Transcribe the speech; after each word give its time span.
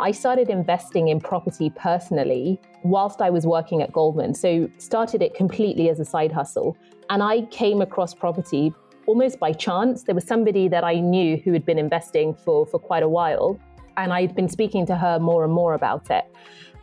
I 0.00 0.10
started 0.10 0.50
investing 0.50 1.08
in 1.08 1.18
property 1.18 1.70
personally 1.70 2.60
whilst 2.82 3.22
I 3.22 3.30
was 3.30 3.46
working 3.46 3.80
at 3.80 3.90
Goldman. 3.90 4.34
So 4.34 4.68
started 4.76 5.22
it 5.22 5.34
completely 5.34 5.88
as 5.88 5.98
a 5.98 6.04
side 6.04 6.30
hustle. 6.30 6.76
And 7.08 7.22
I 7.22 7.42
came 7.46 7.80
across 7.80 8.12
property 8.12 8.74
almost 9.06 9.38
by 9.38 9.52
chance. 9.52 10.02
There 10.02 10.14
was 10.14 10.26
somebody 10.26 10.68
that 10.68 10.84
I 10.84 10.96
knew 11.00 11.38
who 11.38 11.52
had 11.52 11.64
been 11.64 11.78
investing 11.78 12.34
for, 12.34 12.66
for 12.66 12.78
quite 12.78 13.02
a 13.02 13.08
while. 13.08 13.58
And 13.96 14.12
I'd 14.12 14.34
been 14.34 14.48
speaking 14.48 14.84
to 14.86 14.96
her 14.96 15.18
more 15.18 15.42
and 15.42 15.52
more 15.52 15.74
about 15.74 16.10
it. 16.10 16.24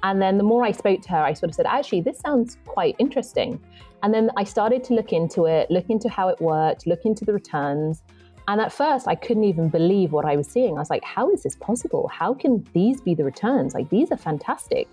And 0.04 0.22
then 0.22 0.38
the 0.38 0.44
more 0.44 0.64
I 0.64 0.72
spoke 0.72 1.02
to 1.04 1.10
her, 1.10 1.24
I 1.24 1.34
sort 1.34 1.50
of 1.50 1.56
said, 1.56 1.66
actually, 1.68 2.02
this 2.02 2.20
sounds 2.20 2.58
quite 2.66 2.96
interesting. 2.98 3.60
And 4.04 4.14
then 4.14 4.32
I 4.36 4.44
started 4.44 4.84
to 4.86 4.94
look 4.94 5.14
into 5.14 5.46
it, 5.46 5.70
look 5.70 5.90
into 5.90 6.10
how 6.10 6.28
it 6.30 6.42
worked, 6.42 6.88
look 6.88 7.06
into 7.06 7.24
the 7.24 7.34
returns. 7.34 8.02
And 8.48 8.60
at 8.60 8.74
first, 8.74 9.08
I 9.08 9.14
couldn't 9.14 9.44
even 9.44 9.70
believe 9.70 10.12
what 10.12 10.26
I 10.26 10.36
was 10.36 10.48
seeing. 10.48 10.76
I 10.76 10.80
was 10.80 10.90
like, 10.90 11.04
how 11.04 11.30
is 11.30 11.44
this 11.44 11.56
possible? 11.56 12.08
How 12.08 12.34
can 12.34 12.66
these 12.74 13.00
be 13.00 13.14
the 13.14 13.24
returns? 13.24 13.76
Like, 13.76 13.90
these 13.90 14.12
are 14.12 14.18
fantastic. 14.18 14.88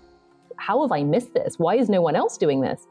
How 0.57 0.81
have 0.83 0.91
I 0.91 1.03
missed 1.03 1.33
this? 1.33 1.57
Why 1.57 1.75
is 1.75 1.89
no 1.89 2.01
one 2.01 2.15
else 2.15 2.37
doing 2.37 2.61
this? 2.61 2.85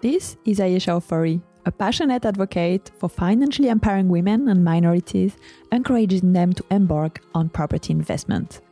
This 0.00 0.36
is 0.46 0.58
Ayesha 0.58 0.92
Ofori, 0.92 1.42
a 1.66 1.70
passionate 1.70 2.24
advocate 2.24 2.90
for 2.98 3.08
financially 3.08 3.68
empowering 3.68 4.08
women 4.08 4.48
and 4.48 4.64
minorities, 4.64 5.36
encouraging 5.70 6.32
them 6.32 6.52
to 6.54 6.64
embark 6.70 7.20
on 7.34 7.50
property 7.50 7.92
investment. 7.92 8.62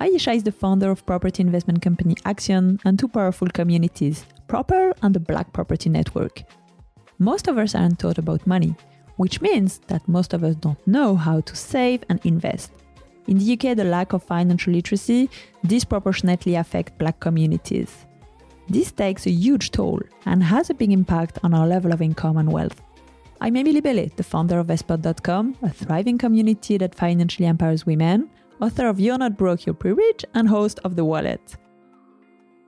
Ayesha 0.00 0.32
is 0.32 0.42
the 0.42 0.52
founder 0.52 0.90
of 0.90 1.06
property 1.06 1.42
investment 1.42 1.80
company 1.80 2.14
Axion 2.24 2.80
and 2.84 2.98
two 2.98 3.08
powerful 3.08 3.48
communities, 3.48 4.26
PropElle 4.48 4.92
and 5.02 5.14
the 5.14 5.20
Black 5.20 5.52
Property 5.52 5.88
Network. 5.88 6.42
Most 7.18 7.48
of 7.48 7.58
us 7.58 7.74
aren't 7.74 7.98
taught 7.98 8.18
about 8.18 8.46
money, 8.46 8.74
which 9.16 9.40
means 9.40 9.78
that 9.86 10.06
most 10.08 10.34
of 10.34 10.42
us 10.42 10.56
don't 10.56 10.86
know 10.86 11.14
how 11.14 11.40
to 11.40 11.54
save 11.54 12.02
and 12.08 12.18
invest. 12.24 12.72
In 13.28 13.38
the 13.38 13.52
UK, 13.52 13.76
the 13.76 13.84
lack 13.84 14.12
of 14.12 14.24
financial 14.24 14.72
literacy 14.72 15.30
disproportionately 15.64 16.56
affects 16.56 16.92
black 16.98 17.20
communities. 17.20 18.06
This 18.68 18.90
takes 18.90 19.26
a 19.26 19.30
huge 19.30 19.70
toll 19.70 20.00
and 20.26 20.42
has 20.42 20.70
a 20.70 20.74
big 20.74 20.90
impact 20.90 21.38
on 21.44 21.54
our 21.54 21.66
level 21.66 21.92
of 21.92 22.02
income 22.02 22.38
and 22.38 22.50
wealth. 22.50 22.82
I'm 23.40 23.56
Emilie 23.56 23.80
Bellet, 23.80 24.16
the 24.16 24.22
founder 24.22 24.58
of 24.58 24.68
Vestpod.com, 24.68 25.56
a 25.62 25.68
thriving 25.68 26.18
community 26.18 26.78
that 26.78 26.94
financially 26.94 27.46
empowers 27.46 27.86
women, 27.86 28.30
author 28.62 28.86
of 28.86 29.00
You're 29.00 29.18
Not 29.18 29.36
Broke, 29.36 29.66
You're 29.66 29.74
Pretty 29.74 29.94
Rich, 29.94 30.24
and 30.34 30.48
host 30.48 30.78
of 30.84 30.94
The 30.94 31.04
Wallet. 31.04 31.56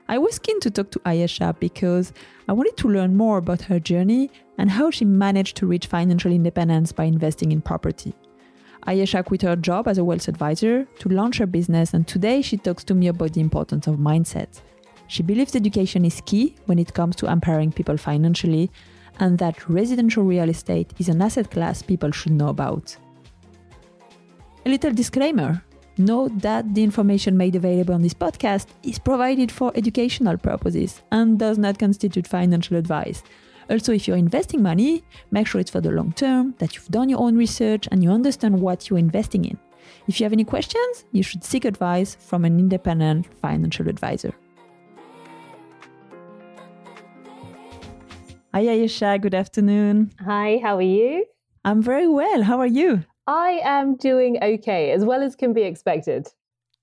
I 0.09 0.19
was 0.19 0.41
keen 0.41 0.59
to 0.59 0.71
talk 0.71 0.91
to 0.91 1.01
Ayesha 1.07 1.55
because 1.61 2.13
I 2.49 2.53
wanted 2.53 2.77
to 2.79 2.89
learn 2.89 3.17
more 3.17 3.39
about 3.39 3.63
her 3.63 3.79
journey 3.79 4.29
and 4.59 4.73
how 4.73 4.91
she 4.91 5.05
managed 5.05 5.57
to 5.59 5.69
reach 5.69 5.87
financial 5.87 6.33
independence 6.33 6.91
by 6.91 7.05
investing 7.05 7.53
in 7.53 7.63
property. 7.63 8.13
Ayesha 8.89 9.23
quit 9.23 9.43
her 9.43 9.55
job 9.55 9.87
as 9.87 9.97
a 9.97 10.05
wealth 10.05 10.27
advisor 10.27 10.85
to 10.99 11.09
launch 11.09 11.39
her 11.39 11.47
business, 11.47 11.95
and 11.95 12.09
today 12.09 12.43
she 12.43 12.57
talks 12.57 12.83
to 12.85 12.95
me 12.95 13.07
about 13.07 13.35
the 13.35 13.41
importance 13.41 13.87
of 13.87 13.95
mindset. 13.95 14.63
She 15.07 15.23
believes 15.23 15.55
education 15.55 16.05
is 16.05 16.21
key 16.27 16.57
when 16.67 16.81
it 16.81 16.93
comes 16.93 17.15
to 17.17 17.31
empowering 17.31 17.71
people 17.71 17.97
financially, 17.97 18.69
and 19.21 19.39
that 19.39 19.69
residential 19.69 20.25
real 20.25 20.49
estate 20.49 20.93
is 20.99 21.09
an 21.09 21.23
asset 21.23 21.53
class 21.53 21.83
people 21.83 22.11
should 22.11 22.33
know 22.33 22.49
about. 22.49 22.97
A 24.67 24.71
little 24.71 24.93
disclaimer 24.93 25.63
Note 25.97 26.41
that 26.41 26.75
the 26.75 26.83
information 26.83 27.37
made 27.37 27.55
available 27.55 27.95
on 27.95 28.03
this 28.03 28.15
podcast 28.15 28.67
is 28.83 28.99
provided 28.99 29.53
for 29.53 29.71
educational 29.77 30.37
purposes 30.37 31.03
and 31.13 31.39
does 31.39 31.57
not 31.57 31.79
constitute 31.79 32.27
financial 32.27 32.77
advice. 32.77 33.23
Also, 33.71 33.93
if 33.93 34.09
you're 34.09 34.17
investing 34.17 34.61
money, 34.61 35.05
make 35.31 35.47
sure 35.47 35.61
it's 35.61 35.71
for 35.71 35.81
the 35.81 35.93
long 35.93 36.13
term, 36.13 36.55
that 36.59 36.75
you've 36.75 36.89
done 36.89 37.09
your 37.09 37.21
own 37.21 37.37
research 37.37 37.89
and 37.93 38.03
you 38.03 38.11
understand 38.11 38.61
what 38.61 38.91
you're 38.91 38.99
investing 38.99 39.45
in. 39.45 39.57
If 40.09 40.19
you 40.19 40.25
have 40.25 40.33
any 40.33 40.45
questions, 40.45 41.05
you 41.13 41.23
should 41.23 41.45
seek 41.45 41.65
advice 41.65 42.17
from 42.17 42.45
an 42.45 42.59
independent 42.59 43.27
financial 43.41 43.89
advisor. 43.89 44.35
Hi, 48.53 48.69
Ayesha. 48.69 49.19
Good 49.21 49.35
afternoon. 49.35 50.13
Hi, 50.25 50.59
how 50.63 50.77
are 50.77 50.83
you? 50.83 51.25
I'm 51.65 51.83
very 51.83 52.09
well. 52.09 52.43
How 52.43 52.59
are 52.59 52.67
you? 52.67 53.05
I 53.27 53.61
am 53.65 53.97
doing 53.97 54.39
okay, 54.43 54.91
as 54.93 55.05
well 55.05 55.23
as 55.23 55.35
can 55.35 55.53
be 55.53 55.63
expected. 55.63 56.29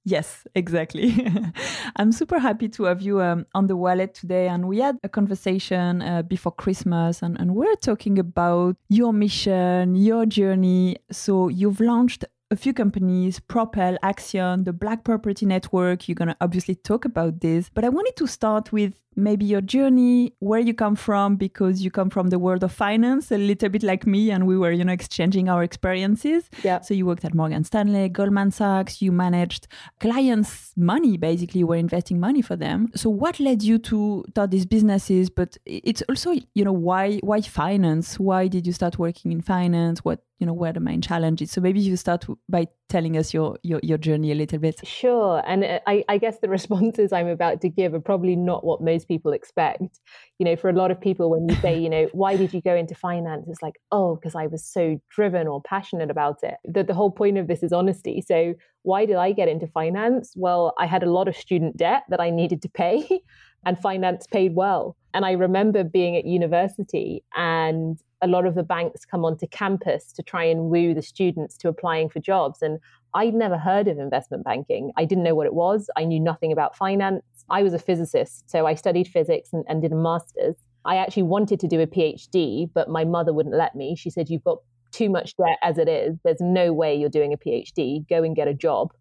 Yes, 0.04 0.48
exactly. 0.56 1.28
I'm 1.96 2.12
super 2.12 2.40
happy 2.40 2.68
to 2.70 2.86
have 2.86 3.02
you 3.02 3.22
um, 3.22 3.46
on 3.54 3.68
the 3.68 3.76
wallet 3.76 4.16
today. 4.16 4.48
And 4.48 4.68
we 4.68 4.80
had 4.80 4.98
a 5.04 5.10
conversation 5.10 6.02
uh, 6.02 6.24
before 6.24 6.52
Christmas, 6.52 7.22
and, 7.22 7.40
and 7.40 7.54
we're 7.54 7.76
talking 7.76 8.18
about 8.18 8.78
your 8.90 9.14
mission, 9.14 9.96
your 9.96 10.26
journey. 10.26 10.98
So, 11.12 11.50
you've 11.50 11.80
launched 11.80 12.26
a 12.52 12.56
few 12.56 12.74
companies, 12.74 13.40
PropElle, 13.40 13.98
Axion, 14.04 14.66
the 14.66 14.74
Black 14.74 15.04
Property 15.04 15.46
Network. 15.46 16.08
You're 16.08 16.16
going 16.16 16.28
to 16.28 16.38
obviously 16.42 16.76
talk 16.76 17.06
about 17.06 17.40
this. 17.40 17.72
But 17.74 17.86
I 17.86 17.90
wanted 17.90 18.16
to 18.18 18.28
start 18.28 18.72
with 18.74 18.94
maybe 19.16 19.44
your 19.44 19.60
journey, 19.62 20.34
where 20.40 20.60
you 20.60 20.74
come 20.74 20.96
from, 20.96 21.36
because 21.36 21.82
you 21.82 21.92
come 21.92 22.10
from 22.10 22.30
the 22.30 22.40
world 22.40 22.64
of 22.64 22.72
finance, 22.72 23.30
a 23.32 23.38
little 23.38 23.68
bit 23.68 23.84
like 23.84 24.08
me, 24.08 24.32
and 24.32 24.48
we 24.48 24.58
were, 24.58 24.72
you 24.72 24.86
know, 24.86 24.94
exchanging 24.94 25.50
our 25.50 25.64
experiences. 25.64 26.50
Yeah. 26.64 26.80
So 26.80 26.94
you 26.94 27.06
worked 27.06 27.26
at 27.26 27.34
Morgan 27.34 27.64
Stanley, 27.64 28.08
Goldman 28.08 28.52
Sachs, 28.52 29.02
you 29.02 29.12
managed 29.12 29.68
clients' 30.00 30.72
money, 30.78 31.18
basically, 31.18 31.60
you 31.60 31.68
were 31.68 31.76
investing 31.76 32.20
money 32.20 32.42
for 32.42 32.56
them. 32.56 32.90
So 32.96 33.10
what 33.10 33.40
led 33.40 33.64
you 33.64 33.80
to 33.80 34.24
start 34.30 34.52
these 34.52 34.66
businesses? 34.66 35.30
But 35.30 35.58
it's 35.66 36.04
also, 36.08 36.34
you 36.54 36.64
know, 36.64 36.72
why 36.72 37.18
why 37.18 37.42
finance? 37.42 38.18
Why 38.18 38.48
did 38.48 38.66
you 38.66 38.74
start 38.74 38.98
working 38.98 39.34
in 39.34 39.42
finance? 39.42 40.06
What 40.06 40.24
you 40.42 40.48
know 40.48 40.54
where 40.54 40.74
the 40.74 40.80
main 40.80 41.02
challenge 41.02 41.40
is. 41.44 41.52
So 41.52 41.62
maybe 41.62 41.80
you 41.80 41.96
start 41.96 42.26
by 42.50 42.68
telling 42.90 43.16
us 43.16 43.32
your 43.32 43.58
your, 43.62 43.80
your 43.84 44.00
journey 44.00 44.32
a 44.32 44.36
little 44.36 44.58
bit. 44.58 44.82
Sure. 44.84 45.44
And 45.46 45.64
uh, 45.64 45.80
I, 45.86 46.04
I 46.10 46.18
guess 46.18 46.40
the 46.40 46.50
responses 46.58 47.14
i'm 47.14 47.28
about 47.28 47.62
to 47.62 47.70
give 47.70 47.94
are 47.94 48.00
probably 48.00 48.36
not 48.36 48.66
what 48.66 48.82
most 48.82 49.08
people 49.08 49.34
expect. 49.34 50.00
You 50.40 50.46
know 50.46 50.56
for 50.56 50.70
a 50.70 50.74
lot 50.74 50.90
of 50.90 51.00
people 51.00 51.30
when 51.30 51.48
you 51.48 51.56
say 51.62 51.80
you 51.84 51.90
know 51.90 52.10
why 52.12 52.36
did 52.36 52.54
you 52.54 52.62
go 52.62 52.76
into 52.76 52.96
finance? 52.96 53.46
it's 53.48 53.62
like 53.62 53.76
oh 53.92 54.16
because 54.16 54.36
i 54.36 54.48
was 54.48 54.66
so 54.66 55.00
driven 55.10 55.48
or 55.48 55.62
passionate 55.62 56.10
about 56.10 56.38
it. 56.42 56.56
The, 56.66 56.84
the 56.84 56.96
whole 56.96 57.12
point 57.12 57.38
of 57.38 57.48
this 57.48 57.62
is 57.62 57.72
honesty. 57.72 58.24
So 58.28 58.56
why 58.82 59.06
did 59.06 59.18
i 59.18 59.32
get 59.32 59.48
into 59.48 59.68
finance? 59.68 60.34
Well 60.36 60.74
i 60.80 60.88
had 60.88 61.04
a 61.04 61.12
lot 61.12 61.28
of 61.28 61.38
student 61.38 61.78
debt 61.78 62.04
that 62.10 62.20
i 62.20 62.32
needed 62.32 62.64
to 62.64 62.70
pay 62.70 63.22
and 63.66 63.80
finance 63.80 64.28
paid 64.28 64.56
well 64.56 64.96
and 65.14 65.26
i 65.26 65.32
remember 65.32 65.84
being 65.84 66.16
at 66.16 66.26
university 66.26 67.24
and 67.36 68.02
a 68.22 68.28
lot 68.28 68.46
of 68.46 68.56
the 68.56 68.64
banks 68.64 69.04
come 69.04 69.26
onto 69.26 69.48
campus 69.48 70.12
to 70.14 70.24
try 70.24 70.44
and 70.44 70.70
woo 70.70 70.94
the 70.94 71.02
students 71.02 71.58
to 71.58 71.68
applying 71.68 72.10
for 72.10 72.20
jobs. 72.20 72.62
And 72.62 72.80
I'd 73.14 73.34
never 73.34 73.58
heard 73.58 73.88
of 73.88 73.98
investment 73.98 74.44
banking. 74.44 74.92
I 74.96 75.06
didn't 75.06 75.24
know 75.24 75.36
what 75.36 75.48
it 75.48 75.54
was. 75.54 75.90
I 75.98 76.06
knew 76.06 76.20
nothing 76.20 76.52
about 76.52 76.78
finance. 76.78 77.24
I 77.50 77.64
was 77.64 77.74
a 77.74 77.80
physicist, 77.80 78.50
so 78.50 78.66
I 78.66 78.76
studied 78.76 79.08
physics 79.08 79.50
and, 79.52 79.66
and 79.68 79.82
did 79.82 79.92
a 79.92 79.96
master's. 79.96 80.56
I 80.86 80.98
actually 80.98 81.24
wanted 81.24 81.60
to 81.60 81.68
do 81.68 81.82
a 81.82 81.88
PhD, 81.88 82.70
but 82.74 82.90
my 82.90 83.04
mother 83.04 83.34
wouldn't 83.34 83.56
let 83.56 83.76
me. 83.76 83.96
She 83.96 84.10
said, 84.10 84.30
You've 84.30 84.44
got 84.44 84.60
too 84.92 85.10
much 85.10 85.36
debt 85.38 85.58
as 85.62 85.78
it 85.78 85.88
is. 85.88 86.18
There's 86.24 86.42
no 86.42 86.74
way 86.74 86.96
you're 86.96 87.10
doing 87.10 87.34
a 87.34 87.38
PhD. 87.38 88.08
Go 88.08 88.24
and 88.24 88.36
get 88.36 88.48
a 88.48 88.54
job 88.54 88.94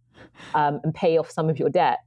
um, 0.54 0.80
and 0.82 0.94
pay 0.94 1.18
off 1.18 1.30
some 1.30 1.48
of 1.48 1.58
your 1.58 1.68
debts. 1.68 2.02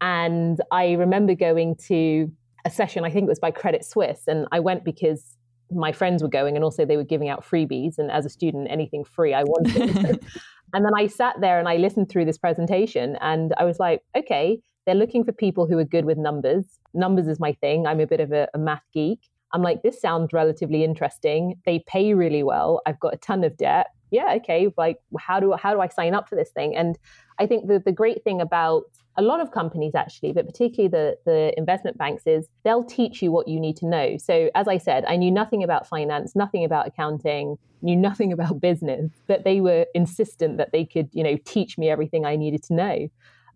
And 0.00 0.60
I 0.70 0.92
remember 0.92 1.34
going 1.34 1.76
to 1.86 2.30
a 2.64 2.70
session, 2.70 3.04
I 3.04 3.10
think 3.10 3.24
it 3.24 3.28
was 3.28 3.38
by 3.38 3.50
Credit 3.50 3.84
Suisse, 3.84 4.24
and 4.26 4.46
I 4.52 4.60
went 4.60 4.84
because 4.84 5.36
my 5.70 5.92
friends 5.92 6.22
were 6.22 6.28
going 6.28 6.54
and 6.54 6.64
also 6.64 6.84
they 6.84 6.96
were 6.96 7.04
giving 7.04 7.28
out 7.28 7.44
freebies. 7.44 7.98
And 7.98 8.10
as 8.10 8.24
a 8.24 8.28
student 8.28 8.68
anything 8.70 9.04
free 9.04 9.34
i 9.34 9.42
wanted. 9.42 10.24
And 10.74 10.84
then 10.84 10.92
i 10.96 11.06
sat 11.06 11.36
there 11.40 11.58
and 11.58 11.68
i 11.68 11.76
listened 11.76 12.08
through 12.08 12.24
this 12.24 12.38
presentation 12.38 13.16
and 13.20 13.54
i 13.56 13.64
was 13.64 13.78
like 13.78 14.02
okay 14.16 14.60
they're 14.84 14.94
looking 14.94 15.24
for 15.24 15.32
people 15.32 15.66
who 15.66 15.78
are 15.78 15.84
good 15.84 16.04
with 16.04 16.16
numbers. 16.16 16.78
Numbers 16.94 17.26
is 17.26 17.40
my 17.40 17.52
thing. 17.54 17.86
I'm 17.86 17.98
a 17.98 18.06
bit 18.06 18.20
of 18.20 18.30
a, 18.30 18.48
a 18.54 18.58
math 18.58 18.84
geek. 18.94 19.18
I'm 19.52 19.62
like 19.62 19.82
this 19.82 20.00
sounds 20.00 20.32
relatively 20.32 20.84
interesting. 20.84 21.60
They 21.66 21.84
pay 21.86 22.14
really 22.14 22.42
well. 22.42 22.82
I've 22.86 23.00
got 23.00 23.14
a 23.14 23.16
ton 23.16 23.44
of 23.44 23.56
debt. 23.56 23.88
Yeah 24.10 24.34
okay 24.36 24.68
like 24.76 24.98
how 25.18 25.40
do 25.40 25.52
how 25.52 25.74
do 25.74 25.80
i 25.80 25.88
sign 25.88 26.14
up 26.14 26.28
for 26.28 26.36
this 26.36 26.50
thing? 26.50 26.76
And 26.76 26.98
i 27.38 27.46
think 27.46 27.66
the, 27.66 27.80
the 27.84 27.92
great 27.92 28.22
thing 28.22 28.40
about 28.40 28.84
a 29.18 29.22
lot 29.22 29.40
of 29.40 29.50
companies 29.50 29.94
actually, 29.94 30.32
but 30.32 30.46
particularly 30.46 30.88
the, 30.88 31.16
the 31.24 31.52
investment 31.56 31.96
banks, 31.96 32.26
is 32.26 32.48
they'll 32.64 32.84
teach 32.84 33.22
you 33.22 33.32
what 33.32 33.48
you 33.48 33.58
need 33.58 33.76
to 33.78 33.86
know. 33.86 34.16
So, 34.18 34.50
as 34.54 34.68
I 34.68 34.78
said, 34.78 35.04
I 35.06 35.16
knew 35.16 35.30
nothing 35.30 35.62
about 35.62 35.86
finance, 35.86 36.36
nothing 36.36 36.64
about 36.64 36.86
accounting, 36.86 37.56
knew 37.82 37.96
nothing 38.08 38.32
about 38.32 38.60
business, 38.60 39.10
but 39.26 39.44
they 39.44 39.60
were 39.60 39.86
insistent 39.94 40.58
that 40.58 40.72
they 40.72 40.84
could, 40.84 41.08
you 41.12 41.24
know, 41.24 41.36
teach 41.44 41.78
me 41.78 41.88
everything 41.88 42.24
I 42.26 42.36
needed 42.36 42.62
to 42.64 42.74
know. 42.74 43.08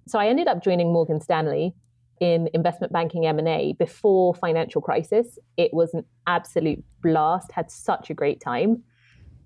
So 0.09 0.19
I 0.19 0.27
ended 0.27 0.49
up 0.49 0.63
joining 0.63 0.93
Morgan 0.93 1.21
Stanley 1.21 1.75
in 2.21 2.49
investment 2.53 2.93
banking 2.93 3.27
M&A 3.27 3.75
before 3.79 4.35
financial 4.35 4.81
crisis. 4.83 5.39
It 5.57 5.73
was 5.73 5.95
an 5.95 6.05
absolute 6.27 6.85
blast, 7.03 7.51
had 7.53 7.71
such 7.71 8.11
a 8.11 8.15
great 8.15 8.41
time. 8.41 8.83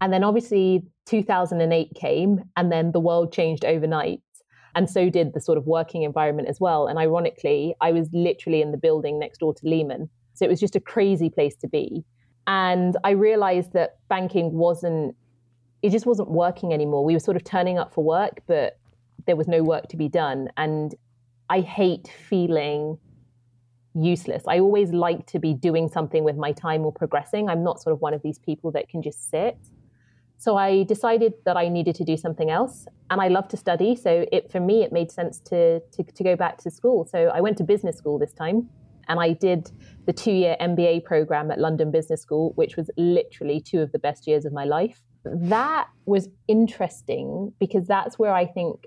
And 0.00 0.12
then 0.12 0.25
obviously 0.25 0.82
2008 1.06 1.93
came 1.94 2.44
and 2.56 2.70
then 2.70 2.93
the 2.93 3.00
world 3.00 3.32
changed 3.32 3.64
overnight 3.64 4.20
and 4.75 4.91
so 4.91 5.09
did 5.09 5.35
the 5.35 5.41
sort 5.41 5.59
of 5.59 5.67
working 5.67 6.03
environment 6.03 6.49
as 6.49 6.61
well. 6.61 6.87
And 6.87 6.99
ironically, 6.99 7.75
I 7.81 7.93
was 7.93 8.09
literally 8.12 8.61
in 8.61 8.73
the 8.73 8.79
building 8.79 9.19
next 9.19 9.38
door 9.38 9.55
to 9.55 9.67
Lehman. 9.67 10.09
So 10.35 10.44
it 10.44 10.49
was 10.49 10.61
just 10.61 10.75
a 10.75 10.81
crazy 10.81 11.31
place 11.31 11.55
to 11.56 11.69
be. 11.69 12.05
And 12.47 12.97
I 13.05 13.11
realized 13.11 13.73
that 13.73 13.99
banking 14.09 14.53
wasn't, 14.53 15.17
it 15.82 15.91
just 15.91 16.06
wasn't 16.06 16.31
working 16.31 16.73
anymore. 16.73 17.05
We 17.05 17.15
were 17.15 17.21
sort 17.21 17.37
of 17.37 17.44
turning 17.44 17.79
up 17.79 17.94
for 17.94 18.03
work, 18.05 18.43
but 18.47 18.79
there 19.26 19.37
was 19.37 19.49
no 19.49 19.62
work 19.62 19.88
to 19.88 19.97
be 19.97 20.09
done. 20.09 20.49
And 20.56 20.94
I 21.49 21.61
hate 21.61 22.11
feeling 22.29 22.99
useless. 23.94 24.43
I 24.49 24.59
always 24.59 24.93
like 24.93 25.27
to 25.29 25.38
be 25.38 25.55
doing 25.55 25.88
something 25.88 26.25
with 26.25 26.37
my 26.37 26.53
time 26.53 26.85
or 26.85 26.93
progressing. 26.93 27.49
I'm 27.49 27.62
not 27.62 27.81
sort 27.81 27.93
of 27.93 28.00
one 28.00 28.12
of 28.12 28.23
these 28.23 28.38
people 28.38 28.73
that 28.73 28.88
can 28.88 29.03
just 29.03 29.31
sit. 29.31 29.56
So 30.38 30.56
I 30.56 30.82
decided 30.82 31.34
that 31.44 31.56
I 31.56 31.69
needed 31.69 31.94
to 31.96 32.04
do 32.04 32.16
something 32.16 32.50
else, 32.50 32.86
and 33.10 33.20
I 33.20 33.28
love 33.28 33.48
to 33.48 33.56
study. 33.56 33.96
So 33.96 34.26
it 34.31 34.50
for 34.50 34.60
me, 34.60 34.82
it 34.82 34.92
made 34.92 35.10
sense 35.10 35.38
to, 35.50 35.81
to 35.81 36.02
to 36.02 36.25
go 36.25 36.36
back 36.36 36.58
to 36.58 36.70
school. 36.70 37.06
So 37.06 37.31
I 37.34 37.40
went 37.40 37.56
to 37.58 37.64
business 37.64 37.96
school 37.96 38.19
this 38.19 38.32
time, 38.32 38.69
and 39.08 39.20
I 39.20 39.32
did 39.32 39.70
the 40.06 40.12
two-year 40.12 40.56
MBA 40.60 41.04
program 41.04 41.50
at 41.50 41.58
London 41.58 41.90
Business 41.90 42.20
School, 42.20 42.52
which 42.56 42.76
was 42.76 42.90
literally 42.96 43.60
two 43.60 43.81
of 43.81 43.92
the 43.92 43.98
best 43.98 44.26
years 44.26 44.44
of 44.44 44.52
my 44.52 44.64
life. 44.64 45.02
That 45.25 45.88
was 46.04 46.28
interesting 46.48 47.52
because 47.58 47.86
that's 47.86 48.19
where 48.19 48.34
I 48.34 48.46
think 48.46 48.86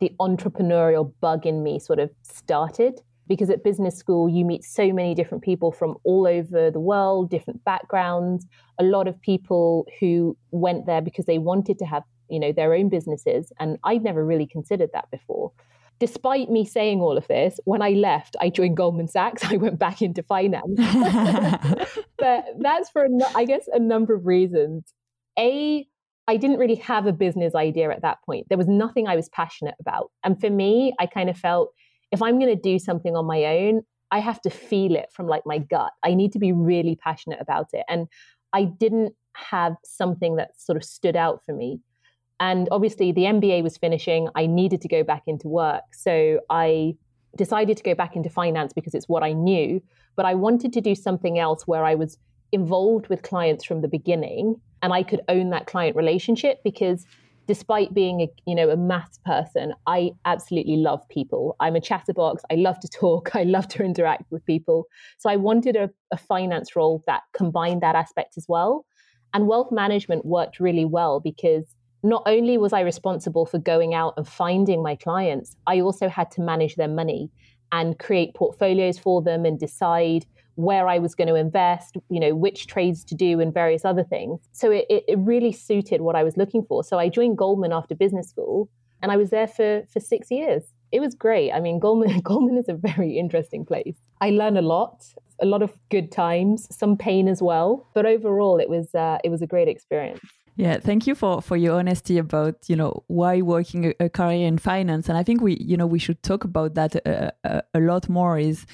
the 0.00 0.12
entrepreneurial 0.20 1.12
bug 1.20 1.46
in 1.46 1.62
me 1.62 1.78
sort 1.78 1.98
of 1.98 2.10
started 2.22 3.00
because 3.30 3.48
at 3.48 3.62
business 3.62 3.96
school 3.96 4.28
you 4.28 4.44
meet 4.44 4.64
so 4.64 4.92
many 4.92 5.14
different 5.14 5.42
people 5.44 5.70
from 5.70 5.96
all 6.02 6.26
over 6.26 6.68
the 6.70 6.80
world 6.80 7.30
different 7.30 7.64
backgrounds. 7.64 8.44
A 8.78 8.82
lot 8.82 9.06
of 9.06 9.18
people 9.22 9.86
who 10.00 10.36
went 10.50 10.86
there 10.86 11.00
because 11.00 11.26
they 11.26 11.38
wanted 11.38 11.78
to 11.78 11.86
have 11.86 12.02
you 12.28 12.40
know 12.40 12.52
their 12.52 12.74
own 12.74 12.88
businesses 12.88 13.52
and 13.58 13.78
i'd 13.84 14.04
never 14.04 14.24
really 14.26 14.46
considered 14.46 14.90
that 14.92 15.10
before. 15.10 15.52
Despite 16.00 16.48
me 16.50 16.64
saying 16.64 17.00
all 17.00 17.16
of 17.16 17.28
this 17.28 17.60
when 17.64 17.82
i 17.82 17.90
left 17.90 18.36
i 18.40 18.50
joined 18.50 18.76
goldman 18.76 19.08
sachs. 19.08 19.44
I 19.52 19.56
went 19.56 19.78
back 19.78 20.02
into 20.02 20.22
finance. 20.22 20.78
But 22.18 22.44
that's 22.58 22.90
for 22.90 23.06
i 23.34 23.46
guess 23.46 23.66
a 23.72 23.78
number 23.78 24.12
of 24.12 24.26
reasons. 24.26 24.92
A 25.38 25.86
I 26.28 26.36
didn't 26.36 26.58
really 26.58 26.76
have 26.76 27.06
a 27.06 27.12
business 27.12 27.54
idea 27.54 27.90
at 27.90 28.02
that 28.02 28.18
point. 28.26 28.48
There 28.48 28.58
was 28.58 28.68
nothing 28.68 29.08
I 29.08 29.16
was 29.16 29.28
passionate 29.30 29.74
about. 29.80 30.12
And 30.22 30.38
for 30.40 30.50
me, 30.50 30.94
I 31.00 31.06
kind 31.06 31.28
of 31.28 31.36
felt 31.36 31.72
if 32.12 32.22
I'm 32.22 32.38
going 32.38 32.54
to 32.54 32.60
do 32.60 32.78
something 32.78 33.16
on 33.16 33.26
my 33.26 33.44
own, 33.44 33.82
I 34.10 34.18
have 34.18 34.40
to 34.42 34.50
feel 34.50 34.96
it 34.96 35.10
from 35.12 35.26
like 35.26 35.42
my 35.46 35.58
gut. 35.58 35.92
I 36.02 36.14
need 36.14 36.32
to 36.32 36.38
be 36.38 36.52
really 36.52 36.96
passionate 36.96 37.38
about 37.40 37.68
it. 37.72 37.84
And 37.88 38.08
I 38.52 38.64
didn't 38.64 39.14
have 39.34 39.76
something 39.84 40.36
that 40.36 40.60
sort 40.60 40.76
of 40.76 40.84
stood 40.84 41.16
out 41.16 41.44
for 41.44 41.54
me. 41.54 41.80
And 42.40 42.68
obviously, 42.72 43.12
the 43.12 43.22
MBA 43.22 43.62
was 43.62 43.76
finishing. 43.76 44.28
I 44.34 44.46
needed 44.46 44.80
to 44.80 44.88
go 44.88 45.04
back 45.04 45.24
into 45.26 45.46
work. 45.46 45.82
So 45.92 46.40
I 46.48 46.94
decided 47.36 47.76
to 47.76 47.82
go 47.82 47.94
back 47.94 48.16
into 48.16 48.30
finance 48.30 48.72
because 48.72 48.94
it's 48.94 49.08
what 49.08 49.22
I 49.22 49.32
knew. 49.32 49.82
But 50.16 50.24
I 50.26 50.34
wanted 50.34 50.72
to 50.72 50.80
do 50.80 50.94
something 50.94 51.38
else 51.38 51.66
where 51.66 51.84
I 51.84 51.94
was 51.94 52.18
involved 52.52 53.08
with 53.08 53.22
clients 53.22 53.64
from 53.64 53.82
the 53.82 53.88
beginning 53.88 54.60
and 54.82 54.92
I 54.92 55.02
could 55.02 55.20
own 55.28 55.50
that 55.50 55.66
client 55.66 55.96
relationship 55.96 56.60
because 56.64 57.06
despite 57.46 57.92
being 57.94 58.20
a 58.20 58.28
you 58.46 58.54
know 58.54 58.70
a 58.70 58.76
maths 58.76 59.18
person 59.24 59.72
i 59.86 60.10
absolutely 60.24 60.76
love 60.76 61.06
people. 61.08 61.56
I'm 61.60 61.76
a 61.76 61.80
chatterbox. 61.80 62.42
I 62.50 62.54
love 62.54 62.78
to 62.80 62.88
talk. 62.88 63.34
I 63.40 63.44
love 63.44 63.68
to 63.68 63.82
interact 63.82 64.30
with 64.30 64.44
people. 64.44 64.86
So 65.18 65.30
i 65.30 65.36
wanted 65.36 65.76
a, 65.76 65.90
a 66.12 66.16
finance 66.16 66.76
role 66.76 67.02
that 67.06 67.22
combined 67.32 67.82
that 67.82 67.94
aspect 67.94 68.34
as 68.36 68.46
well. 68.48 68.86
And 69.32 69.46
wealth 69.46 69.70
management 69.70 70.24
worked 70.24 70.60
really 70.60 70.84
well 70.84 71.20
because 71.20 71.74
not 72.02 72.22
only 72.26 72.56
was 72.56 72.72
i 72.72 72.80
responsible 72.80 73.46
for 73.46 73.58
going 73.58 73.94
out 73.94 74.14
and 74.16 74.26
finding 74.26 74.82
my 74.82 74.96
clients 74.96 75.56
i 75.66 75.80
also 75.80 76.08
had 76.08 76.30
to 76.30 76.40
manage 76.40 76.76
their 76.76 76.88
money 76.88 77.30
and 77.72 77.98
create 77.98 78.34
portfolios 78.34 78.98
for 78.98 79.22
them 79.22 79.44
and 79.44 79.58
decide 79.58 80.24
where 80.62 80.88
I 80.88 80.98
was 80.98 81.14
going 81.14 81.28
to 81.28 81.34
invest, 81.34 81.96
you 82.08 82.20
know, 82.20 82.34
which 82.34 82.66
trades 82.66 83.04
to 83.04 83.14
do, 83.14 83.40
and 83.40 83.52
various 83.52 83.84
other 83.84 84.04
things. 84.04 84.40
So 84.52 84.70
it, 84.70 84.86
it 84.88 85.18
really 85.18 85.52
suited 85.52 86.00
what 86.00 86.16
I 86.16 86.22
was 86.22 86.36
looking 86.36 86.64
for. 86.64 86.84
So 86.84 86.98
I 86.98 87.08
joined 87.08 87.38
Goldman 87.38 87.72
after 87.72 87.94
business 87.94 88.28
school, 88.28 88.68
and 89.02 89.10
I 89.10 89.16
was 89.16 89.30
there 89.30 89.48
for 89.48 89.82
for 89.92 90.00
six 90.00 90.30
years. 90.30 90.62
It 90.92 91.00
was 91.00 91.14
great. 91.14 91.52
I 91.52 91.60
mean, 91.60 91.78
Goldman 91.78 92.20
Goldman 92.24 92.56
is 92.58 92.68
a 92.68 92.74
very 92.74 93.18
interesting 93.18 93.64
place. 93.64 93.96
I 94.20 94.30
learned 94.30 94.58
a 94.58 94.62
lot, 94.62 95.04
a 95.40 95.46
lot 95.46 95.62
of 95.62 95.72
good 95.90 96.10
times, 96.12 96.68
some 96.74 96.96
pain 96.96 97.28
as 97.28 97.40
well. 97.42 97.88
But 97.94 98.06
overall, 98.06 98.58
it 98.58 98.68
was 98.68 98.94
uh, 98.94 99.18
it 99.24 99.30
was 99.30 99.42
a 99.42 99.46
great 99.46 99.68
experience. 99.68 100.20
Yeah, 100.56 100.78
thank 100.78 101.06
you 101.06 101.14
for 101.14 101.40
for 101.40 101.56
your 101.56 101.78
honesty 101.78 102.18
about 102.18 102.68
you 102.68 102.76
know 102.76 103.02
why 103.06 103.40
working 103.40 103.94
a, 103.98 104.08
career 104.08 104.46
in 104.46 104.58
finance, 104.58 105.08
and 105.08 105.16
I 105.16 105.22
think 105.22 105.40
we 105.40 105.56
you 105.60 105.76
know 105.76 105.86
we 105.86 105.98
should 105.98 106.22
talk 106.22 106.44
about 106.44 106.74
that 106.74 106.96
a, 106.96 107.32
a, 107.44 107.62
a 107.74 107.80
lot 107.80 108.08
more. 108.08 108.38
Is 108.38 108.66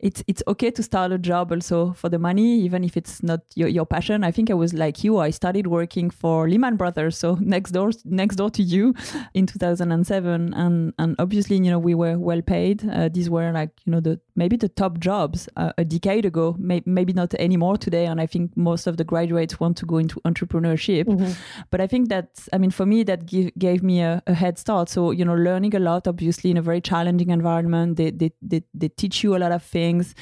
it's 0.00 0.22
it's 0.28 0.42
okay 0.46 0.70
to 0.70 0.82
start 0.82 1.12
a 1.12 1.18
job 1.18 1.50
also 1.50 1.92
for 1.94 2.08
the 2.08 2.18
money, 2.18 2.60
even 2.60 2.84
if 2.84 2.96
it's 2.96 3.22
not 3.22 3.40
your, 3.56 3.68
your 3.68 3.84
passion. 3.84 4.22
I 4.22 4.30
think 4.30 4.50
I 4.50 4.54
was 4.54 4.72
like 4.72 5.02
you. 5.02 5.18
I 5.18 5.30
started 5.30 5.66
working 5.66 6.10
for 6.10 6.48
Lehman 6.48 6.76
Brothers, 6.76 7.18
so 7.18 7.34
next 7.40 7.72
door 7.72 7.90
next 8.04 8.36
door 8.36 8.50
to 8.50 8.62
you, 8.62 8.94
in 9.34 9.46
2007, 9.46 10.54
and 10.54 10.94
and 10.98 11.16
obviously 11.18 11.56
you 11.56 11.70
know 11.70 11.78
we 11.78 11.94
were 11.94 12.18
well 12.18 12.42
paid. 12.42 12.88
Uh, 12.88 13.08
these 13.08 13.28
were 13.28 13.50
like 13.52 13.70
you 13.84 13.92
know 13.92 14.00
the 14.00 14.20
maybe 14.36 14.56
the 14.56 14.68
top 14.68 14.98
jobs 14.98 15.48
uh, 15.56 15.72
a 15.78 15.84
decade 15.84 16.24
ago. 16.24 16.54
May, 16.58 16.82
maybe 16.86 17.12
not 17.12 17.34
anymore 17.34 17.76
today, 17.76 18.06
and 18.06 18.20
I 18.20 18.26
think 18.26 18.56
most 18.56 18.86
of 18.86 18.98
the 18.98 19.04
graduates 19.04 19.58
want 19.58 19.76
to 19.78 19.86
go 19.86 19.98
into 19.98 20.20
entrepreneurship. 20.20 21.04
Mm-hmm. 21.06 21.32
But 21.70 21.80
I 21.80 21.88
think 21.88 22.08
that 22.10 22.46
I 22.52 22.58
mean 22.58 22.70
for 22.70 22.86
me 22.86 23.02
that 23.04 23.26
give, 23.26 23.50
gave 23.58 23.82
me 23.82 24.00
a, 24.00 24.22
a 24.28 24.34
head 24.34 24.58
start. 24.58 24.88
So 24.88 25.10
you 25.10 25.24
know 25.24 25.34
learning 25.34 25.74
a 25.74 25.80
lot, 25.80 26.06
obviously 26.06 26.52
in 26.52 26.56
a 26.56 26.62
very 26.62 26.80
challenging 26.80 27.30
environment. 27.30 27.96
They 27.96 28.10
they 28.10 28.30
they, 28.40 28.62
they 28.72 28.88
teach 28.88 29.24
you 29.24 29.34
a 29.34 29.38
lot 29.38 29.50
of 29.50 29.64
things 29.64 29.87
things 29.88 30.14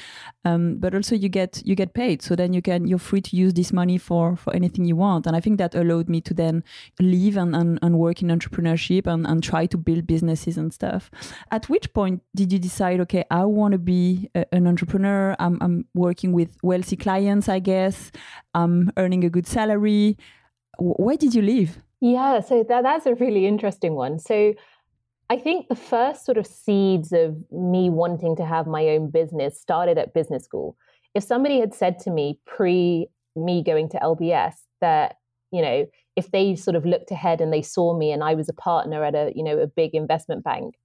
um, 0.46 0.76
but 0.78 0.94
also 0.94 1.14
you 1.14 1.28
get 1.28 1.62
you 1.64 1.74
get 1.74 1.92
paid. 1.92 2.22
So 2.22 2.36
then 2.36 2.52
you 2.52 2.62
can 2.62 2.86
you're 2.86 3.06
free 3.10 3.20
to 3.20 3.36
use 3.36 3.52
this 3.54 3.72
money 3.72 3.98
for 3.98 4.36
for 4.36 4.54
anything 4.54 4.84
you 4.84 4.96
want. 4.96 5.26
And 5.26 5.34
i 5.36 5.40
think 5.40 5.58
that 5.58 5.74
allowed 5.74 6.08
me 6.08 6.20
to 6.28 6.34
then 6.34 6.62
leave 7.00 7.36
and, 7.36 7.54
and, 7.60 7.78
and 7.82 7.98
work 7.98 8.22
in 8.22 8.28
entrepreneurship 8.28 9.06
and, 9.06 9.26
and 9.26 9.42
try 9.42 9.66
to 9.66 9.78
build 9.78 10.06
businesses 10.06 10.56
and 10.56 10.72
stuff. 10.72 11.10
At 11.50 11.68
which 11.68 11.92
point 11.92 12.22
did 12.34 12.52
you 12.52 12.60
decide 12.68 13.00
okay 13.00 13.24
i 13.30 13.44
want 13.44 13.72
to 13.72 13.78
be 13.78 14.30
a, 14.34 14.42
an 14.52 14.66
entrepreneur. 14.66 15.34
I'm, 15.38 15.58
I'm 15.60 15.76
working 15.94 16.32
with 16.32 16.50
wealthy 16.62 16.96
clients 16.96 17.48
i 17.48 17.58
guess. 17.58 18.12
I'm 18.54 18.90
earning 18.96 19.24
a 19.24 19.30
good 19.30 19.46
salary. 19.46 20.16
Why 20.78 21.16
did 21.16 21.34
you 21.34 21.42
leave 21.42 21.72
yeah 22.00 22.40
so 22.40 22.62
that, 22.68 22.82
that's 22.82 23.06
a 23.06 23.14
really 23.14 23.46
interesting 23.46 23.94
one. 23.94 24.18
So 24.18 24.54
I 25.28 25.36
think 25.36 25.68
the 25.68 25.76
first 25.76 26.24
sort 26.24 26.38
of 26.38 26.46
seeds 26.46 27.12
of 27.12 27.36
me 27.50 27.90
wanting 27.90 28.36
to 28.36 28.44
have 28.44 28.66
my 28.66 28.88
own 28.90 29.10
business 29.10 29.60
started 29.60 29.98
at 29.98 30.14
business 30.14 30.44
school. 30.44 30.76
If 31.14 31.24
somebody 31.24 31.58
had 31.58 31.74
said 31.74 31.98
to 32.00 32.10
me 32.10 32.38
pre 32.46 33.08
me 33.34 33.62
going 33.62 33.88
to 33.90 33.98
LBS 33.98 34.54
that, 34.80 35.16
you 35.50 35.62
know, 35.62 35.86
if 36.14 36.30
they 36.30 36.54
sort 36.54 36.76
of 36.76 36.86
looked 36.86 37.10
ahead 37.10 37.40
and 37.40 37.52
they 37.52 37.62
saw 37.62 37.96
me 37.96 38.12
and 38.12 38.22
I 38.22 38.34
was 38.34 38.48
a 38.48 38.54
partner 38.54 39.04
at 39.04 39.14
a, 39.14 39.32
you 39.34 39.42
know, 39.42 39.58
a 39.58 39.66
big 39.66 39.94
investment 39.94 40.44
bank, 40.44 40.76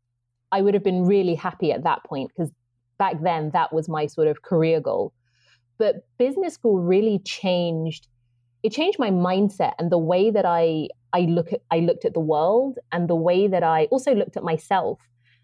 I 0.52 0.62
would 0.62 0.74
have 0.74 0.84
been 0.84 1.06
really 1.06 1.36
happy 1.36 1.72
at 1.72 1.84
that 1.84 2.04
point 2.04 2.32
because 2.36 2.52
back 2.98 3.22
then 3.22 3.52
that 3.54 3.72
was 3.72 3.88
my 3.88 4.08
sort 4.08 4.28
of 4.28 4.42
career 4.42 4.82
goal. 4.82 5.14
But 5.78 6.08
business 6.18 6.56
school 6.56 6.80
really 6.80 7.20
changed 7.20 8.08
it 8.64 8.72
changed 8.72 9.00
my 9.00 9.10
mindset 9.10 9.74
and 9.80 9.92
the 9.92 9.98
way 9.98 10.30
that 10.30 10.46
I 10.46 10.88
I 11.14 11.22
look 11.22 11.54
at 11.54 11.62
I 11.72 11.80
looked 11.80 12.06
at 12.06 12.14
the 12.14 12.20
world 12.20 12.80
and 12.92 13.08
the 13.08 13.16
way 13.16 13.48
that 13.48 13.64
I 13.64 13.86
also 13.86 14.14
looked 14.14 14.38
at 14.38 14.44
myself. 14.44 15.00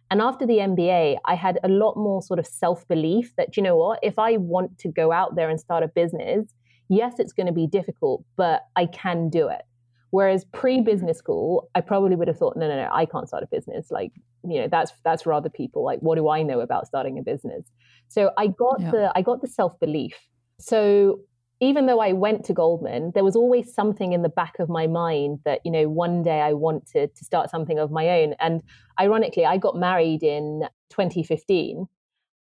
And 0.10 0.22
after 0.22 0.46
the 0.46 0.60
MBA, 0.60 1.18
I 1.26 1.36
had 1.36 1.60
a 1.64 1.68
lot 1.68 1.98
more 1.98 2.22
sort 2.22 2.40
of 2.40 2.48
self-belief 2.48 3.36
that 3.36 3.58
you 3.58 3.64
know 3.64 3.76
what, 3.76 4.00
if 4.02 4.18
I 4.18 4.38
want 4.38 4.78
to 4.80 4.90
go 4.90 5.12
out 5.12 5.36
there 5.36 5.50
and 5.50 5.60
start 5.60 5.84
a 5.84 5.90
business, 5.90 6.46
yes, 6.88 7.16
it's 7.20 7.34
going 7.34 7.48
to 7.48 7.54
be 7.54 7.68
difficult, 7.68 8.24
but 8.38 8.62
I 8.78 8.86
can 8.86 9.30
do 9.30 9.50
it. 9.50 9.64
Whereas 10.12 10.46
pre-business 10.54 11.18
school, 11.18 11.70
I 11.76 11.82
probably 11.82 12.16
would 12.16 12.30
have 12.30 12.38
thought, 12.38 12.56
no, 12.56 12.70
no, 12.70 12.78
no, 12.78 12.90
I 12.92 13.06
can't 13.06 13.28
start 13.28 13.44
a 13.44 13.48
business. 13.48 13.92
Like, 13.92 14.14
you 14.48 14.62
know, 14.62 14.68
that's 14.70 14.94
that's 15.04 15.24
for 15.24 15.34
other 15.34 15.50
people. 15.50 15.84
Like, 15.84 16.00
what 16.00 16.16
do 16.16 16.30
I 16.30 16.44
know 16.44 16.62
about 16.62 16.88
starting 16.88 17.20
a 17.20 17.22
business? 17.22 17.70
So 18.08 18.32
I 18.38 18.48
got 18.48 18.80
yeah. 18.80 18.92
the 18.92 19.12
I 19.16 19.22
got 19.22 19.42
the 19.42 19.48
self-belief. 19.48 20.16
So 20.60 21.20
even 21.60 21.88
though 21.88 22.00
I 22.00 22.14
went 22.14 22.46
to 22.46 22.54
Goldman, 22.54 23.12
there 23.16 23.24
was 23.24 23.36
always 23.36 23.74
something 23.74 24.14
in 24.14 24.22
the 24.22 24.30
back 24.30 24.60
of 24.60 24.70
my 24.70 24.86
mind 24.88 25.40
that, 25.46 25.62
you 25.66 25.72
know, 25.72 25.90
one 25.90 26.22
day 26.22 26.42
I 26.42 26.54
wanted 26.54 27.16
to 27.16 27.26
start 27.26 27.50
something 27.50 27.80
of 27.80 27.92
my 27.92 28.22
own. 28.22 28.36
And 28.40 28.62
ironically, 29.00 29.46
I 29.46 29.58
got 29.58 29.76
married 29.76 30.24
in 30.24 30.64
2015. 30.90 31.88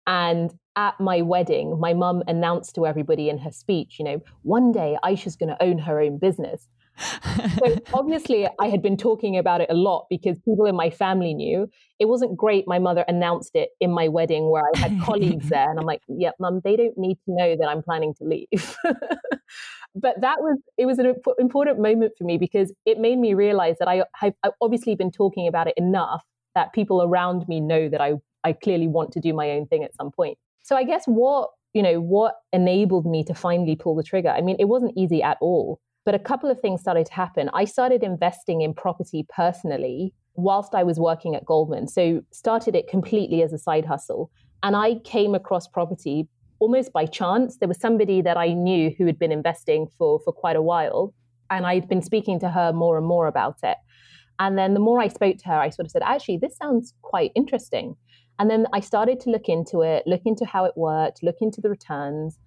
And 0.08 0.54
at 0.76 1.00
my 1.00 1.22
wedding, 1.22 1.80
my 1.80 1.94
mum 1.94 2.24
announced 2.28 2.76
to 2.76 2.88
everybody 2.88 3.30
in 3.30 3.38
her 3.38 3.52
speech, 3.52 4.00
you 4.00 4.06
know, 4.06 4.22
one 4.42 4.72
day 4.72 4.98
Ayesha's 5.04 5.36
going 5.36 5.50
to 5.50 5.64
own 5.64 5.78
her 5.78 6.02
own 6.02 6.18
business 6.18 6.68
so 7.00 7.80
obviously 7.94 8.48
I 8.60 8.68
had 8.68 8.82
been 8.82 8.98
talking 8.98 9.38
about 9.38 9.62
it 9.62 9.68
a 9.70 9.74
lot 9.74 10.06
because 10.10 10.38
people 10.40 10.66
in 10.66 10.76
my 10.76 10.90
family 10.90 11.34
knew. 11.34 11.70
It 12.00 12.06
wasn't 12.06 12.38
great. 12.38 12.66
My 12.68 12.80
mother 12.80 13.04
announced 13.08 13.56
it 13.56 13.70
in 13.80 13.92
my 13.92 14.08
wedding 14.08 14.50
where 14.50 14.64
I 14.64 14.78
had 14.78 15.02
colleagues 15.04 15.50
there 15.50 15.70
and 15.70 15.80
I'm 15.80 15.86
like, 15.86 16.02
yeah, 16.08 16.32
mum, 16.40 16.62
they 16.64 16.76
don't 16.76 16.98
need 16.98 17.16
to 17.26 17.34
know 17.34 17.56
that 17.56 17.68
I'm 17.68 17.82
planning 17.82 18.14
to 18.16 18.24
leave. 18.24 18.78
but 19.96 20.22
that 20.22 20.42
was 20.42 20.58
it 20.78 20.86
was 20.86 21.00
an 21.00 21.16
important 21.40 21.80
moment 21.80 22.14
for 22.18 22.24
me 22.24 22.38
because 22.38 22.72
it 22.86 23.00
made 23.00 23.18
me 23.18 23.34
realize 23.34 23.78
that 23.80 23.88
I 23.88 24.04
have 24.16 24.34
obviously 24.62 24.96
been 24.96 25.12
talking 25.12 25.48
about 25.48 25.68
it 25.68 25.76
enough 25.78 26.24
that 26.56 26.74
people 26.74 27.02
around 27.02 27.48
me 27.48 27.60
know 27.60 27.90
that 27.90 28.02
I 28.02 28.14
I 28.44 28.54
clearly 28.54 28.88
want 28.88 29.12
to 29.14 29.20
do 29.20 29.34
my 29.34 29.52
own 29.52 29.68
thing 29.68 29.84
at 29.84 29.96
some 29.96 30.12
point. 30.12 30.38
So 30.64 30.76
I 30.76 30.84
guess 30.84 31.06
what 31.06 31.50
you 31.74 31.82
know, 31.82 32.00
what 32.00 32.36
enabled 32.52 33.06
me 33.06 33.24
to 33.24 33.34
finally 33.34 33.76
pull 33.76 33.96
the 33.96 34.04
trigger? 34.04 34.30
I 34.30 34.42
mean, 34.42 34.58
it 34.60 34.66
wasn't 34.66 34.94
easy 34.96 35.24
at 35.24 35.38
all. 35.42 35.80
But 36.06 36.16
a 36.16 36.20
couple 36.20 36.50
of 36.50 36.60
things 36.60 36.82
started 36.82 37.06
to 37.08 37.14
happen. 37.14 37.50
I 37.54 37.66
started 37.66 38.04
investing 38.04 38.62
in 38.62 38.74
property 38.74 39.26
personally 39.34 40.14
whilst 40.36 40.76
I 40.76 40.84
was 40.84 41.00
working 41.00 41.36
at 41.36 41.46
Goldman. 41.46 41.88
So 41.88 42.24
started 42.32 42.76
it 42.76 42.88
completely 42.88 43.42
as 43.42 43.54
a 43.54 43.58
side 43.58 43.86
hustle. 43.86 44.32
And 44.64 44.76
I 44.76 44.96
came 45.04 45.36
across 45.36 45.68
property 45.68 46.28
almost 46.60 46.94
by 46.94 47.06
chance. 47.06 47.58
There 47.58 47.68
was 47.68 47.80
somebody 47.80 48.22
that 48.22 48.38
I 48.38 48.54
knew 48.54 48.94
who 48.98 49.06
had 49.06 49.20
been 49.20 49.32
investing 49.32 49.88
for 49.98 50.20
for 50.20 50.34
quite 50.34 50.56
a 50.56 50.62
while. 50.62 51.14
And 51.50 51.66
I'd 51.66 51.88
been 51.88 52.02
speaking 52.02 52.40
to 52.40 52.50
her 52.50 52.74
more 52.74 52.98
and 52.98 53.06
more 53.06 53.28
about 53.28 53.58
it. 53.64 53.78
And 54.40 54.58
then 54.58 54.74
the 54.74 54.80
more 54.80 55.00
I 55.00 55.08
spoke 55.08 55.38
to 55.38 55.48
her, 55.50 55.60
I 55.60 55.70
sort 55.70 55.86
of 55.86 55.92
said, 55.92 56.02
actually, 56.04 56.38
this 56.38 56.58
sounds 56.58 56.94
quite 57.02 57.32
interesting. 57.36 57.96
And 58.40 58.50
then 58.50 58.66
I 58.74 58.80
started 58.80 59.20
to 59.22 59.30
look 59.30 59.48
into 59.48 59.82
it, 59.82 60.08
look 60.08 60.24
into 60.26 60.46
how 60.46 60.66
it 60.66 60.74
worked, 60.76 61.22
look 61.22 61.38
into 61.42 61.62
the 61.62 61.70
returns. 61.70 62.40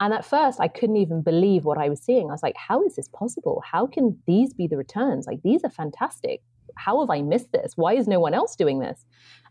And 0.00 0.14
at 0.14 0.24
first, 0.24 0.60
I 0.60 0.68
couldn't 0.68 0.96
even 0.96 1.22
believe 1.22 1.64
what 1.64 1.78
I 1.78 1.88
was 1.88 2.00
seeing. 2.00 2.28
I 2.28 2.32
was 2.32 2.42
like, 2.42 2.56
how 2.56 2.84
is 2.84 2.94
this 2.94 3.08
possible? 3.08 3.62
How 3.66 3.86
can 3.86 4.18
these 4.26 4.54
be 4.54 4.66
the 4.66 4.76
returns? 4.76 5.26
Like, 5.26 5.42
these 5.42 5.64
are 5.64 5.70
fantastic. 5.70 6.40
How 6.76 7.00
have 7.00 7.10
I 7.10 7.22
missed 7.22 7.50
this? 7.52 7.72
Why 7.76 7.94
is 7.94 8.06
no 8.06 8.20
one 8.20 8.34
else 8.34 8.54
doing 8.54 8.78
this? 8.78 9.04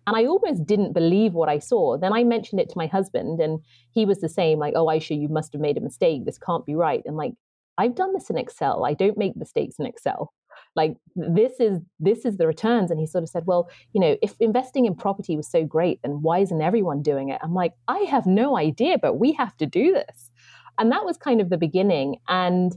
And 0.05 0.15
I 0.15 0.25
almost 0.25 0.65
didn't 0.65 0.93
believe 0.93 1.33
what 1.33 1.49
I 1.49 1.59
saw. 1.59 1.97
Then 1.97 2.13
I 2.13 2.23
mentioned 2.23 2.61
it 2.61 2.69
to 2.69 2.77
my 2.77 2.87
husband, 2.87 3.41
and 3.41 3.59
he 3.91 4.05
was 4.05 4.21
the 4.21 4.29
same 4.29 4.57
like, 4.57 4.73
oh, 4.77 4.89
Ayesha, 4.89 5.15
you 5.15 5.27
must 5.27 5.51
have 5.51 5.61
made 5.61 5.77
a 5.77 5.81
mistake. 5.81 6.23
This 6.23 6.37
can't 6.37 6.65
be 6.65 6.75
right. 6.75 7.01
And 7.05 7.17
like, 7.17 7.33
I've 7.77 7.95
done 7.95 8.13
this 8.13 8.29
in 8.29 8.37
Excel. 8.37 8.85
I 8.85 8.93
don't 8.93 9.17
make 9.17 9.35
mistakes 9.35 9.75
in 9.79 9.85
Excel 9.85 10.33
like 10.75 10.95
this 11.15 11.59
is 11.59 11.79
this 11.99 12.25
is 12.25 12.37
the 12.37 12.47
returns 12.47 12.91
and 12.91 12.99
he 12.99 13.05
sort 13.05 13.23
of 13.23 13.29
said 13.29 13.45
well 13.45 13.69
you 13.93 14.01
know 14.01 14.15
if 14.21 14.35
investing 14.39 14.85
in 14.85 14.95
property 14.95 15.35
was 15.35 15.49
so 15.49 15.63
great 15.63 15.99
then 16.01 16.21
why 16.21 16.39
isn't 16.39 16.61
everyone 16.61 17.01
doing 17.01 17.29
it 17.29 17.39
i'm 17.43 17.53
like 17.53 17.73
i 17.87 17.99
have 17.99 18.25
no 18.25 18.57
idea 18.57 18.97
but 18.97 19.15
we 19.15 19.31
have 19.31 19.55
to 19.57 19.65
do 19.65 19.91
this 19.91 20.31
and 20.77 20.91
that 20.91 21.05
was 21.05 21.17
kind 21.17 21.41
of 21.41 21.49
the 21.49 21.57
beginning 21.57 22.17
and 22.27 22.73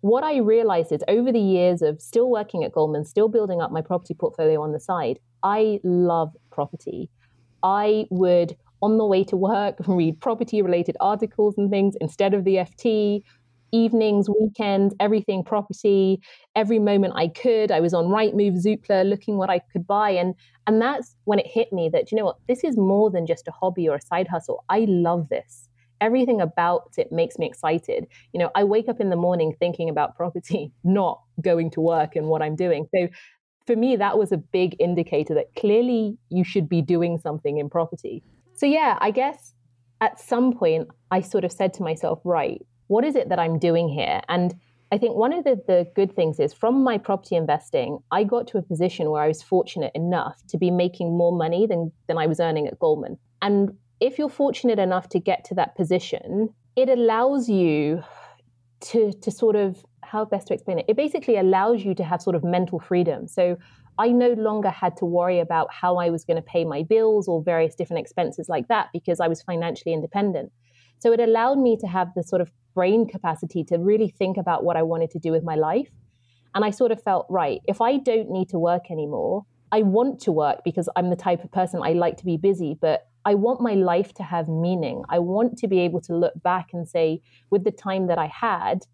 what 0.00 0.24
i 0.24 0.36
realized 0.38 0.92
is 0.92 1.02
over 1.08 1.30
the 1.32 1.40
years 1.40 1.82
of 1.82 2.00
still 2.00 2.30
working 2.30 2.64
at 2.64 2.72
goldman 2.72 3.04
still 3.04 3.28
building 3.28 3.60
up 3.60 3.70
my 3.70 3.80
property 3.80 4.14
portfolio 4.14 4.62
on 4.62 4.72
the 4.72 4.80
side 4.80 5.18
i 5.42 5.78
love 5.84 6.34
property 6.50 7.10
i 7.62 8.06
would 8.10 8.56
on 8.82 8.96
the 8.96 9.06
way 9.06 9.22
to 9.22 9.36
work 9.36 9.76
read 9.86 10.18
property 10.20 10.62
related 10.62 10.96
articles 11.00 11.54
and 11.58 11.70
things 11.70 11.94
instead 12.00 12.34
of 12.34 12.44
the 12.44 12.56
ft 12.56 13.22
evenings, 13.72 14.28
weekends, 14.28 14.94
everything 15.00 15.44
property, 15.44 16.20
every 16.56 16.78
moment 16.78 17.14
I 17.16 17.28
could. 17.28 17.70
I 17.70 17.80
was 17.80 17.94
on 17.94 18.06
Rightmove, 18.06 18.64
Zoopla, 18.64 19.08
looking 19.08 19.36
what 19.36 19.50
I 19.50 19.60
could 19.72 19.86
buy. 19.86 20.10
And 20.10 20.34
and 20.66 20.80
that's 20.80 21.16
when 21.24 21.38
it 21.38 21.46
hit 21.46 21.72
me 21.72 21.88
that, 21.92 22.10
you 22.10 22.18
know 22.18 22.24
what, 22.24 22.36
this 22.48 22.62
is 22.64 22.76
more 22.76 23.10
than 23.10 23.26
just 23.26 23.48
a 23.48 23.52
hobby 23.52 23.88
or 23.88 23.96
a 23.96 24.00
side 24.00 24.28
hustle. 24.28 24.64
I 24.68 24.86
love 24.88 25.28
this. 25.28 25.68
Everything 26.00 26.40
about 26.40 26.92
it 26.96 27.12
makes 27.12 27.38
me 27.38 27.46
excited. 27.46 28.06
You 28.32 28.40
know, 28.40 28.50
I 28.54 28.64
wake 28.64 28.88
up 28.88 29.00
in 29.00 29.10
the 29.10 29.16
morning 29.16 29.54
thinking 29.58 29.88
about 29.88 30.16
property, 30.16 30.72
not 30.84 31.20
going 31.40 31.70
to 31.72 31.80
work 31.80 32.16
and 32.16 32.26
what 32.26 32.42
I'm 32.42 32.56
doing. 32.56 32.86
So 32.94 33.08
for 33.66 33.76
me, 33.76 33.96
that 33.96 34.18
was 34.18 34.32
a 34.32 34.36
big 34.36 34.76
indicator 34.78 35.34
that 35.34 35.54
clearly 35.56 36.16
you 36.28 36.44
should 36.44 36.68
be 36.68 36.82
doing 36.82 37.18
something 37.18 37.58
in 37.58 37.70
property. 37.70 38.22
So 38.54 38.66
yeah, 38.66 38.98
I 39.00 39.10
guess 39.10 39.54
at 40.00 40.18
some 40.18 40.56
point 40.56 40.88
I 41.10 41.20
sort 41.20 41.44
of 41.44 41.52
said 41.52 41.72
to 41.74 41.82
myself, 41.82 42.20
right, 42.24 42.60
what 42.88 43.04
is 43.04 43.14
it 43.14 43.28
that 43.28 43.38
I'm 43.38 43.58
doing 43.58 43.88
here? 43.88 44.20
And 44.28 44.54
I 44.92 44.98
think 44.98 45.14
one 45.14 45.32
of 45.32 45.44
the, 45.44 45.60
the 45.66 45.86
good 45.94 46.16
things 46.16 46.40
is 46.40 46.52
from 46.52 46.82
my 46.82 46.98
property 46.98 47.36
investing, 47.36 48.00
I 48.10 48.24
got 48.24 48.48
to 48.48 48.58
a 48.58 48.62
position 48.62 49.10
where 49.10 49.22
I 49.22 49.28
was 49.28 49.42
fortunate 49.42 49.92
enough 49.94 50.42
to 50.48 50.58
be 50.58 50.70
making 50.70 51.16
more 51.16 51.32
money 51.32 51.66
than, 51.66 51.92
than 52.08 52.18
I 52.18 52.26
was 52.26 52.40
earning 52.40 52.66
at 52.66 52.78
Goldman. 52.78 53.16
And 53.40 53.76
if 54.00 54.18
you're 54.18 54.30
fortunate 54.30 54.78
enough 54.78 55.08
to 55.10 55.20
get 55.20 55.44
to 55.44 55.54
that 55.56 55.76
position, 55.76 56.54
it 56.76 56.88
allows 56.88 57.48
you 57.48 58.02
to, 58.80 59.12
to 59.12 59.30
sort 59.30 59.56
of, 59.56 59.84
how 60.02 60.24
best 60.24 60.48
to 60.48 60.54
explain 60.54 60.78
it? 60.78 60.86
It 60.88 60.96
basically 60.96 61.36
allows 61.36 61.84
you 61.84 61.94
to 61.94 62.02
have 62.02 62.20
sort 62.20 62.34
of 62.34 62.42
mental 62.42 62.80
freedom. 62.80 63.28
So 63.28 63.58
I 63.98 64.08
no 64.08 64.32
longer 64.32 64.70
had 64.70 64.96
to 64.96 65.04
worry 65.04 65.38
about 65.38 65.72
how 65.72 65.96
I 65.98 66.10
was 66.10 66.24
going 66.24 66.36
to 66.36 66.42
pay 66.42 66.64
my 66.64 66.82
bills 66.82 67.28
or 67.28 67.42
various 67.42 67.74
different 67.74 68.00
expenses 68.00 68.48
like 68.48 68.68
that 68.68 68.88
because 68.92 69.20
I 69.20 69.28
was 69.28 69.42
financially 69.42 69.92
independent. 69.92 70.50
So 70.98 71.12
it 71.12 71.20
allowed 71.20 71.58
me 71.58 71.76
to 71.78 71.86
have 71.86 72.08
the 72.16 72.22
sort 72.22 72.40
of 72.40 72.50
brain 72.74 73.06
capacity 73.06 73.62
to 73.64 73.76
really 73.78 74.08
think 74.08 74.36
about 74.36 74.64
what 74.64 74.76
I 74.76 74.82
wanted 74.82 75.10
to 75.10 75.18
do 75.18 75.30
with 75.30 75.44
my 75.44 75.54
life. 75.54 75.90
And 76.54 76.64
I 76.64 76.70
sort 76.70 76.92
of 76.92 77.02
felt, 77.02 77.26
right, 77.28 77.60
if 77.66 77.80
I 77.80 77.98
don't 77.98 78.30
need 78.30 78.48
to 78.48 78.58
work 78.58 78.90
anymore, 78.90 79.44
I 79.70 79.82
want 79.82 80.20
to 80.22 80.32
work 80.32 80.62
because 80.64 80.88
I'm 80.96 81.10
the 81.10 81.16
type 81.16 81.44
of 81.44 81.52
person 81.52 81.80
I 81.82 81.92
like 81.92 82.16
to 82.16 82.24
be 82.24 82.36
busy, 82.36 82.76
but 82.80 83.06
I 83.24 83.34
want 83.34 83.60
my 83.60 83.74
life 83.74 84.14
to 84.14 84.22
have 84.22 84.48
meaning. 84.48 85.02
I 85.08 85.18
want 85.18 85.58
to 85.58 85.68
be 85.68 85.80
able 85.80 86.00
to 86.02 86.14
look 86.14 86.32
back 86.42 86.68
and 86.72 86.88
say, 86.88 87.20
with 87.50 87.64
the 87.64 87.70
time 87.70 88.06
that 88.06 88.18
I 88.18 88.26
had, 88.26 88.86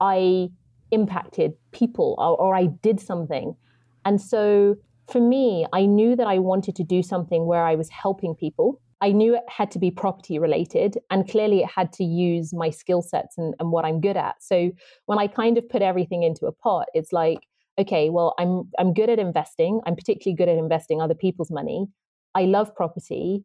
I 0.00 0.50
impacted 0.90 1.54
people 1.72 2.14
or, 2.18 2.36
or 2.40 2.54
I 2.54 2.66
did 2.66 3.00
something. 3.00 3.56
And 4.04 4.20
so 4.20 4.76
for 5.08 5.20
me, 5.20 5.66
I 5.72 5.86
knew 5.86 6.14
that 6.16 6.26
I 6.26 6.38
wanted 6.38 6.76
to 6.76 6.84
do 6.84 7.02
something 7.02 7.46
where 7.46 7.64
I 7.64 7.74
was 7.74 7.88
helping 7.90 8.34
people 8.34 8.80
I 9.04 9.12
knew 9.12 9.34
it 9.34 9.42
had 9.48 9.70
to 9.72 9.78
be 9.78 9.90
property 9.90 10.38
related, 10.38 10.96
and 11.10 11.28
clearly 11.28 11.60
it 11.60 11.68
had 11.68 11.92
to 11.94 12.04
use 12.04 12.54
my 12.54 12.70
skill 12.70 13.02
sets 13.02 13.36
and, 13.36 13.54
and 13.60 13.70
what 13.70 13.84
I'm 13.84 14.00
good 14.00 14.16
at. 14.16 14.36
So 14.42 14.70
when 15.04 15.18
I 15.18 15.26
kind 15.26 15.58
of 15.58 15.68
put 15.68 15.82
everything 15.82 16.22
into 16.22 16.46
a 16.46 16.52
pot, 16.52 16.86
it's 16.94 17.12
like, 17.12 17.40
okay, 17.78 18.08
well, 18.08 18.34
I'm 18.38 18.70
I'm 18.78 18.94
good 18.94 19.10
at 19.10 19.18
investing. 19.18 19.82
I'm 19.84 19.94
particularly 19.94 20.36
good 20.36 20.48
at 20.48 20.56
investing 20.56 21.02
other 21.02 21.14
people's 21.14 21.50
money. 21.50 21.86
I 22.34 22.46
love 22.46 22.74
property. 22.74 23.44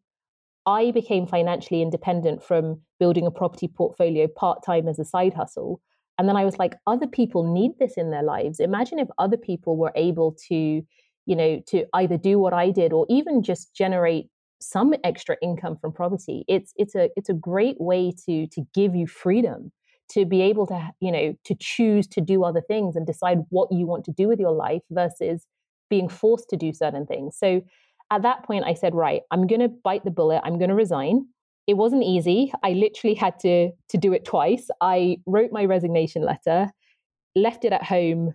I 0.65 0.91
became 0.91 1.25
financially 1.25 1.81
independent 1.81 2.43
from 2.43 2.81
building 2.99 3.25
a 3.25 3.31
property 3.31 3.67
portfolio 3.67 4.27
part 4.27 4.63
time 4.65 4.87
as 4.87 4.99
a 4.99 5.05
side 5.05 5.33
hustle. 5.33 5.81
And 6.17 6.27
then 6.27 6.35
I 6.35 6.45
was 6.45 6.59
like, 6.59 6.75
other 6.85 7.07
people 7.07 7.53
need 7.53 7.71
this 7.79 7.93
in 7.95 8.11
their 8.11 8.23
lives. 8.23 8.59
Imagine 8.59 8.99
if 8.99 9.07
other 9.17 9.37
people 9.37 9.77
were 9.77 9.93
able 9.95 10.35
to, 10.49 10.55
you 10.55 11.35
know, 11.35 11.61
to 11.67 11.85
either 11.93 12.17
do 12.17 12.39
what 12.39 12.53
I 12.53 12.71
did 12.71 12.91
or 12.91 13.05
even 13.09 13.41
just 13.41 13.73
generate 13.73 14.29
some 14.61 14.93
extra 15.03 15.37
income 15.41 15.77
from 15.79 15.91
property 15.91 16.43
it's 16.47 16.73
it's 16.75 16.95
a 16.95 17.09
it's 17.15 17.29
a 17.29 17.33
great 17.33 17.79
way 17.79 18.11
to 18.25 18.45
to 18.47 18.61
give 18.73 18.95
you 18.95 19.07
freedom 19.07 19.71
to 20.09 20.25
be 20.25 20.41
able 20.41 20.67
to 20.67 20.89
you 20.99 21.11
know 21.11 21.33
to 21.45 21.55
choose 21.59 22.07
to 22.07 22.19
do 22.21 22.43
other 22.43 22.61
things 22.61 22.95
and 22.95 23.05
decide 23.05 23.39
what 23.49 23.69
you 23.71 23.85
want 23.85 24.03
to 24.03 24.11
do 24.11 24.27
with 24.27 24.39
your 24.39 24.51
life 24.51 24.81
versus 24.91 25.45
being 25.89 26.09
forced 26.09 26.49
to 26.49 26.57
do 26.57 26.73
certain 26.73 27.05
things 27.05 27.37
so 27.37 27.61
at 28.11 28.21
that 28.21 28.43
point 28.43 28.65
i 28.65 28.73
said 28.73 28.95
right 28.95 29.21
i'm 29.31 29.47
going 29.47 29.61
to 29.61 29.67
bite 29.67 30.03
the 30.03 30.11
bullet 30.11 30.41
i'm 30.43 30.57
going 30.57 30.69
to 30.69 30.75
resign. 30.75 31.25
It 31.67 31.77
wasn't 31.77 32.01
easy. 32.01 32.51
I 32.63 32.71
literally 32.71 33.13
had 33.13 33.37
to 33.41 33.69
to 33.89 33.97
do 33.99 34.11
it 34.11 34.25
twice. 34.25 34.69
I 34.81 35.17
wrote 35.27 35.51
my 35.51 35.65
resignation 35.65 36.23
letter 36.23 36.71
left 37.35 37.63
it 37.63 37.71
at 37.71 37.83
home 37.83 38.33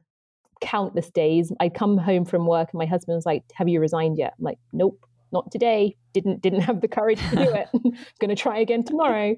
countless 0.60 1.10
days. 1.10 1.50
I 1.58 1.68
come 1.68 1.98
home 1.98 2.24
from 2.24 2.46
work 2.46 2.68
and 2.72 2.78
my 2.78 2.86
husband 2.86 3.16
was 3.16 3.26
like 3.26 3.42
have 3.54 3.68
you 3.68 3.80
resigned 3.80 4.18
yet? 4.18 4.34
I'm 4.38 4.44
like 4.44 4.58
nope 4.72 5.04
not 5.32 5.50
today. 5.50 5.96
Didn't 6.12 6.42
didn't 6.42 6.60
have 6.60 6.80
the 6.80 6.86
courage 6.86 7.18
to 7.30 7.36
do 7.36 7.52
it. 7.52 7.68
Going 8.20 8.28
to 8.28 8.36
try 8.36 8.58
again 8.58 8.84
tomorrow. 8.84 9.34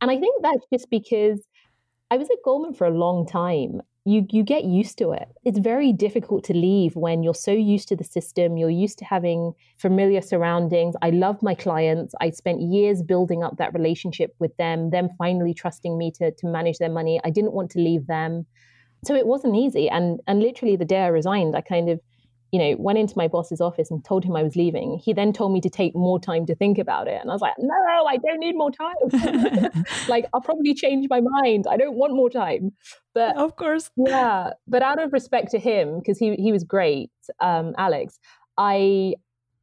And 0.00 0.10
i 0.10 0.18
think 0.18 0.42
that's 0.42 0.66
just 0.72 0.90
because 0.90 1.40
i 2.10 2.16
was 2.16 2.28
at 2.28 2.36
goldman 2.44 2.74
for 2.74 2.86
a 2.86 2.90
long 2.90 3.26
time 3.26 3.80
you 4.06 4.26
you 4.30 4.44
get 4.44 4.64
used 4.64 4.96
to 4.98 5.10
it. 5.10 5.28
It's 5.44 5.58
very 5.58 5.92
difficult 5.92 6.44
to 6.44 6.54
leave 6.54 6.94
when 6.94 7.22
you're 7.22 7.34
so 7.34 7.50
used 7.50 7.88
to 7.88 7.96
the 7.96 8.04
system 8.04 8.56
you're 8.56 8.70
used 8.70 8.98
to 8.98 9.04
having 9.04 9.52
familiar 9.78 10.22
surroundings. 10.22 10.94
I 11.02 11.10
love 11.10 11.42
my 11.42 11.54
clients. 11.54 12.14
I 12.20 12.30
spent 12.30 12.62
years 12.62 13.02
building 13.02 13.42
up 13.42 13.56
that 13.58 13.74
relationship 13.74 14.34
with 14.38 14.56
them 14.56 14.90
them 14.90 15.08
finally 15.18 15.52
trusting 15.52 15.98
me 15.98 16.12
to 16.18 16.30
to 16.30 16.46
manage 16.46 16.78
their 16.78 16.90
money. 16.90 17.20
I 17.24 17.30
didn't 17.30 17.52
want 17.52 17.70
to 17.72 17.80
leave 17.80 18.06
them. 18.06 18.46
So 19.04 19.14
it 19.14 19.26
wasn't 19.26 19.56
easy 19.56 19.90
and 19.90 20.20
and 20.28 20.40
literally 20.40 20.76
the 20.76 20.84
day 20.84 21.02
i 21.02 21.08
resigned 21.08 21.54
i 21.54 21.60
kind 21.60 21.88
of 21.90 22.00
you 22.56 22.62
know, 22.62 22.76
went 22.78 22.98
into 22.98 23.12
my 23.18 23.28
boss's 23.28 23.60
office 23.60 23.90
and 23.90 24.02
told 24.02 24.24
him 24.24 24.34
I 24.34 24.42
was 24.42 24.56
leaving. 24.56 24.98
He 25.04 25.12
then 25.12 25.30
told 25.30 25.52
me 25.52 25.60
to 25.60 25.68
take 25.68 25.94
more 25.94 26.18
time 26.18 26.46
to 26.46 26.54
think 26.54 26.78
about 26.78 27.06
it. 27.06 27.20
And 27.20 27.30
I 27.30 27.34
was 27.34 27.42
like, 27.42 27.52
no, 27.58 27.74
I 28.08 28.16
don't 28.16 28.38
need 28.38 28.54
more 28.56 28.70
time. 28.70 29.74
like, 30.08 30.24
I'll 30.32 30.40
probably 30.40 30.72
change 30.72 31.06
my 31.10 31.20
mind. 31.20 31.66
I 31.68 31.76
don't 31.76 31.96
want 31.96 32.14
more 32.14 32.30
time. 32.30 32.72
But 33.12 33.36
of 33.36 33.56
course. 33.56 33.90
Yeah. 33.94 34.52
But 34.66 34.82
out 34.82 35.02
of 35.02 35.12
respect 35.12 35.50
to 35.50 35.58
him, 35.58 35.98
because 35.98 36.18
he, 36.18 36.34
he 36.36 36.50
was 36.50 36.64
great, 36.64 37.10
um, 37.40 37.74
Alex, 37.76 38.18
I 38.56 39.16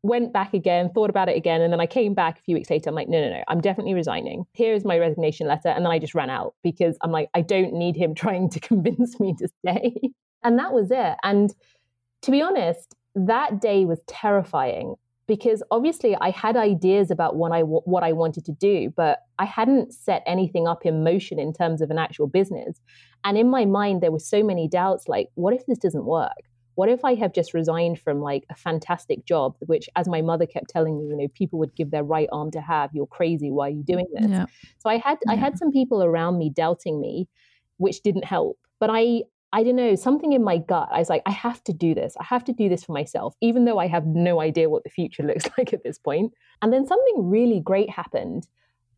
went 0.04 0.32
back 0.32 0.54
again, 0.54 0.92
thought 0.94 1.10
about 1.10 1.30
it 1.30 1.36
again. 1.36 1.62
And 1.62 1.74
then 1.74 1.82
I 1.82 1.88
came 1.88 2.14
back 2.14 2.38
a 2.38 2.42
few 2.44 2.56
weeks 2.56 2.70
later. 2.70 2.92
I'm 2.92 2.96
like, 2.96 3.10
no, 3.10 3.22
no, 3.22 3.30
no, 3.32 3.44
I'm 3.48 3.60
definitely 3.60 3.96
resigning. 3.96 4.44
Here's 4.54 4.86
my 4.86 5.00
resignation 5.00 5.48
letter. 5.48 5.70
And 5.70 5.84
then 5.84 5.92
I 5.92 5.98
just 5.98 6.14
ran 6.14 6.30
out 6.30 6.54
because 6.62 6.96
I'm 7.02 7.12
like, 7.12 7.30
I 7.34 7.42
don't 7.42 7.74
need 7.74 7.96
him 7.96 8.14
trying 8.24 8.52
to 8.52 8.60
convince 8.60 9.20
me 9.20 9.34
to 9.40 9.48
stay. 9.66 9.96
And 10.44 10.60
that 10.60 10.74
was 10.74 10.92
it. 10.92 11.16
And 11.24 11.52
to 12.24 12.32
be 12.32 12.42
honest, 12.42 12.96
that 13.16 13.62
day 13.62 13.86
was 13.86 14.02
terrifying 14.08 14.96
because 15.28 15.64
obviously 15.72 16.18
I 16.20 16.32
had 16.32 16.58
ideas 16.58 17.12
about 17.12 17.36
what 17.36 17.52
I 17.52 17.62
what 17.62 18.04
I 18.04 18.12
wanted 18.12 18.44
to 18.46 18.52
do, 18.52 18.92
but 18.96 19.20
I 19.40 19.46
hadn't 19.46 19.94
set 19.94 20.24
anything 20.26 20.68
up 20.68 20.86
in 20.86 21.04
motion 21.04 21.40
in 21.40 21.54
terms 21.54 21.82
of 21.82 21.92
an 21.92 21.98
actual 21.98 22.28
business. 22.28 22.82
And 23.24 23.38
in 23.38 23.50
my 23.50 23.66
mind, 23.66 24.02
there 24.02 24.12
were 24.12 24.20
so 24.20 24.44
many 24.44 24.68
doubts 24.68 25.08
like, 25.08 25.30
what 25.36 25.54
if 25.54 25.66
this 25.66 25.78
doesn't 25.78 26.06
work? 26.06 26.32
what 26.76 26.90
if 26.90 27.06
I 27.06 27.16
have 27.16 27.34
just 27.34 27.54
resigned 27.54 28.00
from 28.00 28.20
like 28.20 28.46
a 28.50 28.56
fantastic 28.56 29.26
job, 29.26 29.56
which, 29.60 29.90
as 29.96 30.08
my 30.08 30.22
mother 30.22 30.46
kept 30.46 30.70
telling 30.70 30.98
me, 30.98 31.06
you 31.06 31.16
know, 31.16 31.28
people 31.30 31.60
would 31.60 31.76
give 31.76 31.92
their 31.92 32.04
right 32.04 32.28
arm 32.32 32.52
to 32.52 32.62
have. 32.62 32.90
You're 32.94 33.08
crazy. 33.08 33.52
Why 33.52 33.68
are 33.68 33.72
you 33.72 33.84
doing 33.84 34.08
this? 34.14 34.30
Yeah. 34.30 34.46
So 34.80 34.90
I 34.90 34.98
had 34.98 35.20
yeah. 35.26 35.34
I 35.34 35.36
had 35.36 35.58
some 35.58 35.72
people 35.72 36.04
around 36.04 36.38
me 36.38 36.50
doubting 36.50 37.00
me, 37.00 37.28
which 37.78 38.02
didn't 38.02 38.26
help. 38.26 38.58
But 38.80 38.90
I 38.92 39.24
I 39.54 39.62
don't 39.62 39.76
know, 39.76 39.94
something 39.94 40.34
in 40.34 40.44
my 40.44 40.58
gut. 40.58 40.90
I 40.92 40.98
was 40.98 41.10
like, 41.10 41.22
I 41.28 41.32
have 41.32 41.64
to 41.66 41.74
do 41.74 41.94
this. 41.94 42.18
I 42.20 42.24
have 42.24 42.44
to 42.46 42.54
do 42.54 42.70
this 42.70 42.84
for 42.84 42.92
myself, 42.92 43.36
even 43.40 43.66
though 43.66 43.78
I 43.78 43.86
have 43.86 44.08
no 44.08 44.42
idea 44.42 44.68
what 44.68 44.84
the 44.84 44.90
future 44.90 45.22
looks 45.28 45.46
like 45.58 45.74
at 45.74 45.84
this 45.84 46.00
point. 46.00 46.34
And 46.64 46.74
then 46.74 46.88
something 46.88 47.30
really 47.30 47.60
great 47.60 47.90
happened. 47.90 48.48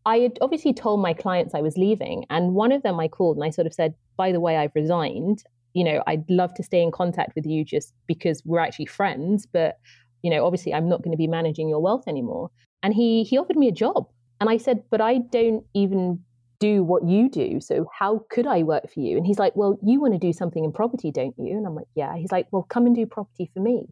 I 0.06 0.18
had 0.20 0.38
obviously 0.40 0.74
told 0.74 1.02
my 1.02 1.14
clients 1.14 1.54
I 1.54 1.62
was 1.62 1.78
leaving, 1.78 2.26
and 2.30 2.54
one 2.54 2.72
of 2.72 2.84
them 2.84 3.00
I 3.00 3.10
called 3.10 3.36
and 3.36 3.44
I 3.44 3.50
sort 3.50 3.68
of 3.68 3.74
said, 3.74 3.96
By 4.16 4.32
the 4.32 4.40
way, 4.40 4.56
I've 4.56 4.76
resigned. 4.76 5.44
You 5.74 5.84
know, 5.84 6.04
I'd 6.08 6.30
love 6.30 6.54
to 6.54 6.64
stay 6.64 6.82
in 6.82 6.92
contact 6.92 7.36
with 7.36 7.46
you 7.46 7.66
just 7.66 7.94
because 8.08 8.42
we're 8.46 8.60
actually 8.60 8.86
friends, 8.86 9.46
but, 9.46 9.78
you 10.22 10.30
know, 10.30 10.46
obviously 10.46 10.74
I'm 10.74 10.88
not 10.88 11.02
going 11.02 11.12
to 11.12 11.18
be 11.18 11.28
managing 11.28 11.68
your 11.68 11.82
wealth 11.82 12.08
anymore. 12.08 12.50
And 12.82 12.94
he 12.94 13.24
he 13.24 13.38
offered 13.38 13.58
me 13.58 13.68
a 13.68 13.74
job. 13.74 14.08
And 14.40 14.50
I 14.50 14.58
said, 14.58 14.84
But 14.90 15.02
I 15.02 15.18
don't 15.18 15.66
even 15.74 16.24
do 16.60 16.84
what 16.84 17.08
you 17.08 17.30
do. 17.30 17.60
So 17.60 17.90
how 17.98 18.26
could 18.30 18.48
I 18.48 18.64
work 18.64 18.92
for 18.92 19.00
you? 19.00 19.18
And 19.18 19.26
he's 19.26 19.40
like, 19.40 19.56
Well, 19.56 19.78
you 19.84 20.00
want 20.00 20.14
to 20.14 20.20
do 20.20 20.34
something 20.34 20.64
in 20.64 20.72
property, 20.72 21.12
don't 21.12 21.36
you? 21.38 21.58
And 21.58 21.66
I'm 21.66 21.76
like, 21.76 21.88
Yeah. 21.96 22.16
He's 22.16 22.32
like, 22.32 22.48
Well, 22.52 22.64
come 22.64 22.86
and 22.86 22.96
do 22.96 23.06
property 23.06 23.50
for 23.54 23.60
me. 23.60 23.88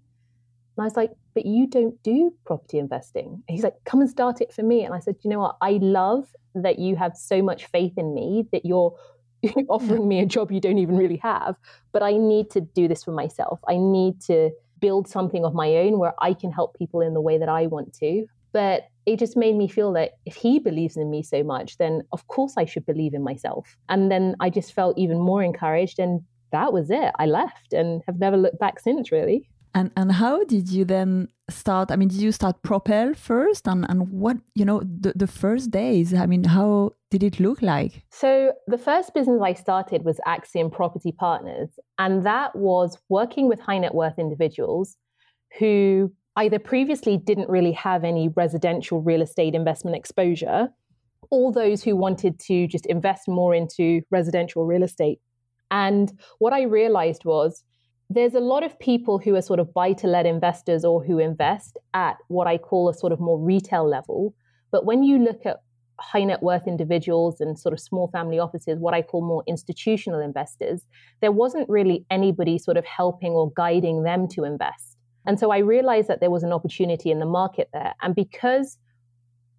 And 0.76 0.82
I 0.82 0.84
was 0.84 0.96
like, 0.96 1.12
But 1.34 1.46
you 1.46 1.68
don't 1.68 2.02
do 2.04 2.34
property 2.46 2.78
investing. 2.80 3.44
And 3.48 3.56
he's 3.56 3.64
like, 3.64 3.76
Come 3.86 4.02
and 4.02 4.10
start 4.10 4.42
it 4.42 4.54
for 4.54 4.64
me. 4.64 4.84
And 4.84 4.94
I 4.94 5.00
said, 5.00 5.16
You 5.24 5.30
know 5.30 5.40
what? 5.40 5.58
I 5.62 5.80
love 5.82 6.28
that 6.56 6.80
you 6.80 6.96
have 6.96 7.18
so 7.18 7.42
much 7.42 7.66
faith 7.66 7.94
in 7.98 8.14
me 8.14 8.46
that 8.52 8.66
you're 8.66 8.96
offering 9.70 10.08
me 10.08 10.20
a 10.20 10.26
job 10.26 10.52
you 10.52 10.62
don't 10.62 10.78
even 10.78 10.98
really 10.98 11.18
have. 11.18 11.56
But 11.92 12.04
I 12.04 12.14
need 12.14 12.50
to 12.52 12.62
do 12.62 12.88
this 12.88 13.04
for 13.04 13.12
myself. 13.12 13.60
I 13.68 13.78
need 13.78 14.22
to 14.22 14.52
build 14.80 15.08
something 15.08 15.46
of 15.46 15.54
my 15.54 15.78
own 15.78 15.98
where 15.98 16.14
I 16.22 16.34
can 16.34 16.52
help 16.52 16.78
people 16.78 17.02
in 17.02 17.14
the 17.14 17.22
way 17.22 17.38
that 17.38 17.50
I 17.50 17.68
want 17.68 17.94
to. 18.00 18.26
But 18.52 18.88
it 19.06 19.20
just 19.20 19.36
made 19.36 19.56
me 19.56 19.68
feel 19.68 19.92
that 19.94 20.12
if 20.26 20.36
he 20.36 20.60
believes 20.60 20.98
in 20.98 21.10
me 21.10 21.24
so 21.24 21.44
much, 21.44 21.78
then 21.78 22.02
of 22.12 22.28
course 22.28 22.54
I 22.58 22.66
should 22.66 22.86
believe 22.86 23.14
in 23.14 23.24
myself. 23.24 23.78
And 23.90 24.12
then 24.12 24.36
I 24.40 24.50
just 24.50 24.74
felt 24.74 24.98
even 24.98 25.20
more 25.20 25.44
encouraged. 25.44 26.00
And 26.00 26.22
that 26.52 26.72
was 26.72 26.90
it. 26.90 27.12
I 27.20 27.26
left 27.26 27.74
and 27.74 28.02
have 28.08 28.20
never 28.20 28.38
looked 28.38 28.60
back 28.60 28.80
since, 28.80 29.12
really. 29.12 29.50
And 29.76 29.92
and 29.98 30.12
how 30.12 30.44
did 30.44 30.70
you 30.70 30.86
then 30.86 31.30
start? 31.50 31.92
I 31.92 31.96
mean, 31.96 32.08
did 32.08 32.22
you 32.22 32.32
start 32.32 32.62
PropElle 32.62 33.16
first? 33.16 33.68
And 33.68 33.86
and 33.90 34.08
what 34.10 34.38
you 34.54 34.66
know 34.66 34.82
the 34.82 35.14
the 35.16 35.28
first 35.28 35.72
days? 35.72 36.14
I 36.14 36.28
mean, 36.28 36.44
how 36.44 36.92
did 37.10 37.24
it 37.24 37.40
look 37.40 37.62
like? 37.62 38.04
So 38.12 38.54
the 38.68 38.78
first 38.78 39.14
business 39.16 39.42
I 39.42 39.54
started 39.54 40.06
was 40.06 40.20
Axion 40.28 40.72
Property 40.72 41.12
Partners, 41.12 41.70
and 41.98 42.24
that 42.24 42.56
was 42.56 43.00
working 43.10 43.48
with 43.50 43.60
high 43.60 43.80
net 43.80 43.96
worth 43.96 44.20
individuals 44.20 44.96
who 45.60 46.12
either 46.36 46.60
previously 46.60 47.18
didn't 47.18 47.50
really 47.50 47.74
have 47.74 48.04
any 48.04 48.30
residential 48.30 49.02
real 49.02 49.22
estate 49.22 49.56
investment 49.56 49.96
exposure, 49.96 50.70
or 51.30 51.52
those 51.52 51.84
who 51.84 51.96
wanted 51.96 52.40
to 52.40 52.68
just 52.68 52.86
invest 52.88 53.28
more 53.28 53.56
into 53.56 54.02
residential 54.12 54.66
real 54.66 54.84
estate. 54.84 55.20
And 55.72 56.12
what 56.40 56.54
I 56.54 56.64
realized 56.64 57.26
was 57.26 57.64
there's 58.10 58.36
a 58.36 58.40
lot 58.40 58.64
of 58.64 58.78
people 58.80 59.18
who 59.18 59.36
are 59.36 59.42
sort 59.42 59.60
of 59.60 59.74
buy 59.74 59.94
to 59.94 60.08
let 60.08 60.26
investors 60.26 60.86
or 60.86 61.04
who 61.04 61.18
invest 61.20 61.78
at 61.94 62.18
what 62.28 62.48
I 62.48 62.58
call 62.58 62.90
a 62.90 62.94
sort 62.94 63.12
of 63.12 63.20
more 63.20 63.40
retail 63.40 63.88
level. 63.88 64.36
But 64.72 64.86
when 64.86 65.04
you 65.04 65.18
look 65.18 65.46
at 65.46 65.62
high 66.00 66.24
net 66.24 66.44
worth 66.44 66.68
individuals 66.68 67.40
and 67.40 67.58
sort 67.58 67.74
of 67.74 67.80
small 67.80 68.10
family 68.10 68.40
offices, 68.40 68.80
what 68.80 68.94
I 68.94 69.02
call 69.02 69.26
more 69.26 69.44
institutional 69.48 70.20
investors, 70.20 70.86
there 71.22 71.32
wasn't 71.32 71.70
really 71.70 72.06
anybody 72.12 72.58
sort 72.60 72.78
of 72.78 72.86
helping 72.86 73.32
or 73.32 73.52
guiding 73.56 74.04
them 74.04 74.28
to 74.30 74.44
invest. 74.44 74.93
And 75.26 75.40
so 75.40 75.52
I 75.52 75.60
realized 75.60 76.08
that 76.08 76.20
there 76.20 76.32
was 76.32 76.44
an 76.44 76.52
opportunity 76.52 77.12
in 77.12 77.20
the 77.20 77.26
market 77.26 77.70
there. 77.74 77.94
And 78.02 78.14
because 78.14 78.78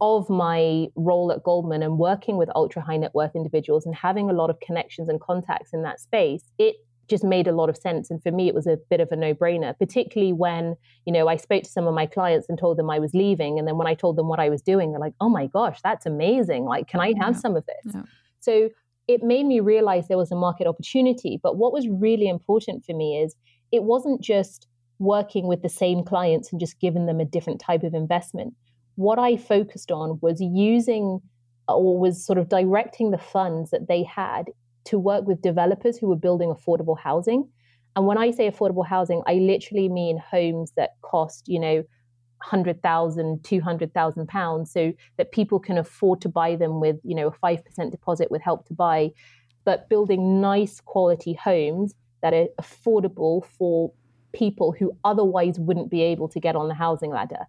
of 0.00 0.28
my 0.28 0.88
role 0.96 1.32
at 1.32 1.42
Goldman 1.42 1.82
and 1.82 1.98
working 1.98 2.36
with 2.36 2.50
ultra 2.54 2.82
high 2.82 2.96
net 2.96 3.14
worth 3.14 3.34
individuals 3.34 3.86
and 3.86 3.94
having 3.94 4.28
a 4.28 4.32
lot 4.32 4.50
of 4.50 4.60
connections 4.60 5.08
and 5.08 5.20
contacts 5.20 5.72
in 5.72 5.82
that 5.82 6.00
space, 6.00 6.44
it 6.58 6.76
just 7.08 7.24
made 7.24 7.46
a 7.46 7.52
lot 7.52 7.68
of 7.68 7.76
sense. 7.76 8.10
And 8.10 8.22
for 8.22 8.30
me, 8.30 8.48
it 8.48 8.54
was 8.54 8.66
a 8.66 8.78
bit 8.90 9.00
of 9.00 9.08
a 9.12 9.16
no 9.16 9.34
brainer, 9.34 9.78
particularly 9.78 10.32
when, 10.32 10.74
you 11.06 11.12
know, 11.12 11.28
I 11.28 11.36
spoke 11.36 11.62
to 11.64 11.70
some 11.70 11.86
of 11.86 11.94
my 11.94 12.06
clients 12.06 12.48
and 12.48 12.58
told 12.58 12.78
them 12.78 12.90
I 12.90 12.98
was 12.98 13.12
leaving. 13.14 13.58
And 13.58 13.68
then 13.68 13.76
when 13.76 13.86
I 13.86 13.94
told 13.94 14.16
them 14.16 14.28
what 14.28 14.40
I 14.40 14.48
was 14.48 14.62
doing, 14.62 14.90
they're 14.90 15.00
like, 15.00 15.14
oh 15.20 15.28
my 15.28 15.46
gosh, 15.46 15.80
that's 15.82 16.06
amazing. 16.06 16.64
Like, 16.64 16.88
can 16.88 17.00
I 17.00 17.12
have 17.20 17.34
yeah. 17.34 17.40
some 17.40 17.56
of 17.56 17.64
this? 17.66 17.94
Yeah. 17.94 18.02
So 18.40 18.70
it 19.06 19.22
made 19.22 19.44
me 19.46 19.60
realize 19.60 20.08
there 20.08 20.18
was 20.18 20.32
a 20.32 20.36
market 20.36 20.66
opportunity. 20.66 21.38
But 21.42 21.56
what 21.56 21.72
was 21.72 21.86
really 21.88 22.28
important 22.28 22.84
for 22.84 22.94
me 22.94 23.18
is 23.18 23.36
it 23.70 23.84
wasn't 23.84 24.22
just 24.22 24.66
working 24.98 25.46
with 25.46 25.62
the 25.62 25.68
same 25.68 26.04
clients 26.04 26.52
and 26.52 26.60
just 26.60 26.80
giving 26.80 27.06
them 27.06 27.20
a 27.20 27.24
different 27.24 27.60
type 27.60 27.82
of 27.82 27.94
investment. 27.94 28.54
What 28.96 29.18
I 29.18 29.36
focused 29.36 29.90
on 29.90 30.18
was 30.22 30.40
using 30.40 31.20
or 31.68 31.98
was 31.98 32.24
sort 32.24 32.38
of 32.38 32.48
directing 32.48 33.10
the 33.10 33.18
funds 33.18 33.70
that 33.70 33.88
they 33.88 34.02
had 34.04 34.50
to 34.84 34.98
work 34.98 35.26
with 35.26 35.42
developers 35.42 35.96
who 35.96 36.08
were 36.08 36.16
building 36.16 36.52
affordable 36.52 36.98
housing. 36.98 37.48
And 37.96 38.06
when 38.06 38.18
I 38.18 38.30
say 38.30 38.50
affordable 38.50 38.86
housing, 38.86 39.22
I 39.26 39.34
literally 39.34 39.88
mean 39.88 40.18
homes 40.18 40.72
that 40.76 40.90
cost, 41.02 41.48
you 41.48 41.58
know, 41.58 41.84
100,000, 42.50 43.42
200,000 43.42 44.28
pounds 44.28 44.70
so 44.70 44.92
that 45.16 45.32
people 45.32 45.58
can 45.58 45.78
afford 45.78 46.20
to 46.20 46.28
buy 46.28 46.56
them 46.56 46.80
with, 46.80 46.96
you 47.02 47.14
know, 47.14 47.28
a 47.28 47.46
5% 47.46 47.90
deposit 47.90 48.30
with 48.30 48.42
help 48.42 48.66
to 48.66 48.74
buy, 48.74 49.10
but 49.64 49.88
building 49.88 50.40
nice 50.40 50.80
quality 50.80 51.32
homes 51.32 51.94
that 52.20 52.34
are 52.34 52.46
affordable 52.60 53.44
for 53.46 53.92
people 54.34 54.74
who 54.78 54.92
otherwise 55.04 55.58
wouldn't 55.58 55.90
be 55.90 56.02
able 56.02 56.28
to 56.28 56.40
get 56.40 56.56
on 56.56 56.68
the 56.68 56.74
housing 56.74 57.10
ladder. 57.10 57.46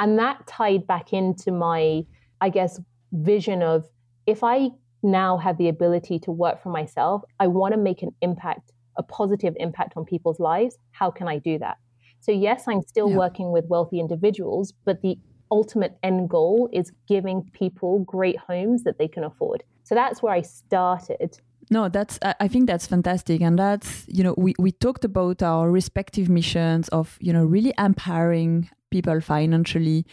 And 0.00 0.18
that 0.18 0.46
tied 0.46 0.86
back 0.86 1.12
into 1.12 1.50
my, 1.50 2.04
I 2.40 2.50
guess, 2.50 2.80
vision 3.12 3.62
of 3.62 3.88
if 4.26 4.44
I 4.44 4.68
now 5.02 5.38
have 5.38 5.56
the 5.58 5.68
ability 5.68 6.18
to 6.20 6.32
work 6.32 6.62
for 6.62 6.70
myself, 6.70 7.22
I 7.40 7.46
want 7.46 7.72
to 7.72 7.80
make 7.80 8.02
an 8.02 8.10
impact, 8.20 8.72
a 8.96 9.02
positive 9.02 9.54
impact 9.58 9.94
on 9.96 10.04
people's 10.04 10.38
lives. 10.38 10.76
How 10.92 11.10
can 11.10 11.28
I 11.28 11.38
do 11.38 11.58
that? 11.58 11.78
So, 12.20 12.32
yes, 12.32 12.64
I'm 12.66 12.82
still 12.82 13.10
yeah. 13.10 13.16
working 13.16 13.52
with 13.52 13.64
wealthy 13.68 14.00
individuals, 14.00 14.72
but 14.84 15.02
the 15.02 15.16
ultimate 15.50 15.96
end 16.02 16.28
goal 16.28 16.68
is 16.72 16.92
giving 17.06 17.48
people 17.52 18.00
great 18.00 18.36
homes 18.36 18.84
that 18.84 18.98
they 18.98 19.08
can 19.08 19.24
afford. 19.24 19.62
So 19.84 19.94
that's 19.94 20.22
where 20.22 20.34
I 20.34 20.42
started 20.42 21.40
no 21.70 21.88
that's 21.88 22.18
i 22.22 22.48
think 22.48 22.66
that's 22.66 22.86
fantastic. 22.86 23.40
And 23.40 23.58
that's 23.58 24.04
you 24.08 24.22
know 24.24 24.34
we, 24.36 24.54
we 24.58 24.72
talked 24.72 25.04
about 25.04 25.42
our 25.42 25.70
respective 25.70 26.28
missions 26.28 26.88
of 26.88 27.16
you 27.20 27.32
know 27.32 27.44
really 27.44 27.72
empowering 27.78 28.70
people 28.90 29.20
financially. 29.20 30.06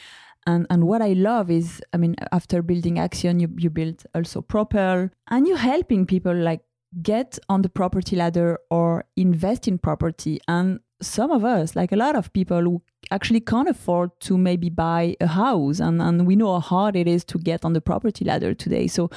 And 0.47 0.67
and 0.69 0.85
what 0.85 1.01
i 1.01 1.13
love 1.13 1.49
is 1.49 1.81
i 1.91 1.97
mean 1.97 2.15
after 2.31 2.61
building 2.61 2.95
Axion 2.95 3.41
you, 3.41 3.49
you 3.57 3.71
built 3.71 4.05
also 4.13 4.41
PropElle 4.41 5.09
and 5.31 5.47
you're 5.47 5.57
helping 5.57 6.05
people 6.05 6.35
like 6.35 6.61
get 7.01 7.39
on 7.49 7.61
the 7.61 7.69
property 7.69 8.15
ladder 8.15 8.59
or 8.69 9.05
invest 9.15 9.67
in 9.67 9.77
property. 9.77 10.39
And 10.47 10.79
some 11.01 11.31
of 11.31 11.43
us 11.43 11.75
like 11.75 11.91
a 11.91 11.95
lot 11.95 12.15
of 12.15 12.31
people 12.33 12.61
who 12.61 12.81
actually 13.11 13.39
can't 13.39 13.69
afford 13.69 14.11
to 14.19 14.37
maybe 14.37 14.69
buy 14.69 15.15
a 15.19 15.27
house 15.27 15.79
and, 15.79 16.01
and 16.01 16.25
we 16.25 16.35
know 16.35 16.53
how 16.53 16.59
hard 16.59 16.95
it 16.95 17.07
is 17.07 17.23
to 17.23 17.37
get 17.37 17.63
on 17.65 17.73
the 17.73 17.81
property 17.81 18.25
ladder 18.25 18.53
today 18.53 18.87
so 18.87 19.09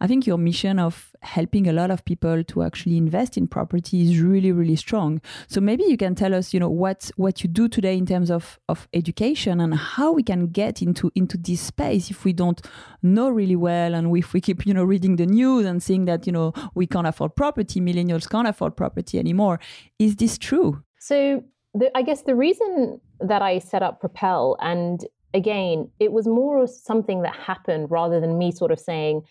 I 0.00 0.06
think 0.06 0.26
your 0.26 0.38
mission 0.38 0.78
of 0.78 1.14
helping 1.22 1.68
a 1.68 1.72
lot 1.72 1.90
of 1.90 2.04
people 2.04 2.44
to 2.44 2.62
actually 2.62 2.96
invest 2.96 3.36
in 3.36 3.48
property 3.48 4.02
is 4.02 4.20
really, 4.20 4.52
really 4.52 4.76
strong. 4.76 5.20
So 5.48 5.60
maybe 5.60 5.84
you 5.84 5.96
can 5.96 6.14
tell 6.14 6.34
us, 6.34 6.54
you 6.54 6.60
know, 6.60 6.68
what 6.68 7.10
what 7.16 7.42
you 7.42 7.48
do 7.48 7.68
today 7.68 7.96
in 7.96 8.06
terms 8.06 8.30
of, 8.30 8.60
of 8.68 8.88
education 8.94 9.60
and 9.60 9.74
how 9.74 10.12
we 10.12 10.22
can 10.22 10.48
get 10.48 10.82
into 10.82 11.10
into 11.14 11.36
this 11.36 11.60
space 11.60 12.10
if 12.10 12.24
we 12.24 12.32
don't 12.32 12.64
know 13.02 13.28
really 13.28 13.56
well 13.56 13.94
and 13.94 14.16
if 14.16 14.32
we 14.32 14.40
keep, 14.40 14.66
you 14.66 14.74
know, 14.74 14.84
reading 14.84 15.16
the 15.16 15.26
news 15.26 15.66
and 15.66 15.82
seeing 15.82 16.04
that, 16.04 16.26
you 16.26 16.32
know, 16.32 16.52
we 16.74 16.86
can't 16.86 17.06
afford 17.06 17.34
property, 17.34 17.80
millennials 17.80 18.28
can't 18.28 18.48
afford 18.48 18.76
property 18.76 19.18
anymore. 19.18 19.58
Is 19.98 20.16
this 20.16 20.38
true? 20.38 20.82
So 21.00 21.42
the, 21.74 21.96
I 21.96 22.02
guess 22.02 22.22
the 22.22 22.34
reason 22.34 23.00
that 23.20 23.42
I 23.42 23.58
set 23.58 23.82
up 23.82 24.00
PropElle 24.00 24.56
and 24.60 25.04
again, 25.34 25.90
it 26.00 26.12
was 26.12 26.26
more 26.26 26.66
something 26.66 27.22
that 27.22 27.36
happened 27.36 27.90
rather 27.90 28.20
than 28.20 28.38
me 28.38 28.50
sort 28.50 28.70
of 28.70 28.80
saying, 28.80 29.22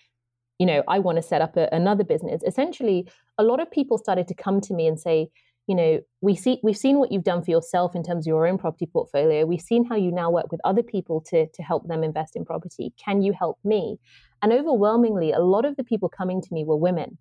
you 0.59 0.65
know, 0.65 0.83
I 0.87 0.99
want 0.99 1.17
to 1.17 1.21
set 1.21 1.41
up 1.41 1.57
a, 1.57 1.69
another 1.71 2.03
business. 2.03 2.41
Essentially, 2.45 3.07
a 3.37 3.43
lot 3.43 3.59
of 3.59 3.69
people 3.69 3.97
started 3.97 4.27
to 4.27 4.33
come 4.33 4.61
to 4.61 4.73
me 4.73 4.87
and 4.87 4.99
say, 4.99 5.29
you 5.67 5.75
know, 5.75 5.99
we 6.21 6.35
see 6.35 6.59
we've 6.63 6.77
seen 6.77 6.97
what 6.97 7.11
you've 7.11 7.25
done 7.25 7.43
for 7.43 7.51
yourself 7.51 7.93
in 7.93 8.01
terms 8.01 8.25
of 8.25 8.27
your 8.27 8.47
own 8.47 8.57
property 8.57 8.85
portfolio. 8.85 9.45
We've 9.45 9.61
seen 9.61 9.83
how 9.83 9.95
you 9.95 10.11
now 10.11 10.31
work 10.31 10.49
with 10.49 10.61
other 10.63 10.83
people 10.83 11.21
to 11.29 11.47
to 11.47 11.61
help 11.61 11.87
them 11.87 12.03
invest 12.03 12.35
in 12.35 12.45
property. 12.45 12.93
Can 13.03 13.21
you 13.21 13.33
help 13.33 13.59
me? 13.63 13.99
And 14.41 14.53
overwhelmingly, 14.53 15.31
a 15.31 15.39
lot 15.39 15.65
of 15.65 15.75
the 15.75 15.83
people 15.83 16.09
coming 16.09 16.41
to 16.41 16.53
me 16.53 16.63
were 16.63 16.77
women. 16.77 17.17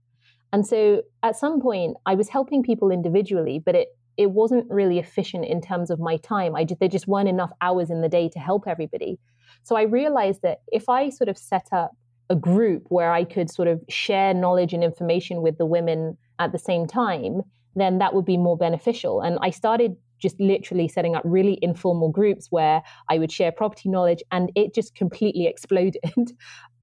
And 0.52 0.64
so 0.64 1.02
at 1.24 1.37
some 1.37 1.61
point, 1.61 1.96
I 2.07 2.14
was 2.14 2.29
helping 2.29 2.62
people 2.62 2.90
individually, 2.90 3.61
but 3.64 3.74
it 3.74 3.88
it 4.16 4.31
wasn't 4.31 4.70
really 4.70 4.98
efficient 4.98 5.44
in 5.44 5.61
terms 5.61 5.90
of 5.90 6.00
my 6.00 6.16
time. 6.16 6.55
I 6.55 6.64
just, 6.64 6.81
there 6.81 6.88
just 6.88 7.07
weren't 7.07 7.29
enough 7.29 7.50
hours 7.61 7.90
in 7.90 8.00
the 8.00 8.09
day 8.09 8.29
to 8.31 8.38
help 8.38 8.66
everybody. 8.66 9.18
So 9.62 9.76
I 9.76 9.83
realized 9.83 10.42
that 10.42 10.61
if 10.68 10.88
I 10.88 11.11
sort 11.11 11.29
of 11.29 11.37
set 11.37 11.66
up 11.72 11.92
a 12.31 12.37
group 12.37 12.87
where 12.88 13.12
I 13.12 13.24
could 13.24 13.50
sort 13.50 13.68
of 13.68 13.83
share 13.88 14.35
knowledge 14.35 14.72
and 14.72 14.83
information 14.83 15.42
with 15.42 15.59
the 15.59 15.66
women 15.66 16.16
at 16.38 16.52
the 16.52 16.59
same 16.59 16.87
time, 16.87 17.42
then 17.74 17.98
that 17.98 18.14
would 18.14 18.24
be 18.24 18.37
more 18.37 18.57
beneficial. 18.57 19.20
And 19.20 19.38
I 19.42 19.50
started 19.50 19.96
just 20.18 20.40
literally 20.40 20.88
setting 20.88 21.14
up 21.14 21.22
really 21.24 21.59
informal 21.61 22.11
groups 22.11 22.46
where 22.50 22.83
I 23.11 23.18
would 23.18 23.31
share 23.31 23.52
property 23.52 23.88
knowledge 23.88 24.22
and 24.33 24.50
it 24.55 24.74
just 24.74 24.94
completely 24.94 25.46
exploded. 25.52 26.33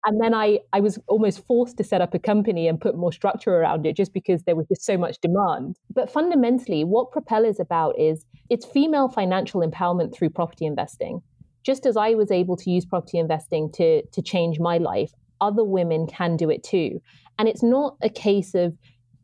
And 0.05 0.19
then 0.19 0.33
I, 0.33 0.59
I 0.73 0.81
was 0.81 0.99
almost 1.07 1.45
forced 1.45 1.77
to 1.77 1.83
set 1.83 2.01
up 2.01 2.13
a 2.13 2.19
company 2.19 2.67
and 2.67 2.79
put 2.79 2.97
more 2.97 3.13
structure 3.13 3.55
around 3.55 3.85
it 3.85 3.95
just 3.95 4.13
because 4.13 4.43
there 4.43 4.55
was 4.55 4.67
just 4.67 4.83
so 4.83 4.97
much 4.97 5.17
demand. 5.21 5.77
But 5.93 6.11
fundamentally, 6.11 6.83
what 6.83 7.11
PropElle 7.11 7.49
is 7.49 7.59
about 7.59 7.97
is 7.97 8.25
it's 8.49 8.65
female 8.65 9.07
financial 9.07 9.61
empowerment 9.61 10.13
through 10.13 10.31
property 10.31 10.65
investing. 10.65 11.21
Just 11.63 11.85
as 11.85 11.95
I 11.95 12.15
was 12.15 12.31
able 12.31 12.57
to 12.57 12.69
use 12.69 12.85
property 12.85 13.17
investing 13.17 13.71
to, 13.75 14.05
to 14.05 14.21
change 14.21 14.59
my 14.59 14.77
life, 14.77 15.13
other 15.39 15.63
women 15.63 16.05
can 16.07 16.35
do 16.35 16.49
it 16.49 16.63
too. 16.63 17.01
And 17.39 17.47
it's 17.47 17.63
not 17.63 17.95
a 18.01 18.09
case 18.09 18.53
of 18.53 18.77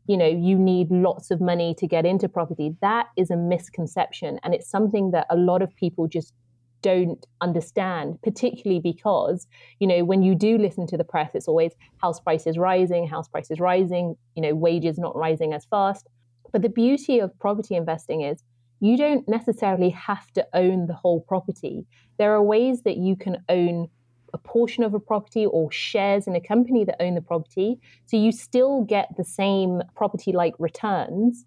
you 0.06 0.16
know 0.16 0.26
you 0.26 0.58
need 0.58 0.90
lots 0.90 1.30
of 1.30 1.40
money 1.40 1.74
to 1.78 1.86
get 1.86 2.04
into 2.04 2.28
property 2.28 2.74
that 2.80 3.06
is 3.16 3.30
a 3.30 3.36
misconception 3.36 4.40
and 4.42 4.54
it's 4.54 4.68
something 4.68 5.12
that 5.12 5.26
a 5.30 5.36
lot 5.36 5.62
of 5.62 5.76
people 5.76 6.08
just 6.08 6.32
don't 6.82 7.26
understand 7.40 8.20
particularly 8.22 8.80
because 8.80 9.46
you 9.78 9.86
know 9.86 10.04
when 10.04 10.22
you 10.22 10.34
do 10.34 10.58
listen 10.58 10.86
to 10.86 10.96
the 10.96 11.04
press 11.04 11.30
it's 11.34 11.48
always 11.48 11.72
house 11.98 12.20
prices 12.20 12.58
rising 12.58 13.06
house 13.06 13.28
prices 13.28 13.60
rising 13.60 14.16
you 14.34 14.42
know 14.42 14.54
wages 14.54 14.98
not 14.98 15.16
rising 15.16 15.52
as 15.52 15.64
fast 15.64 16.08
but 16.52 16.62
the 16.62 16.68
beauty 16.68 17.18
of 17.18 17.36
property 17.38 17.74
investing 17.74 18.22
is 18.22 18.42
you 18.80 18.96
don't 18.96 19.28
necessarily 19.28 19.90
have 19.90 20.30
to 20.32 20.46
own 20.54 20.86
the 20.86 20.94
whole 20.94 21.20
property 21.20 21.86
there 22.18 22.32
are 22.32 22.42
ways 22.42 22.82
that 22.82 22.96
you 22.96 23.16
can 23.16 23.36
own 23.48 23.88
a 24.32 24.38
portion 24.38 24.84
of 24.84 24.94
a 24.94 25.00
property 25.00 25.46
or 25.46 25.70
shares 25.70 26.26
in 26.26 26.34
a 26.34 26.40
company 26.40 26.84
that 26.84 26.96
own 27.00 27.14
the 27.14 27.20
property. 27.20 27.80
So 28.06 28.16
you 28.16 28.32
still 28.32 28.82
get 28.82 29.08
the 29.16 29.24
same 29.24 29.82
property 29.94 30.32
like 30.32 30.54
returns, 30.58 31.44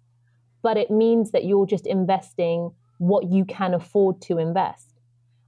but 0.62 0.76
it 0.76 0.90
means 0.90 1.30
that 1.32 1.44
you're 1.44 1.66
just 1.66 1.86
investing 1.86 2.72
what 2.98 3.30
you 3.30 3.44
can 3.44 3.74
afford 3.74 4.20
to 4.22 4.38
invest. 4.38 4.93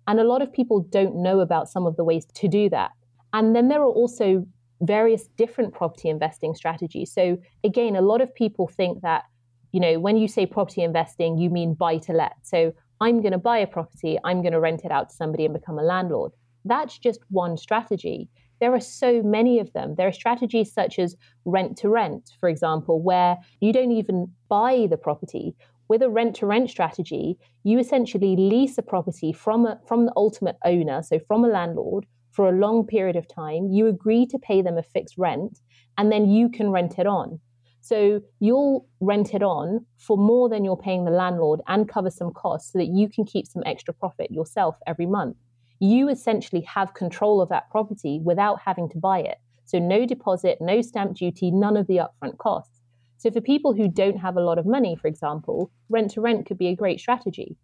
And 0.07 0.21
a 0.21 0.25
lot 0.25 0.43
of 0.43 0.53
people 0.53 0.81
don't 0.81 1.17
know 1.17 1.41
about 1.41 1.69
some 1.69 1.87
of 1.87 1.97
the 1.97 2.05
ways 2.05 2.27
to 2.35 2.49
do 2.49 2.69
that. 2.71 2.93
And 3.33 3.55
then 3.55 3.69
there 3.69 3.81
are 3.81 3.91
also 3.91 4.47
various 4.81 5.27
different 5.37 5.75
property 5.75 6.09
investing 6.09 6.55
strategies. 6.55 7.13
So 7.13 7.39
again, 7.65 7.97
a 7.97 8.03
lot 8.03 8.21
of 8.21 8.35
people 8.35 8.69
think 8.69 9.03
that, 9.03 9.25
you 9.73 9.81
know, 9.81 9.99
when 9.99 10.17
you 10.17 10.29
say 10.29 10.47
property 10.47 10.83
investing, 10.83 11.39
you 11.39 11.51
mean 11.51 11.75
buy 11.75 11.99
to 11.99 12.13
let. 12.13 12.35
So 12.43 12.73
I'm 13.01 13.21
going 13.21 13.33
to 13.33 13.39
buy 13.39 13.59
a 13.59 13.67
property, 13.67 14.19
I'm 14.25 14.43
going 14.43 14.53
to 14.53 14.61
rent 14.61 14.83
it 14.85 14.91
out 14.91 15.11
to 15.11 15.15
somebody 15.15 15.45
and 15.45 15.55
become 15.55 15.79
a 15.79 15.83
landlord. 15.83 16.33
That's 16.65 16.99
just 16.99 17.21
one 17.31 17.57
strategy. 17.57 18.29
There 18.61 18.73
are 18.73 18.81
so 18.81 19.23
many 19.23 19.59
of 19.59 19.73
them. 19.75 19.97
There 19.97 20.09
are 20.09 20.13
strategies 20.13 20.73
such 20.73 20.99
as 20.99 21.15
rent 21.45 21.77
to 21.79 21.91
rent, 21.91 22.33
for 22.41 22.49
example, 22.49 23.03
where 23.03 23.37
you 23.61 23.73
don't 23.73 23.93
even 23.93 24.33
buy 24.49 24.87
the 24.89 24.97
property. 24.97 25.55
With 25.89 26.03
a 26.03 26.11
rent 26.11 26.37
to 26.37 26.47
rent 26.47 26.71
strategy, 26.71 27.39
you 27.63 27.79
essentially 27.79 28.37
lease 28.37 28.77
a 28.79 28.83
property 28.83 29.33
from, 29.33 29.67
a, 29.67 29.81
from 29.87 30.07
the 30.07 30.13
ultimate 30.17 30.57
owner, 30.65 31.03
so 31.03 31.19
from 31.19 31.45
a 31.45 31.49
landlord, 31.49 32.07
for 32.33 32.49
a 32.49 32.59
long 32.59 32.87
period 32.87 33.17
of 33.17 33.29
time. 33.29 33.71
You 33.71 33.87
agree 33.87 34.27
to 34.27 34.39
pay 34.39 34.63
them 34.63 34.79
a 34.79 34.83
fixed 34.83 35.17
rent, 35.17 35.61
and 35.97 36.11
then 36.11 36.29
you 36.29 36.49
can 36.49 36.71
rent 36.71 36.99
it 36.99 37.07
on. 37.07 37.41
So 37.81 38.21
you'll 38.41 38.89
rent 39.01 39.33
it 39.33 39.43
on 39.43 39.87
for 39.97 40.17
more 40.17 40.49
than 40.49 40.65
you're 40.65 40.77
paying 40.77 41.05
the 41.05 41.13
landlord 41.13 41.61
and 41.69 41.89
cover 41.89 42.11
some 42.11 42.33
costs 42.33 42.73
so 42.73 42.79
that 42.79 42.89
you 42.89 43.09
can 43.09 43.25
keep 43.25 43.47
some 43.47 43.63
extra 43.65 43.95
profit 43.95 44.31
yourself 44.31 44.77
every 44.87 45.07
month 45.07 45.37
you 45.81 46.09
essentially 46.09 46.63
have 46.63 46.95
control 46.95 47.41
of 47.41 47.49
that 47.51 47.71
property 47.71 48.21
without 48.23 48.61
having 48.65 48.89
to 48.91 48.99
buy 48.99 49.21
it. 49.21 49.39
So, 49.65 49.79
no 49.79 50.07
deposit, 50.07 50.59
no 50.61 50.81
stamp 50.81 51.17
duty, 51.17 51.51
none 51.51 51.77
of 51.77 51.87
the 51.87 51.99
upfront 51.99 52.39
costs. 52.39 52.76
So, 53.19 53.31
for 53.31 53.41
people 53.41 53.75
who 53.75 53.89
don't 53.89 54.19
have 54.19 54.37
a 54.37 54.43
lot 54.43 54.59
of 54.59 54.67
money, 54.67 54.97
for 54.97 55.09
example, 55.09 55.71
rent 55.89 56.11
to 56.13 56.21
rent 56.21 56.47
could 56.47 56.59
be 56.59 56.69
a 56.69 56.77
great 56.77 57.01
strategy. 57.01 57.57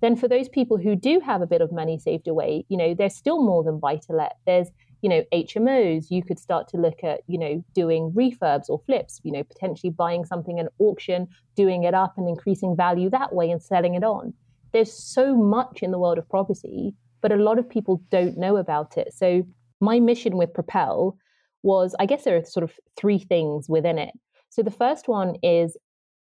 Then, 0.00 0.16
for 0.16 0.28
those 0.28 0.48
people 0.48 0.78
who 0.78 0.96
do 0.96 1.20
have 1.20 1.42
a 1.42 1.46
bit 1.46 1.60
of 1.60 1.72
money 1.72 1.98
saved 1.98 2.28
away, 2.28 2.64
you 2.68 2.76
know, 2.76 2.94
there's 2.94 3.14
still 3.14 3.42
more 3.42 3.62
than 3.62 3.78
buy 3.78 3.96
to 3.96 4.12
let. 4.12 4.36
There's, 4.46 4.68
you 5.00 5.08
know, 5.08 5.22
HMOs. 5.32 6.06
You 6.10 6.22
could 6.22 6.38
start 6.38 6.68
to 6.68 6.76
look 6.76 7.02
at, 7.02 7.20
you 7.26 7.38
know, 7.38 7.64
doing 7.74 8.12
refurbs 8.12 8.68
or 8.68 8.80
flips, 8.86 9.20
you 9.22 9.32
know, 9.32 9.44
potentially 9.44 9.90
buying 9.90 10.24
something 10.24 10.58
at 10.58 10.72
auction, 10.78 11.28
doing 11.56 11.84
it 11.84 11.94
up 11.94 12.14
and 12.16 12.28
increasing 12.28 12.76
value 12.76 13.10
that 13.10 13.34
way 13.34 13.50
and 13.50 13.62
selling 13.62 13.94
it 13.94 14.04
on. 14.04 14.34
There's 14.72 14.92
so 14.92 15.36
much 15.36 15.82
in 15.82 15.90
the 15.90 15.98
world 15.98 16.18
of 16.18 16.28
property 16.28 16.94
but 17.22 17.32
a 17.32 17.36
lot 17.36 17.58
of 17.58 17.70
people 17.70 18.02
don't 18.10 18.36
know 18.36 18.58
about 18.58 18.98
it. 18.98 19.14
So 19.14 19.44
my 19.80 20.00
mission 20.00 20.36
with 20.36 20.52
PropElle 20.52 21.16
was 21.62 21.94
I 21.98 22.06
guess 22.06 22.24
there 22.24 22.36
are 22.36 22.44
sort 22.44 22.64
of 22.64 22.72
three 22.96 23.20
things 23.20 23.68
within 23.68 23.96
it. 23.96 24.10
So 24.52 24.62
the 24.62 24.70
first 24.70 25.08
one 25.08 25.36
is 25.42 25.78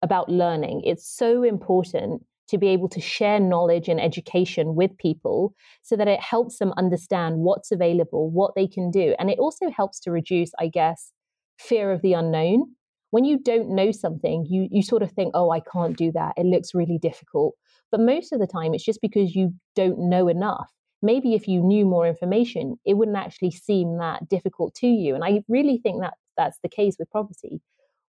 about 0.03 0.29
learning. 0.29 0.83
It's 0.85 1.09
so 1.09 1.42
important 1.42 2.22
to 2.48 2.59
be 2.59 2.68
able 2.68 2.90
to 2.90 3.01
share 3.01 3.40
knowledge 3.40 3.88
and 3.88 3.98
education 3.98 4.75
with 4.75 4.94
people 4.98 5.55
so 5.81 5.96
that 5.96 6.09
it 6.09 6.20
helps 6.20 6.59
them 6.59 6.75
understand 6.77 7.38
what's 7.38 7.72
available, 7.72 8.31
what 8.31 8.55
they 8.55 8.66
can 8.66 8.90
do. 8.90 9.14
And 9.18 9.31
it 9.31 9.38
also 9.38 9.70
helps 9.70 9.98
to 10.01 10.11
reduce, 10.11 10.51
I 10.59 10.68
guess, 10.68 11.11
fear 11.59 11.90
of 11.90 12.03
the 12.03 12.12
unknown. 12.12 12.75
When 13.12 13.25
you 13.25 13.38
don't 13.38 13.75
know 13.75 13.92
something, 13.92 14.44
you, 14.46 14.68
you 14.70 14.83
sort 14.83 15.03
of 15.03 15.12
think, 15.12 15.31
oh, 15.33 15.51
I 15.51 15.61
can't 15.61 15.96
do 15.96 16.12
that. 16.12 16.35
It 16.37 16.44
looks 16.44 16.75
really 16.75 16.98
difficult. 17.01 17.55
But 17.90 18.01
most 18.01 18.31
of 18.35 18.40
the 18.40 18.46
time, 18.46 18.75
it's 18.75 18.85
just 18.85 19.01
because 19.01 19.35
you 19.35 19.55
don't 19.75 20.11
know 20.11 20.29
enough. 20.29 20.70
Maybe 21.01 21.33
if 21.33 21.48
you 21.48 21.62
knew 21.62 21.87
more 21.87 22.07
information, 22.07 22.77
it 22.85 22.98
wouldn't 22.98 23.16
actually 23.16 23.53
seem 23.53 23.96
that 24.01 24.29
difficult 24.29 24.75
to 24.75 24.87
you. 24.87 25.14
And 25.14 25.25
I 25.25 25.44
really 25.48 25.81
think 25.83 26.03
that 26.03 26.12
that's 26.37 26.59
the 26.62 26.68
case 26.68 26.96
with 26.98 27.11
property. 27.11 27.62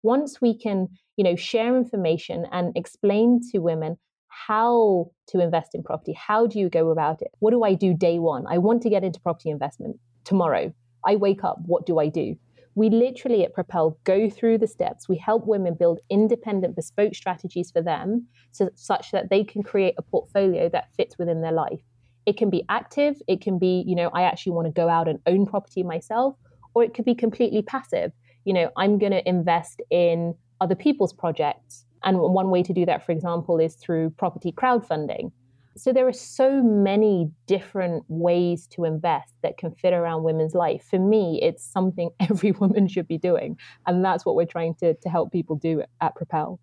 Once 0.03 0.41
we 0.41 0.57
can, 0.57 0.87
you 1.17 1.23
know, 1.23 1.35
share 1.35 1.77
information 1.77 2.45
and 2.51 2.75
explain 2.75 3.39
to 3.51 3.59
women 3.59 3.97
how 4.27 5.11
to 5.27 5.39
invest 5.39 5.75
in 5.75 5.83
property, 5.83 6.13
how 6.13 6.47
do 6.47 6.59
you 6.59 6.69
go 6.69 6.89
about 6.89 7.21
it? 7.21 7.29
What 7.39 7.51
do 7.51 7.63
I 7.63 7.73
do 7.73 7.93
day 7.93 8.19
one? 8.19 8.45
I 8.47 8.57
want 8.57 8.81
to 8.83 8.89
get 8.89 9.03
into 9.03 9.19
property 9.19 9.49
investment 9.49 9.99
tomorrow. 10.23 10.73
I 11.05 11.15
wake 11.15 11.43
up, 11.43 11.57
what 11.65 11.85
do 11.85 11.99
I 11.99 12.07
do? 12.07 12.35
We 12.73 12.89
literally 12.89 13.43
at 13.43 13.53
PropElle 13.53 13.97
go 14.05 14.29
through 14.29 14.59
the 14.59 14.67
steps. 14.67 15.09
We 15.09 15.17
help 15.17 15.45
women 15.45 15.75
build 15.77 15.99
independent, 16.09 16.75
bespoke 16.75 17.13
strategies 17.13 17.69
for 17.69 17.81
them 17.81 18.27
so, 18.51 18.69
such 18.75 19.11
that 19.11 19.29
they 19.29 19.43
can 19.43 19.61
create 19.61 19.95
a 19.97 20.01
portfolio 20.01 20.69
that 20.69 20.93
fits 20.95 21.17
within 21.17 21.41
their 21.41 21.51
life. 21.51 21.81
It 22.25 22.37
can 22.37 22.49
be 22.49 22.63
active, 22.69 23.15
it 23.27 23.41
can 23.41 23.59
be, 23.59 23.83
you 23.85 23.95
know, 23.95 24.09
I 24.13 24.23
actually 24.23 24.53
want 24.53 24.67
to 24.67 24.71
go 24.71 24.87
out 24.87 25.07
and 25.07 25.19
own 25.25 25.45
property 25.45 25.83
myself, 25.83 26.35
or 26.73 26.83
it 26.83 26.93
could 26.93 27.03
be 27.03 27.15
completely 27.15 27.61
passive. 27.61 28.11
You 28.45 28.53
know, 28.53 28.71
I'm 28.77 28.97
going 28.97 29.11
to 29.11 29.27
invest 29.27 29.81
in 29.89 30.35
other 30.59 30.75
people's 30.75 31.13
projects. 31.13 31.85
And 32.03 32.19
one 32.19 32.49
way 32.49 32.63
to 32.63 32.73
do 32.73 32.85
that, 32.85 33.05
for 33.05 33.11
example, 33.11 33.59
is 33.59 33.75
through 33.75 34.11
property 34.11 34.51
crowdfunding. 34.51 35.31
So 35.77 35.93
there 35.93 36.07
are 36.07 36.13
so 36.13 36.61
many 36.61 37.31
different 37.45 38.03
ways 38.07 38.67
to 38.67 38.83
invest 38.83 39.33
that 39.41 39.57
can 39.57 39.71
fit 39.71 39.93
around 39.93 40.23
women's 40.23 40.53
life. 40.53 40.83
For 40.89 40.99
me, 40.99 41.39
it's 41.41 41.63
something 41.63 42.09
every 42.19 42.51
woman 42.51 42.87
should 42.87 43.07
be 43.07 43.17
doing. 43.17 43.57
And 43.87 44.03
that's 44.03 44.25
what 44.25 44.35
we're 44.35 44.45
trying 44.45 44.75
to, 44.75 44.95
to 44.95 45.09
help 45.09 45.31
people 45.31 45.55
do 45.55 45.83
at 46.01 46.15
PropElle. 46.15 46.59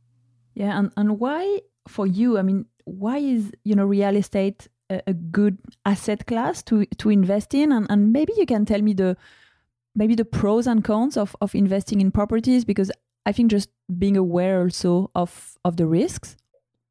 Yeah, 0.54 0.78
and, 0.78 0.92
and 0.96 1.18
why 1.18 1.60
for 1.86 2.06
you, 2.06 2.38
I 2.38 2.42
mean, 2.42 2.66
why 2.84 3.18
is, 3.18 3.52
you 3.64 3.74
know, 3.74 3.84
real 3.84 4.16
estate 4.16 4.68
a, 4.90 5.02
a 5.06 5.14
good 5.14 5.58
asset 5.84 6.26
class 6.26 6.62
to 6.64 6.84
to 6.98 7.10
invest 7.10 7.54
in? 7.54 7.72
And, 7.72 7.86
and 7.88 8.12
maybe 8.12 8.32
you 8.36 8.46
can 8.46 8.64
tell 8.64 8.82
me 8.82 8.92
the 8.92 9.16
maybe 9.98 10.14
the 10.14 10.24
pros 10.24 10.66
and 10.66 10.82
cons 10.84 11.16
of, 11.16 11.36
of 11.40 11.54
investing 11.54 12.00
in 12.00 12.10
properties 12.10 12.64
because 12.64 12.90
I 13.26 13.32
think 13.32 13.50
just 13.50 13.68
being 13.98 14.16
aware 14.16 14.62
also 14.62 15.10
of 15.14 15.58
of 15.64 15.76
the 15.76 15.86
risks 15.86 16.36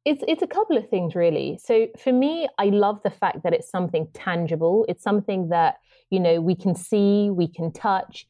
it's 0.08 0.24
it's 0.26 0.42
a 0.42 0.46
couple 0.46 0.76
of 0.76 0.88
things 0.88 1.14
really. 1.14 1.58
So 1.62 1.88
for 2.02 2.12
me, 2.12 2.48
I 2.58 2.66
love 2.66 3.00
the 3.04 3.10
fact 3.10 3.42
that 3.42 3.52
it's 3.52 3.70
something 3.70 4.08
tangible. 4.14 4.86
It's 4.88 5.02
something 5.02 5.50
that 5.50 5.76
you 6.10 6.18
know 6.18 6.40
we 6.40 6.54
can 6.54 6.74
see, 6.74 7.30
we 7.30 7.46
can 7.46 7.72
touch. 7.72 8.26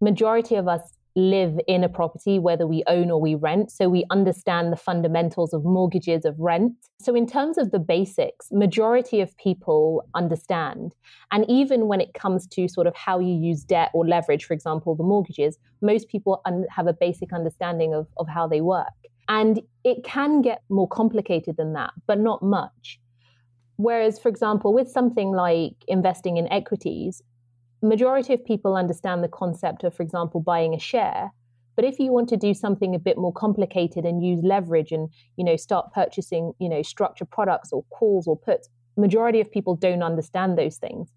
Majority 0.00 0.56
of 0.56 0.68
us 0.68 0.82
live 1.14 1.58
in 1.66 1.84
a 1.84 1.88
property, 1.88 2.38
whether 2.38 2.66
we 2.66 2.82
own 2.86 3.10
or 3.10 3.20
we 3.20 3.34
rent. 3.34 3.70
So 3.70 3.88
we 3.88 4.04
understand 4.10 4.72
the 4.72 4.76
fundamentals 4.76 5.52
of 5.52 5.64
mortgages, 5.64 6.24
of 6.24 6.38
rent. 6.38 6.72
So 7.00 7.14
in 7.14 7.26
terms 7.26 7.58
of 7.58 7.70
the 7.70 7.78
basics, 7.78 8.48
majority 8.50 9.20
of 9.20 9.36
people 9.36 10.04
understand. 10.14 10.94
And 11.30 11.44
even 11.48 11.86
when 11.86 12.00
it 12.00 12.14
comes 12.14 12.46
to 12.48 12.68
sort 12.68 12.86
of 12.86 12.94
how 12.96 13.18
you 13.18 13.34
use 13.34 13.64
debt 13.64 13.90
or 13.92 14.06
leverage, 14.06 14.44
for 14.44 14.54
example, 14.54 14.94
the 14.94 15.04
mortgages, 15.04 15.58
most 15.82 16.08
people 16.08 16.40
un- 16.46 16.66
have 16.70 16.86
a 16.86 16.94
basic 16.94 17.32
understanding 17.32 17.92
of, 17.92 18.06
of 18.16 18.28
how 18.28 18.46
they 18.46 18.60
work. 18.60 18.86
And 19.28 19.60
it 19.84 20.04
can 20.04 20.42
get 20.42 20.62
more 20.68 20.88
complicated 20.88 21.56
than 21.56 21.74
that, 21.74 21.92
but 22.06 22.18
not 22.18 22.42
much. 22.42 22.98
Whereas, 23.76 24.18
for 24.18 24.28
example, 24.28 24.72
with 24.72 24.88
something 24.88 25.32
like 25.32 25.74
investing 25.88 26.36
in 26.36 26.50
equities, 26.52 27.22
majority 27.82 28.32
of 28.32 28.44
people 28.44 28.76
understand 28.76 29.22
the 29.22 29.28
concept 29.28 29.84
of, 29.84 29.94
for 29.94 30.02
example, 30.02 30.40
buying 30.40 30.74
a 30.74 30.78
share. 30.78 31.32
But 31.74 31.84
if 31.84 31.98
you 31.98 32.12
want 32.12 32.28
to 32.28 32.36
do 32.36 32.54
something 32.54 32.94
a 32.94 32.98
bit 32.98 33.16
more 33.16 33.32
complicated 33.32 34.04
and 34.04 34.24
use 34.24 34.42
leverage 34.44 34.92
and, 34.92 35.08
you 35.36 35.44
know, 35.44 35.56
start 35.56 35.92
purchasing, 35.92 36.52
you 36.58 36.68
know, 36.68 36.82
structured 36.82 37.30
products 37.30 37.72
or 37.72 37.84
calls 37.84 38.26
or 38.26 38.36
puts, 38.36 38.68
majority 38.96 39.40
of 39.40 39.50
people 39.50 39.74
don't 39.74 40.02
understand 40.02 40.58
those 40.58 40.76
things. 40.76 41.10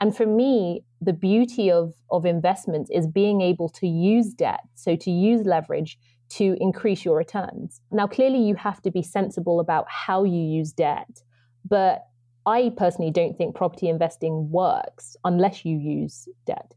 And 0.00 0.14
for 0.16 0.26
me, 0.26 0.84
the 1.00 1.12
beauty 1.12 1.70
of, 1.70 1.94
of 2.10 2.26
investments 2.26 2.90
is 2.92 3.06
being 3.06 3.40
able 3.40 3.68
to 3.70 3.86
use 3.86 4.34
debt, 4.34 4.60
so 4.74 4.96
to 4.96 5.10
use 5.10 5.46
leverage 5.46 5.98
to 6.30 6.56
increase 6.60 7.04
your 7.04 7.16
returns. 7.16 7.80
Now, 7.90 8.06
clearly, 8.06 8.42
you 8.42 8.54
have 8.56 8.82
to 8.82 8.90
be 8.90 9.02
sensible 9.02 9.60
about 9.60 9.86
how 9.88 10.24
you 10.24 10.40
use 10.40 10.72
debt, 10.72 11.22
but 11.68 12.06
I 12.46 12.72
personally 12.76 13.10
don't 13.10 13.36
think 13.36 13.54
property 13.54 13.88
investing 13.88 14.50
works 14.50 15.16
unless 15.24 15.64
you 15.64 15.76
use 15.76 16.28
debt. 16.46 16.74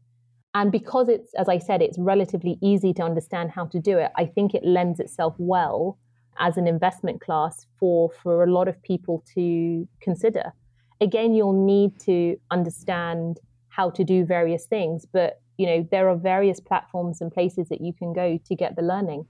And 0.54 0.72
because 0.72 1.08
it's, 1.08 1.34
as 1.34 1.48
I 1.48 1.58
said, 1.58 1.82
it's 1.82 1.98
relatively 1.98 2.58
easy 2.62 2.94
to 2.94 3.02
understand 3.02 3.50
how 3.50 3.66
to 3.66 3.78
do 3.78 3.98
it, 3.98 4.10
I 4.16 4.24
think 4.24 4.54
it 4.54 4.64
lends 4.64 5.00
itself 5.00 5.34
well 5.38 5.98
as 6.38 6.56
an 6.56 6.66
investment 6.66 7.20
class 7.20 7.66
for, 7.78 8.10
for 8.22 8.42
a 8.42 8.50
lot 8.50 8.68
of 8.68 8.80
people 8.82 9.24
to 9.34 9.86
consider. 10.00 10.52
Again, 11.00 11.34
you'll 11.34 11.64
need 11.66 11.98
to 12.00 12.38
understand 12.50 13.40
how 13.68 13.90
to 13.90 14.04
do 14.04 14.24
various 14.24 14.64
things, 14.64 15.04
but 15.04 15.42
you 15.58 15.66
know, 15.66 15.86
there 15.90 16.08
are 16.08 16.16
various 16.16 16.60
platforms 16.60 17.20
and 17.20 17.32
places 17.32 17.68
that 17.68 17.80
you 17.80 17.92
can 17.92 18.12
go 18.12 18.38
to 18.46 18.54
get 18.54 18.76
the 18.76 18.82
learning. 18.82 19.26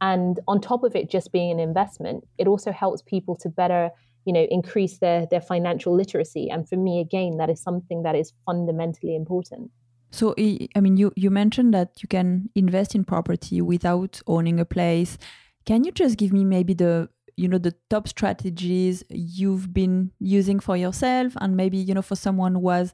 And 0.00 0.40
on 0.48 0.60
top 0.60 0.82
of 0.82 0.96
it 0.96 1.10
just 1.10 1.32
being 1.32 1.50
an 1.50 1.60
investment, 1.60 2.26
it 2.38 2.46
also 2.46 2.72
helps 2.72 3.02
people 3.02 3.36
to 3.36 3.48
better 3.48 3.90
you 4.24 4.32
know 4.32 4.46
increase 4.50 4.98
their 4.98 5.26
their 5.26 5.40
financial 5.40 5.94
literacy. 5.94 6.48
And 6.50 6.68
for 6.68 6.76
me 6.76 7.00
again 7.00 7.36
that 7.38 7.50
is 7.50 7.62
something 7.62 8.02
that 8.02 8.14
is 8.14 8.32
fundamentally 8.46 9.16
important. 9.16 9.70
So 10.10 10.34
i 10.38 10.80
mean 10.80 10.96
you 10.96 11.12
you 11.16 11.30
mentioned 11.30 11.72
that 11.74 12.02
you 12.02 12.08
can 12.08 12.50
invest 12.54 12.94
in 12.94 13.04
property 13.04 13.60
without 13.60 14.20
owning 14.26 14.60
a 14.60 14.64
place. 14.64 15.18
Can 15.66 15.84
you 15.84 15.92
just 15.92 16.16
give 16.16 16.32
me 16.32 16.44
maybe 16.44 16.74
the 16.74 17.08
you 17.36 17.48
know 17.48 17.58
the 17.58 17.74
top 17.88 18.08
strategies 18.08 19.04
you've 19.08 19.72
been 19.72 20.10
using 20.18 20.60
for 20.60 20.76
yourself? 20.76 21.34
And 21.40 21.56
maybe 21.56 21.76
you 21.76 21.94
know 21.94 22.02
for 22.02 22.16
someone 22.16 22.54
who 22.54 22.68
has 22.70 22.92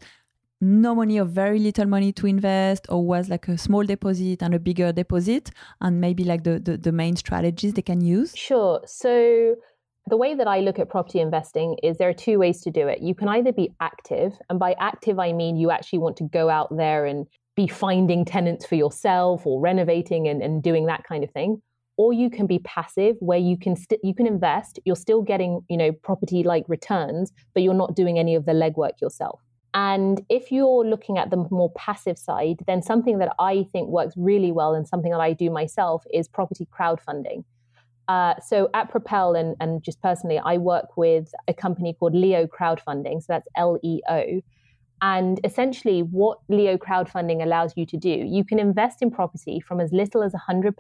no 0.61 0.95
money 0.95 1.19
or 1.19 1.25
very 1.25 1.59
little 1.59 1.87
money 1.87 2.13
to 2.13 2.27
invest 2.27 2.87
or 2.89 3.05
was 3.05 3.29
like 3.29 3.47
a 3.49 3.59
small 3.59 3.85
deposit 3.85 4.43
and 4.43 4.55
a 4.55 4.59
bigger 4.59 4.91
deposit 4.91 5.51
and 5.81 6.01
maybe 6.01 6.25
like 6.25 6.45
the, 6.45 6.59
the, 6.59 6.79
the 6.79 6.93
main 6.93 7.15
strategies 7.17 7.75
they 7.75 7.83
can 7.83 8.01
use? 8.01 8.35
Sure. 8.35 8.81
So 8.87 9.57
the 10.09 10.17
way 10.17 10.35
that 10.35 10.47
I 10.47 10.61
look 10.61 10.79
at 10.79 10.89
property 10.89 11.19
investing 11.19 11.77
is 11.83 11.97
there 11.97 12.09
are 12.09 12.15
two 12.15 12.39
ways 12.39 12.61
to 12.63 12.71
do 12.71 12.87
it. 12.87 13.01
You 13.01 13.15
can 13.15 13.29
either 13.29 13.53
be 13.53 13.73
active, 13.81 14.39
and 14.49 14.59
by 14.59 14.77
active, 14.79 15.19
I 15.19 15.33
mean 15.33 15.57
you 15.57 15.71
actually 15.71 15.99
want 15.99 16.17
to 16.19 16.25
go 16.25 16.49
out 16.49 16.75
there 16.77 17.07
and 17.07 17.27
be 17.57 17.67
finding 17.67 18.25
tenants 18.25 18.65
for 18.67 18.77
yourself 18.77 19.47
or 19.47 19.61
renovating 19.61 20.29
and, 20.29 20.43
and 20.43 20.63
doing 20.63 20.87
that 20.87 21.05
kind 21.05 21.25
of 21.25 21.31
thing. 21.31 21.61
Or 21.97 22.13
you 22.13 22.31
can 22.31 22.47
be 22.47 22.59
passive, 22.61 23.17
where 23.21 23.39
you 23.39 23.59
can 23.59 23.75
st- 23.75 24.01
you 24.05 24.15
can 24.15 24.27
invest. 24.27 24.79
You're 24.85 24.97
still 24.97 25.23
getting 25.23 25.63
you 25.69 25.77
know 25.77 25.91
property 25.91 26.45
like 26.45 26.65
returns, 26.69 27.33
but 27.55 27.63
you're 27.65 27.75
not 27.75 27.97
doing 27.97 28.19
any 28.19 28.37
of 28.37 28.47
the 28.47 28.53
legwork 28.53 29.01
yourself. 29.01 29.41
And 29.75 30.23
if 30.29 30.53
you're 30.53 30.87
looking 30.87 31.19
at 31.19 31.31
the 31.31 31.37
more 31.51 31.71
passive 31.73 32.17
side, 32.17 32.61
then 32.67 32.81
something 32.81 33.19
that 33.19 33.35
I 33.39 33.67
think 33.73 33.89
works 33.89 34.15
really 34.17 34.53
well 34.53 34.75
and 34.75 34.87
something 34.87 35.11
that 35.11 35.21
I 35.21 35.33
do 35.33 35.51
myself 35.51 36.05
is 36.15 36.29
property 36.29 36.67
crowdfunding. 36.73 37.45
Uh, 38.09 38.35
so 38.41 38.69
at 38.73 38.93
PropElle 38.93 39.39
and, 39.39 39.57
and 39.61 39.83
just 39.83 40.01
personally, 40.01 40.39
I 40.39 40.59
work 40.59 40.97
with 40.97 41.33
a 41.49 41.55
company 41.55 41.95
called 41.99 42.15
Leo 42.15 42.47
Crowdfunding. 42.47 43.21
So 43.21 43.27
that's 43.29 43.49
L 43.57 43.79
E 43.83 44.01
O. 44.09 44.41
And 45.03 45.41
essentially, 45.45 46.01
what 46.01 46.39
Leo 46.49 46.79
Crowdfunding 46.79 47.43
allows 47.43 47.75
you 47.77 47.85
to 47.87 47.97
do, 47.97 48.09
you 48.09 48.45
can 48.45 48.59
invest 48.59 49.03
in 49.03 49.11
property 49.11 49.61
from 49.61 49.81
as 49.81 49.93
little 49.93 50.23
as 50.23 50.33
£100, 50.33 50.73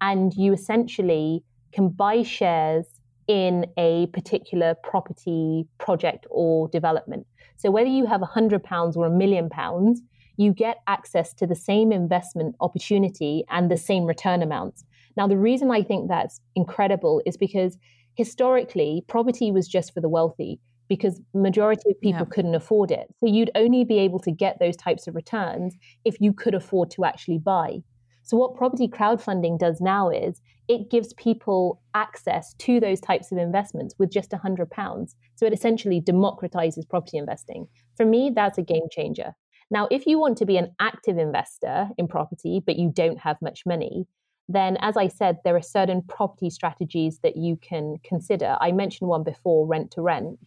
and 0.00 0.32
you 0.34 0.52
essentially 0.54 1.44
can 1.72 1.90
buy 1.90 2.22
shares 2.22 2.86
in 3.26 3.66
a 3.76 4.06
particular 4.08 4.74
property 4.82 5.66
project 5.78 6.26
or 6.30 6.68
development. 6.68 7.26
So 7.56 7.70
whether 7.70 7.88
you 7.88 8.06
have 8.06 8.20
£100 8.20 8.96
or 8.96 9.06
a 9.06 9.10
million 9.10 9.48
pounds, 9.48 10.00
you 10.36 10.52
get 10.52 10.78
access 10.86 11.32
to 11.34 11.46
the 11.46 11.54
same 11.54 11.92
investment 11.92 12.56
opportunity 12.60 13.44
and 13.50 13.70
the 13.70 13.76
same 13.76 14.04
return 14.04 14.42
amounts. 14.42 14.84
Now, 15.16 15.26
the 15.26 15.36
reason 15.36 15.70
I 15.70 15.82
think 15.82 16.08
that's 16.08 16.40
incredible 16.54 17.22
is 17.24 17.36
because 17.36 17.76
historically, 18.14 19.04
property 19.08 19.50
was 19.50 19.68
just 19.68 19.92
for 19.92 20.00
the 20.00 20.08
wealthy 20.08 20.60
because 20.88 21.20
majority 21.32 21.90
of 21.90 22.00
people 22.00 22.26
yeah. 22.26 22.34
couldn't 22.34 22.54
afford 22.54 22.90
it. 22.90 23.06
So 23.20 23.26
you'd 23.26 23.50
only 23.54 23.84
be 23.84 23.98
able 23.98 24.18
to 24.20 24.30
get 24.30 24.58
those 24.60 24.76
types 24.76 25.06
of 25.06 25.14
returns 25.14 25.74
if 26.04 26.20
you 26.20 26.32
could 26.32 26.54
afford 26.54 26.90
to 26.92 27.04
actually 27.04 27.38
buy. 27.38 27.78
So 28.22 28.36
what 28.36 28.54
property 28.54 28.88
crowdfunding 28.88 29.58
does 29.58 29.80
now 29.80 30.10
is 30.10 30.40
it 30.68 30.90
gives 30.90 31.12
people 31.14 31.82
access 31.94 32.54
to 32.54 32.80
those 32.80 33.00
types 33.00 33.30
of 33.32 33.38
investments 33.38 33.94
with 33.98 34.10
just 34.10 34.32
100 34.32 34.70
pounds. 34.70 35.14
So 35.36 35.46
it 35.46 35.52
essentially 35.52 36.00
democratizes 36.00 36.88
property 36.88 37.18
investing. 37.18 37.66
For 37.96 38.06
me, 38.06 38.32
that's 38.34 38.56
a 38.56 38.62
game 38.62 38.88
changer. 38.90 39.34
Now, 39.70 39.88
if 39.90 40.06
you 40.06 40.18
want 40.18 40.38
to 40.38 40.46
be 40.46 40.56
an 40.56 40.74
active 40.80 41.18
investor 41.18 41.88
in 41.98 42.08
property, 42.08 42.62
but 42.64 42.76
you 42.76 42.90
don't 42.94 43.18
have 43.18 43.36
much 43.42 43.62
money, 43.66 44.06
then 44.48 44.76
as 44.80 44.96
I 44.96 45.08
said, 45.08 45.38
there 45.44 45.56
are 45.56 45.62
certain 45.62 46.02
property 46.02 46.50
strategies 46.50 47.18
that 47.20 47.36
you 47.36 47.56
can 47.56 47.96
consider. 48.04 48.56
I 48.60 48.72
mentioned 48.72 49.08
one 49.08 49.24
before, 49.24 49.66
rent 49.66 49.90
to 49.92 50.02
rent. 50.02 50.38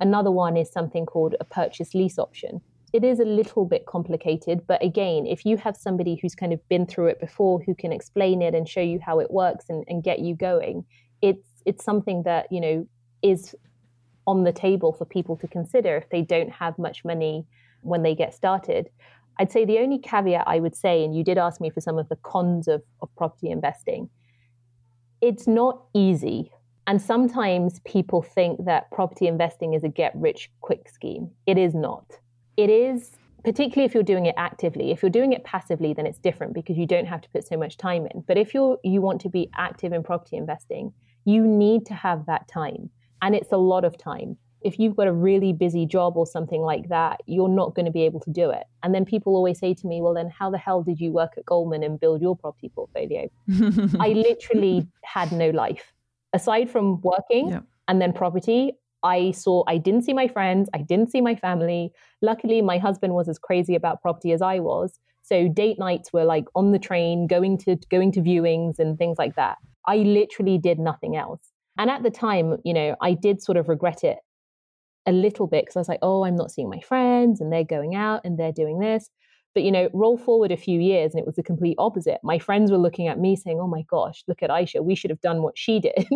Another 0.00 0.30
one 0.30 0.56
is 0.56 0.70
something 0.70 1.06
called 1.06 1.34
a 1.40 1.44
purchase 1.44 1.94
lease 1.94 2.18
option 2.18 2.60
it 2.92 3.04
is 3.04 3.20
a 3.20 3.24
little 3.24 3.64
bit 3.64 3.86
complicated, 3.86 4.66
but 4.66 4.82
again, 4.82 5.26
if 5.26 5.44
you 5.44 5.56
have 5.58 5.76
somebody 5.76 6.18
who's 6.20 6.34
kind 6.34 6.52
of 6.52 6.68
been 6.68 6.86
through 6.86 7.08
it 7.08 7.20
before 7.20 7.60
who 7.60 7.74
can 7.74 7.92
explain 7.92 8.40
it 8.40 8.54
and 8.54 8.68
show 8.68 8.80
you 8.80 8.98
how 9.04 9.18
it 9.18 9.30
works 9.30 9.66
and, 9.68 9.84
and 9.88 10.02
get 10.02 10.20
you 10.20 10.34
going, 10.34 10.84
it's 11.20 11.46
it's 11.66 11.84
something 11.84 12.22
that, 12.22 12.50
you 12.50 12.60
know, 12.60 12.86
is 13.22 13.54
on 14.26 14.44
the 14.44 14.52
table 14.52 14.92
for 14.92 15.04
people 15.04 15.36
to 15.36 15.48
consider 15.48 15.96
if 15.96 16.08
they 16.10 16.22
don't 16.22 16.50
have 16.50 16.78
much 16.78 17.04
money 17.04 17.46
when 17.82 18.02
they 18.02 18.14
get 18.14 18.34
started. 18.34 18.88
I'd 19.38 19.52
say 19.52 19.64
the 19.64 19.78
only 19.78 19.98
caveat 19.98 20.44
I 20.46 20.60
would 20.60 20.74
say, 20.74 21.04
and 21.04 21.14
you 21.14 21.22
did 21.22 21.38
ask 21.38 21.60
me 21.60 21.70
for 21.70 21.80
some 21.80 21.98
of 21.98 22.08
the 22.08 22.16
cons 22.16 22.68
of, 22.68 22.82
of 23.00 23.14
property 23.16 23.50
investing, 23.50 24.10
it's 25.20 25.46
not 25.46 25.84
easy. 25.94 26.50
And 26.86 27.00
sometimes 27.00 27.80
people 27.80 28.22
think 28.22 28.64
that 28.64 28.90
property 28.90 29.26
investing 29.26 29.74
is 29.74 29.84
a 29.84 29.88
get 29.88 30.12
rich 30.14 30.50
quick 30.60 30.88
scheme. 30.88 31.30
It 31.46 31.58
is 31.58 31.74
not. 31.74 32.18
It 32.56 32.70
is 32.70 33.12
particularly 33.44 33.84
if 33.86 33.94
you're 33.94 34.02
doing 34.02 34.26
it 34.26 34.34
actively. 34.36 34.90
If 34.90 35.02
you're 35.02 35.10
doing 35.10 35.32
it 35.32 35.44
passively 35.44 35.92
then 35.92 36.06
it's 36.06 36.18
different 36.18 36.54
because 36.54 36.76
you 36.76 36.86
don't 36.86 37.06
have 37.06 37.20
to 37.20 37.28
put 37.30 37.46
so 37.46 37.56
much 37.56 37.76
time 37.76 38.06
in. 38.12 38.24
But 38.26 38.38
if 38.38 38.54
you're 38.54 38.78
you 38.82 39.00
want 39.00 39.20
to 39.20 39.28
be 39.28 39.50
active 39.56 39.92
in 39.92 40.02
property 40.02 40.36
investing 40.36 40.92
you 41.24 41.46
need 41.46 41.84
to 41.84 41.94
have 41.94 42.24
that 42.24 42.48
time. 42.48 42.88
And 43.20 43.34
it's 43.34 43.52
a 43.52 43.58
lot 43.58 43.84
of 43.84 43.98
time 43.98 44.38
if 44.62 44.78
you've 44.78 44.96
got 44.96 45.06
a 45.06 45.12
really 45.12 45.52
busy 45.52 45.86
job 45.86 46.16
or 46.16 46.26
something 46.26 46.60
like 46.60 46.88
that 46.88 47.20
you're 47.26 47.48
not 47.48 47.74
going 47.74 47.86
to 47.86 47.92
be 47.92 48.02
able 48.02 48.20
to 48.20 48.30
do 48.30 48.50
it 48.50 48.64
and 48.82 48.94
then 48.94 49.04
people 49.04 49.34
always 49.34 49.58
say 49.58 49.74
to 49.74 49.86
me 49.86 50.00
well 50.00 50.14
then 50.14 50.28
how 50.28 50.50
the 50.50 50.58
hell 50.58 50.82
did 50.82 50.98
you 51.00 51.12
work 51.12 51.32
at 51.36 51.44
goldman 51.44 51.82
and 51.82 52.00
build 52.00 52.20
your 52.20 52.36
property 52.36 52.70
portfolio 52.74 53.28
i 54.00 54.08
literally 54.08 54.86
had 55.02 55.30
no 55.32 55.50
life 55.50 55.92
aside 56.32 56.68
from 56.68 57.00
working 57.02 57.50
yeah. 57.50 57.60
and 57.88 58.00
then 58.00 58.12
property 58.12 58.72
I 59.02 59.30
saw, 59.30 59.62
I 59.68 59.78
didn't 59.78 60.02
see 60.02 60.12
my 60.12 60.26
friends, 60.26 60.68
I 60.74 60.78
didn't 60.78 61.12
see 61.12 61.20
my 61.20 61.36
family. 61.36 61.92
Luckily, 62.20 62.60
my 62.62 62.78
husband 62.78 63.14
was 63.14 63.28
as 63.28 63.38
crazy 63.38 63.76
about 63.76 64.02
property 64.02 64.32
as 64.32 64.42
I 64.42 64.58
was. 64.58 64.98
So 65.22 65.46
date 65.46 65.78
nights 65.78 66.12
were 66.12 66.24
like 66.24 66.46
on 66.54 66.72
the 66.72 66.78
train, 66.78 67.26
going 67.26 67.58
to 67.58 67.76
going 67.90 68.12
to 68.12 68.20
viewings 68.20 68.78
and 68.78 68.98
things 68.98 69.18
like 69.18 69.36
that. 69.36 69.58
I 69.86 69.98
literally 69.98 70.58
did 70.58 70.78
nothing 70.78 71.16
else. 71.16 71.52
And 71.76 71.90
at 71.90 72.02
the 72.02 72.10
time, 72.10 72.56
you 72.64 72.74
know, 72.74 72.96
I 73.00 73.12
did 73.14 73.42
sort 73.42 73.56
of 73.56 73.68
regret 73.68 74.02
it 74.02 74.18
a 75.08 75.12
little 75.12 75.46
bit 75.46 75.64
because 75.64 75.76
I 75.76 75.80
was 75.80 75.88
like, 75.88 76.00
oh, 76.02 76.24
I'm 76.24 76.36
not 76.36 76.52
seeing 76.52 76.68
my 76.68 76.80
friends 76.80 77.40
and 77.40 77.50
they're 77.50 77.64
going 77.64 77.94
out 77.94 78.20
and 78.24 78.38
they're 78.38 78.52
doing 78.52 78.78
this. 78.78 79.08
But 79.54 79.62
you 79.64 79.72
know, 79.72 79.88
roll 79.94 80.18
forward 80.18 80.52
a 80.52 80.56
few 80.56 80.78
years 80.78 81.14
and 81.14 81.20
it 81.20 81.26
was 81.26 81.36
the 81.36 81.42
complete 81.42 81.76
opposite. 81.78 82.18
My 82.22 82.38
friends 82.38 82.70
were 82.70 82.78
looking 82.78 83.08
at 83.08 83.18
me 83.18 83.34
saying, 83.34 83.58
"Oh 83.58 83.66
my 83.66 83.82
gosh, 83.90 84.22
look 84.28 84.42
at 84.42 84.50
Ayesha. 84.50 84.82
We 84.82 84.94
should 84.94 85.10
have 85.10 85.22
done 85.22 85.42
what 85.42 85.58
she 85.58 85.80
did." 85.88 86.06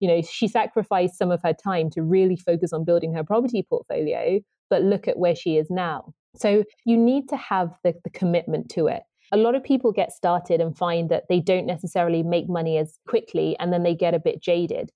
you 0.00 0.08
know, 0.08 0.22
she 0.22 0.48
sacrificed 0.48 1.18
some 1.18 1.30
of 1.30 1.42
her 1.42 1.52
time 1.52 1.90
to 1.90 2.02
really 2.02 2.36
focus 2.36 2.72
on 2.72 2.84
building 2.84 3.12
her 3.12 3.22
property 3.22 3.62
portfolio, 3.62 4.40
but 4.70 4.82
look 4.82 5.06
at 5.06 5.18
where 5.18 5.36
she 5.36 5.58
is 5.58 5.70
now. 5.70 6.14
So 6.34 6.64
you 6.86 6.96
need 6.96 7.28
to 7.28 7.36
have 7.36 7.76
the, 7.84 7.94
the 8.02 8.10
commitment 8.10 8.70
to 8.70 8.86
it. 8.86 9.02
A 9.32 9.36
lot 9.36 9.54
of 9.54 9.62
people 9.62 9.92
get 9.92 10.12
started 10.12 10.60
and 10.60 10.76
find 10.76 11.10
that 11.10 11.24
they 11.28 11.40
don't 11.40 11.66
necessarily 11.66 12.22
make 12.22 12.48
money 12.48 12.78
as 12.78 12.98
quickly 13.06 13.56
and 13.60 13.72
then 13.72 13.82
they 13.82 13.94
get 13.94 14.14
a 14.14 14.18
bit 14.18 14.40
jaded 14.40 14.90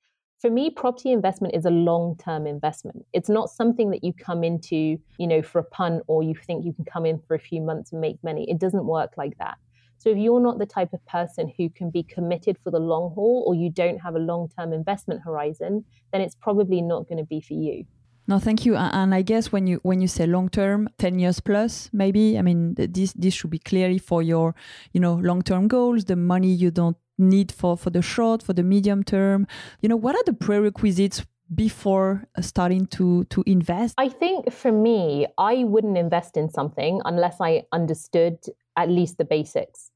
for 0.45 0.51
me 0.51 0.69
property 0.69 1.11
investment 1.11 1.55
is 1.55 1.65
a 1.65 1.71
long-term 1.71 2.47
investment 2.47 3.03
it's 3.15 3.31
not 3.31 3.49
something 3.49 3.89
that 3.89 4.05
you 4.05 4.13
come 4.13 4.45
into 4.45 4.99
you 5.17 5.27
know 5.27 5.41
for 5.41 5.59
a 5.59 5.65
punt 5.65 6.03
or 6.07 6.23
you 6.23 6.35
think 6.35 6.67
you 6.67 6.73
can 6.75 6.85
come 6.85 7.07
in 7.07 7.19
for 7.27 7.35
a 7.35 7.39
few 7.39 7.63
months 7.63 7.93
and 7.93 8.01
make 8.03 8.23
money 8.23 8.45
it 8.51 8.59
doesn't 8.59 8.85
work 8.85 9.13
like 9.17 9.39
that 9.39 9.57
so 9.97 10.11
if 10.11 10.19
you're 10.19 10.43
not 10.43 10.59
the 10.59 10.67
type 10.67 10.93
of 10.93 11.03
person 11.07 11.51
who 11.57 11.71
can 11.71 11.89
be 11.91 12.03
committed 12.03 12.59
for 12.63 12.71
the 12.71 12.79
long 12.79 13.11
haul 13.15 13.43
or 13.47 13.55
you 13.55 13.71
don't 13.71 13.97
have 13.97 14.17
a 14.17 14.19
long-term 14.19 14.75
investment 14.75 15.19
horizon 15.25 15.83
then 16.13 16.21
it's 16.21 16.35
probably 16.35 16.83
not 16.83 17.09
going 17.09 17.17
to 17.17 17.25
be 17.25 17.41
for 17.41 17.55
you 17.55 17.83
no, 18.27 18.39
thank 18.39 18.65
you. 18.65 18.75
And 18.75 19.15
I 19.15 19.21
guess 19.21 19.53
when 19.53 19.67
you 19.67 19.81
when 19.83 20.01
you 20.01 20.09
say 20.09 20.27
long 20.27 20.49
term, 20.49 20.89
ten 20.97 21.19
years 21.19 21.41
plus, 21.41 21.91
maybe. 21.93 22.39
I 22.39 22.43
mean, 22.43 22.75
this 22.75 23.13
this 23.13 23.35
should 23.35 23.51
be 23.51 23.59
clearly 23.59 23.99
for 23.99 24.23
your, 24.23 24.55
you 24.95 25.01
know, 25.01 25.13
long 25.17 25.43
term 25.43 25.69
goals. 25.69 26.07
The 26.07 26.17
money 26.17 26.51
you 26.51 26.71
don't 26.71 26.97
need 27.19 27.53
for 27.53 27.77
for 27.77 27.91
the 27.91 28.03
short, 28.03 28.43
for 28.43 28.53
the 28.53 28.63
medium 28.63 29.03
term. 29.03 29.47
You 29.81 29.89
know, 29.89 29.97
what 29.97 30.15
are 30.15 30.25
the 30.25 30.33
prerequisites 30.33 31.25
before 31.55 32.25
uh, 32.37 32.43
starting 32.43 32.87
to 32.87 33.25
to 33.25 33.43
invest? 33.47 33.95
I 33.99 34.09
think 34.09 34.53
for 34.53 34.73
me, 34.73 35.27
I 35.39 35.65
wouldn't 35.65 35.99
invest 35.99 36.37
in 36.37 36.49
something 36.49 37.01
unless 37.05 37.37
I 37.41 37.65
understood 37.73 38.39
at 38.77 38.89
least 38.89 39.19
the 39.19 39.25
basics. 39.25 39.91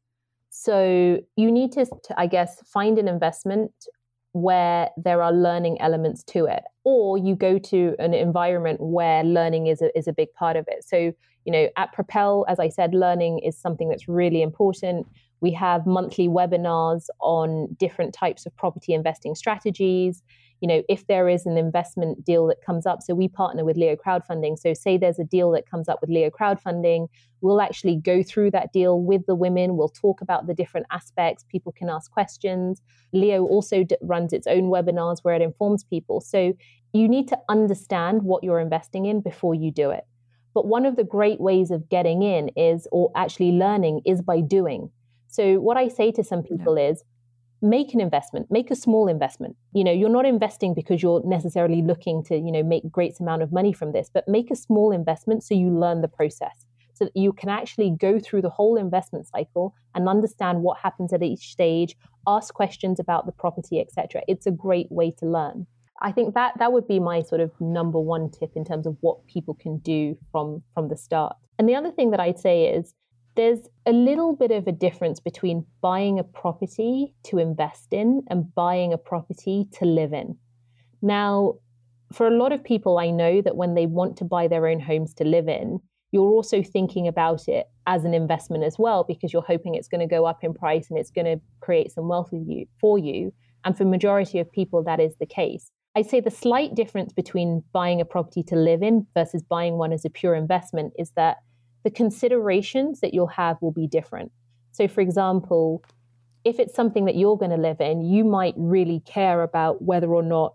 So 0.51 1.21
you 1.37 1.53
need 1.53 1.73
to, 1.73 1.87
I 2.17 2.27
guess, 2.27 2.61
find 2.67 2.99
an 2.99 3.09
investment 3.09 3.73
where 4.33 4.91
there 4.97 5.23
are 5.23 5.33
learning 5.33 5.81
elements 5.81 6.23
to 6.23 6.47
it, 6.47 6.63
or 6.85 7.19
you 7.19 7.35
go 7.35 7.59
to 7.59 7.95
an 7.99 8.15
environment 8.15 8.81
where 8.81 9.25
learning 9.25 9.67
is 9.67 9.83
a, 9.83 9.97
is 9.99 10.07
a 10.07 10.13
big 10.13 10.33
part 10.35 10.57
of 10.57 10.67
it. 10.69 10.85
So, 10.85 11.13
you 11.45 11.53
know, 11.53 11.69
at 11.77 11.95
PropElle, 11.95 12.45
as 12.49 12.61
I 12.61 12.69
said, 12.69 12.95
learning 12.95 13.41
is 13.41 13.57
something 13.57 13.89
that's 13.89 14.09
really 14.09 14.43
important. 14.43 15.07
We 15.41 15.53
have 15.53 15.87
monthly 15.87 16.29
webinars 16.29 17.07
on 17.21 17.77
different 17.79 18.15
types 18.15 18.47
of 18.47 18.57
property 18.57 18.93
investing 18.93 19.35
strategies 19.35 20.23
you 20.61 20.67
know, 20.67 20.83
if 20.89 21.07
there 21.07 21.29
is 21.29 21.47
an 21.47 21.57
investment 21.57 22.25
deal 22.25 22.47
that 22.49 22.63
comes 22.65 22.85
up, 22.85 23.03
so 23.03 23.15
we 23.15 23.29
partner 23.29 23.65
with 23.65 23.77
Leo 23.77 23.95
crowdfunding. 23.95 24.59
So 24.59 24.75
say 24.75 24.97
there's 24.97 25.19
a 25.19 25.25
deal 25.25 25.53
that 25.53 25.71
comes 25.71 25.89
up 25.89 26.01
with 26.01 26.11
Leo 26.11 26.31
crowdfunding, 26.31 27.09
we'll 27.41 27.61
actually 27.61 27.97
go 27.97 28.23
through 28.23 28.51
that 28.51 28.73
deal 28.73 29.01
with 29.01 29.25
the 29.27 29.37
women. 29.37 29.77
We'll 29.77 29.89
talk 29.89 30.21
about 30.21 30.47
the 30.47 30.55
different 30.55 30.87
aspects. 30.91 31.45
People 31.49 31.73
can 31.73 31.89
ask 31.89 32.11
questions. 32.11 32.83
Leo 33.13 33.45
also 33.45 33.85
d- 33.85 33.97
runs 34.03 34.33
its 34.33 34.49
own 34.49 34.65
webinars 34.65 35.19
where 35.23 35.35
it 35.35 35.43
informs 35.43 35.85
people. 35.85 36.21
So 36.21 36.55
you 36.93 37.09
need 37.09 37.29
to 37.29 37.39
understand 37.49 38.23
what 38.23 38.43
you're 38.43 38.61
investing 38.61 39.07
in 39.07 39.21
before 39.21 39.55
you 39.55 39.71
do 39.71 39.91
it. 39.91 40.05
But 40.55 40.67
one 40.67 40.87
of 40.87 40.97
the 40.97 41.05
great 41.05 41.41
ways 41.41 41.71
of 41.71 41.89
getting 41.89 42.23
in 42.23 42.49
is, 42.57 42.89
or 42.91 43.13
actually 43.15 43.53
learning, 43.53 44.01
is 44.05 44.23
by 44.23 44.41
doing. 44.41 44.91
So 45.29 45.61
what 45.61 45.77
I 45.77 45.89
say 45.89 46.11
to 46.13 46.25
some 46.25 46.43
people 46.43 46.79
yeah. 46.79 46.91
is, 46.91 47.05
make 47.61 47.93
an 47.93 48.01
investment 48.01 48.47
make 48.51 48.71
a 48.71 48.77
small 48.77 49.09
investment. 49.09 49.57
You 49.73 49.85
know 49.85 49.93
you're 49.93 50.09
not 50.09 50.27
investing 50.27 50.75
because 50.75 51.03
you're 51.03 51.23
necessarily 51.25 51.83
looking 51.83 52.23
to 52.25 52.37
you 52.37 52.53
know 52.53 52.63
make 52.63 52.91
great 52.91 53.19
amount 53.21 53.43
of 53.43 53.53
money 53.53 53.73
from 53.73 53.93
this 53.93 54.11
but 54.13 54.29
make 54.29 54.51
a 54.51 54.57
small 54.57 54.93
investment 54.93 55.43
so 55.43 55.55
you 55.55 55.71
learn 55.71 56.01
the 56.01 56.09
process 56.09 56.67
so 56.95 57.05
that 57.05 57.17
you 57.17 57.33
can 57.33 57.49
actually 57.49 57.95
go 57.99 58.19
through 58.19 58.43
the 58.43 58.51
whole 58.51 58.77
investment 58.77 59.27
cycle 59.27 59.75
and 59.95 60.09
understand 60.09 60.63
what 60.63 60.79
happens 60.79 61.13
at 61.13 61.23
each 61.23 61.51
stage 61.51 61.97
ask 62.27 62.55
questions 62.55 63.01
about 63.01 63.27
the 63.27 63.33
property 63.33 63.81
etc 63.81 64.23
it's 64.29 64.47
a 64.47 64.53
great 64.53 64.91
way 64.91 65.11
to 65.11 65.27
learn. 65.27 65.67
I 66.01 66.13
think 66.13 66.35
that 66.35 66.53
that 66.61 66.73
would 66.73 66.87
be 66.87 67.01
my 67.01 67.23
sort 67.23 67.41
of 67.41 67.51
number 67.61 67.99
one 67.99 68.31
tip 68.31 68.53
in 68.55 68.65
terms 68.65 68.87
of 68.87 68.97
what 69.01 69.27
people 69.27 69.55
can 69.55 69.79
do 69.79 70.17
from 70.31 70.63
from 70.75 70.89
the 70.89 70.97
start. 70.97 71.37
And 71.59 71.69
the 71.69 71.75
other 71.75 71.91
thing 71.91 72.13
that 72.13 72.21
i'd 72.21 72.39
say 72.39 72.67
is 72.67 72.95
there's 73.39 73.69
a 73.87 73.93
little 73.93 74.35
bit 74.35 74.51
of 74.51 74.67
a 74.67 74.73
difference 74.73 75.21
between 75.21 75.65
buying 75.81 76.19
a 76.19 76.25
property 76.25 77.15
to 77.23 77.39
invest 77.39 77.93
in 77.93 78.21
and 78.29 78.53
buying 78.53 78.93
a 78.93 78.99
property 78.99 79.69
to 79.75 79.85
live 79.85 80.13
in. 80.13 80.37
Now, 81.03 81.55
for 82.13 82.27
a 82.27 82.37
lot 82.37 82.51
of 82.51 82.65
people, 82.65 82.99
I 82.99 83.11
know 83.11 83.41
that 83.43 83.55
when 83.55 83.77
they 83.77 83.87
want 83.87 84.17
to 84.17 84.25
buy 84.25 84.49
their 84.49 84.67
own 84.67 84.81
homes 84.81 85.15
to 85.15 85.25
live 85.25 85.47
in, 85.47 85.79
you're 86.11 86.29
also 86.29 86.65
thinking 86.65 87.07
about 87.07 87.47
it 87.47 87.67
as 87.87 88.05
an 88.05 88.13
investment 88.13 88.65
as 88.65 88.77
well 88.77 89.05
because 89.05 89.33
you're 89.33 89.43
hoping 89.43 89.77
it's 89.77 89.87
going 89.87 90.01
to 90.01 90.13
go 90.13 90.25
up 90.25 90.43
in 90.43 90.53
price 90.53 90.91
and 90.91 90.99
it's 90.99 91.13
going 91.13 91.27
to 91.27 91.41
create 91.61 91.93
some 91.93 92.09
wealth 92.09 92.33
for 92.81 92.99
you. 92.99 93.33
And 93.65 93.79
for 93.79 93.85
majority 93.85 94.41
of 94.41 94.51
people, 94.51 94.83
that 94.83 94.99
is 94.99 95.15
the 95.21 95.27
case. 95.27 95.71
I'd 95.95 96.11
say 96.11 96.19
the 96.19 96.31
slight 96.33 96.75
difference 96.75 97.13
between 97.13 97.63
buying 97.73 98.01
a 98.01 98.05
property 98.05 98.43
to 98.45 98.57
live 98.57 98.83
in 98.83 99.07
versus 99.15 99.45
buying 99.45 99.75
one 99.75 99.93
as 99.93 100.05
a 100.05 100.11
pure 100.11 100.35
investment 100.35 100.93
is 100.99 101.13
that 101.13 101.37
the 101.85 101.91
considerations 101.91 103.01
that 103.01 103.15
you'll 103.15 103.27
have 103.27 103.57
will 103.61 103.73
be 103.73 103.87
different. 103.87 104.33
So, 104.73 104.89
for 104.89 105.01
example, 105.01 105.83
if 106.45 106.59
it's 106.59 106.75
something 106.75 107.05
that 107.07 107.17
you're 107.17 107.37
going 107.37 107.51
to 107.51 107.57
live 107.57 107.81
in, 107.81 108.03
you 108.03 108.25
might 108.25 108.55
really 108.57 109.01
care 109.01 109.43
about 109.43 109.83
whether 109.83 110.09
or 110.09 110.23
not 110.23 110.55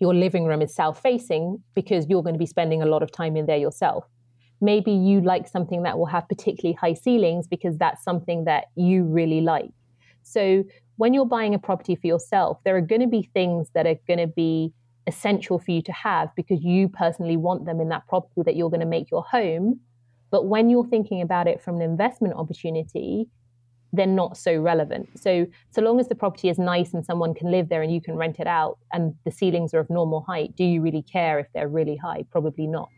your 0.00 0.14
living 0.14 0.44
room 0.44 0.62
is 0.62 0.74
south 0.74 1.00
facing 1.00 1.62
because 1.74 2.06
you're 2.08 2.22
going 2.22 2.34
to 2.34 2.38
be 2.38 2.46
spending 2.46 2.82
a 2.82 2.86
lot 2.86 3.02
of 3.02 3.10
time 3.10 3.36
in 3.36 3.46
there 3.46 3.56
yourself. 3.56 4.04
Maybe 4.60 4.92
you 4.92 5.20
like 5.20 5.48
something 5.48 5.82
that 5.84 5.98
will 5.98 6.06
have 6.06 6.28
particularly 6.28 6.74
high 6.74 6.94
ceilings 6.94 7.46
because 7.46 7.78
that's 7.78 8.02
something 8.02 8.44
that 8.44 8.66
you 8.76 9.04
really 9.04 9.40
like. 9.40 9.70
So, 10.22 10.64
when 10.96 11.14
you're 11.14 11.26
buying 11.26 11.54
a 11.54 11.58
property 11.60 11.94
for 11.94 12.08
yourself, 12.08 12.58
there 12.64 12.76
are 12.76 12.80
going 12.80 13.00
to 13.00 13.06
be 13.06 13.30
things 13.32 13.70
that 13.74 13.86
are 13.86 13.94
going 14.08 14.18
to 14.18 14.26
be 14.26 14.72
essential 15.06 15.58
for 15.58 15.70
you 15.70 15.82
to 15.82 15.92
have 15.92 16.28
because 16.34 16.62
you 16.62 16.88
personally 16.88 17.36
want 17.36 17.64
them 17.64 17.80
in 17.80 17.88
that 17.88 18.06
property 18.08 18.42
that 18.44 18.56
you're 18.56 18.68
going 18.68 18.80
to 18.80 18.86
make 18.86 19.10
your 19.10 19.22
home. 19.22 19.80
But 20.30 20.46
when 20.46 20.68
you're 20.68 20.86
thinking 20.86 21.22
about 21.22 21.46
it 21.46 21.60
from 21.60 21.76
an 21.76 21.82
investment 21.82 22.34
opportunity, 22.34 23.28
they're 23.92 24.06
not 24.06 24.36
so 24.36 24.56
relevant. 24.56 25.08
So, 25.18 25.46
so 25.70 25.80
long 25.80 25.98
as 25.98 26.08
the 26.08 26.14
property 26.14 26.48
is 26.48 26.58
nice 26.58 26.92
and 26.92 27.04
someone 27.04 27.34
can 27.34 27.50
live 27.50 27.68
there 27.68 27.82
and 27.82 27.92
you 27.92 28.00
can 28.00 28.16
rent 28.16 28.38
it 28.38 28.46
out 28.46 28.78
and 28.92 29.14
the 29.24 29.30
ceilings 29.30 29.72
are 29.72 29.78
of 29.78 29.88
normal 29.88 30.20
height, 30.22 30.54
do 30.56 30.64
you 30.64 30.82
really 30.82 31.02
care 31.02 31.38
if 31.38 31.46
they're 31.54 31.68
really 31.68 31.96
high? 31.96 32.24
Probably 32.30 32.66
not. 32.66 32.88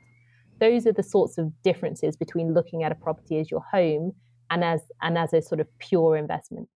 Those 0.59 0.87
are 0.87 0.93
the 0.93 1.03
sorts 1.03 1.39
of 1.39 1.53
differences 1.63 2.17
between 2.17 2.53
looking 2.53 2.83
at 2.83 2.93
a 2.93 2.95
property 2.95 3.39
as 3.39 3.51
your 3.51 3.63
home 3.71 4.13
and 4.51 4.65
as 4.65 4.83
and 5.01 5.17
as 5.17 5.33
a 5.33 5.41
sort 5.41 5.61
of 5.61 5.67
pure 5.79 6.17
investment. 6.17 6.69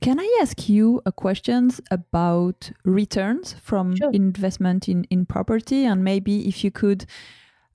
Can 0.00 0.18
I 0.18 0.38
ask 0.40 0.68
you 0.68 1.00
a 1.06 1.12
questions 1.12 1.80
about 1.90 2.70
returns 2.84 3.54
from 3.62 3.96
sure. 3.96 4.10
investment 4.12 4.88
in, 4.88 5.04
in 5.04 5.26
property 5.26 5.84
and 5.84 6.04
maybe 6.04 6.48
if 6.48 6.64
you 6.64 6.70
could 6.70 7.06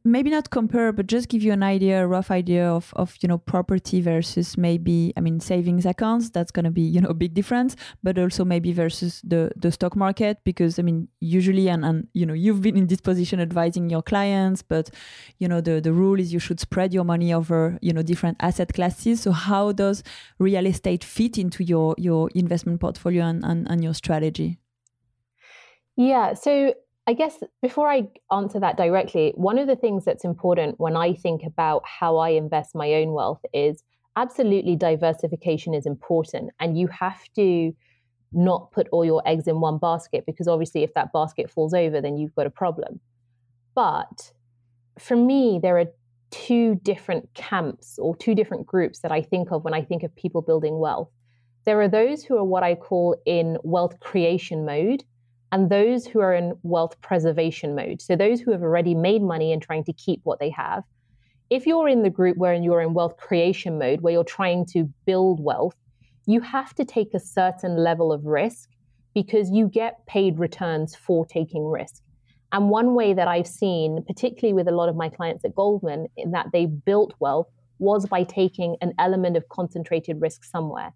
maybe 0.06 0.30
not 0.30 0.50
compare 0.52 0.92
but 0.92 1.08
just 1.08 1.28
give 1.28 1.42
you 1.44 1.52
an 1.52 1.64
idea 1.64 2.04
a 2.04 2.08
rough 2.08 2.32
idea 2.32 2.66
of, 2.70 2.94
of 2.96 3.18
you 3.22 3.28
know 3.28 3.38
property 3.38 4.00
versus 4.00 4.58
maybe 4.58 5.12
i 5.18 5.20
mean 5.20 5.40
savings 5.40 5.86
accounts. 5.86 6.30
That's 6.30 6.52
going 6.52 6.66
to 6.66 6.72
be 6.72 6.82
you 6.82 7.02
know 7.02 7.10
a 7.10 7.14
big 7.14 7.34
difference 7.34 7.76
but 8.04 8.18
also 8.18 8.46
maybe 8.46 8.72
versus 8.72 9.22
the 9.24 9.52
the 9.56 9.72
stock 9.72 9.96
market 9.96 10.38
because 10.44 10.80
i 10.80 10.82
mean 10.82 11.08
usually 11.20 11.68
and, 11.68 11.84
and 11.84 12.08
you 12.14 12.26
know 12.26 12.34
you've 12.34 12.62
been 12.62 12.78
in 12.78 12.88
this 12.88 13.02
position 13.02 13.40
advising 13.40 13.90
your 13.90 14.02
clients 14.02 14.62
but 14.62 14.90
you 15.40 15.48
know 15.48 15.60
the 15.60 15.82
the 15.82 15.92
rule 15.92 16.20
is 16.20 16.32
you 16.32 16.40
should 16.40 16.60
spread 16.60 16.94
your 16.94 17.04
money 17.04 17.34
over 17.34 17.78
you 17.82 17.94
know 17.94 18.02
different 18.02 18.38
asset 18.40 18.74
classes. 18.74 19.22
So 19.22 19.32
how 19.32 19.72
does 19.72 20.04
real 20.40 20.66
estate 20.66 21.04
fit 21.04 21.38
into 21.38 21.64
your 21.64 21.96
your 21.98 22.30
investment 22.36 22.80
portfolio 22.80 23.26
and, 23.26 23.44
and, 23.44 23.68
and 23.70 23.84
your 23.84 23.94
strategy? 23.94 24.60
Yeah 25.96 26.34
so 26.34 26.74
I 27.08 27.14
guess 27.14 27.44
before 27.62 27.90
I 27.90 28.08
answer 28.32 28.60
that 28.60 28.78
directly, 28.78 29.32
one 29.36 29.60
of 29.60 29.68
the 29.68 29.76
things 29.76 30.06
that's 30.06 30.26
important 30.26 30.80
when 30.80 30.96
I 30.96 31.14
think 31.14 31.44
about 31.44 31.84
how 31.86 32.18
I 32.18 32.30
invest 32.30 32.74
my 32.74 32.96
own 32.96 33.12
wealth 33.12 33.42
is 33.54 33.84
absolutely 34.16 34.76
diversification 34.76 35.76
is 35.76 35.86
important. 35.86 36.52
And 36.60 36.80
you 36.80 36.88
have 36.88 37.22
to 37.36 37.76
not 38.32 38.72
put 38.72 38.88
all 38.92 39.06
your 39.06 39.22
eggs 39.28 39.48
in 39.48 39.62
one 39.62 39.78
basket 39.78 40.26
because 40.26 40.48
obviously, 40.48 40.82
if 40.84 40.96
that 40.96 41.14
basket 41.14 41.50
falls 41.50 41.76
over, 41.76 42.02
then 42.02 42.18
you've 42.18 42.36
got 42.36 42.48
a 42.48 42.52
problem. 42.52 43.00
But 43.76 44.32
for 44.98 45.16
me, 45.16 45.60
there 45.62 45.78
are 45.78 45.86
two 46.32 46.76
different 46.84 47.30
camps 47.36 48.00
or 48.00 48.16
two 48.16 48.34
different 48.34 48.66
groups 48.66 49.00
that 49.00 49.12
I 49.12 49.22
think 49.22 49.52
of 49.52 49.64
when 49.64 49.76
I 49.76 49.84
think 49.84 50.02
of 50.02 50.16
people 50.16 50.42
building 50.42 50.80
wealth. 50.80 51.12
There 51.66 51.80
are 51.82 51.88
those 51.88 52.24
who 52.24 52.36
are 52.38 52.44
what 52.44 52.64
I 52.64 52.74
call 52.74 53.16
in 53.26 53.58
wealth 53.64 54.00
creation 54.00 54.66
mode 54.66 55.04
and 55.56 55.70
those 55.70 56.06
who 56.06 56.20
are 56.20 56.34
in 56.34 56.54
wealth 56.64 57.00
preservation 57.00 57.76
mode. 57.76 58.02
So 58.02 58.18
those 58.18 58.42
who 58.42 58.52
have 58.52 58.62
already 58.62 58.94
made 58.94 59.22
money 59.22 59.54
and 59.54 59.62
trying 59.62 59.86
to 59.86 59.94
keep 59.94 60.20
what 60.26 60.38
they 60.38 60.50
have. 60.50 60.84
If 61.50 61.66
you're 61.66 61.88
in 61.88 62.04
the 62.04 62.10
group 62.10 62.36
where 62.36 62.54
you're 62.54 62.82
in 62.82 62.94
wealth 62.94 63.16
creation 63.16 63.80
mode, 63.80 64.02
where 64.02 64.12
you're 64.12 64.26
trying 64.26 64.66
to 64.74 64.84
build 65.06 65.42
wealth, 65.42 65.78
you 66.26 66.42
have 66.42 66.76
to 66.76 66.84
take 66.84 67.14
a 67.14 67.22
certain 67.22 67.78
level 67.78 68.12
of 68.12 68.26
risk 68.26 68.68
because 69.14 69.50
you 69.50 69.70
get 69.70 70.06
paid 70.08 70.40
returns 70.40 70.94
for 70.94 71.26
taking 71.26 71.64
risk. 71.64 72.04
And 72.52 72.70
one 72.70 72.94
way 72.94 73.14
that 73.14 73.30
I've 73.30 73.48
seen, 73.48 74.04
particularly 74.06 74.52
with 74.52 74.68
a 74.68 74.76
lot 74.76 74.90
of 74.90 74.98
my 74.98 75.08
clients 75.08 75.46
at 75.46 75.56
Goldman, 75.56 76.08
in 76.18 76.32
that 76.32 76.48
they 76.52 76.66
built 76.66 77.14
wealth 77.22 77.48
was 77.80 78.06
by 78.06 78.24
taking 78.24 78.76
an 78.82 78.92
element 79.00 79.38
of 79.38 79.48
concentrated 79.48 80.20
risk 80.20 80.44
somewhere. 80.44 80.94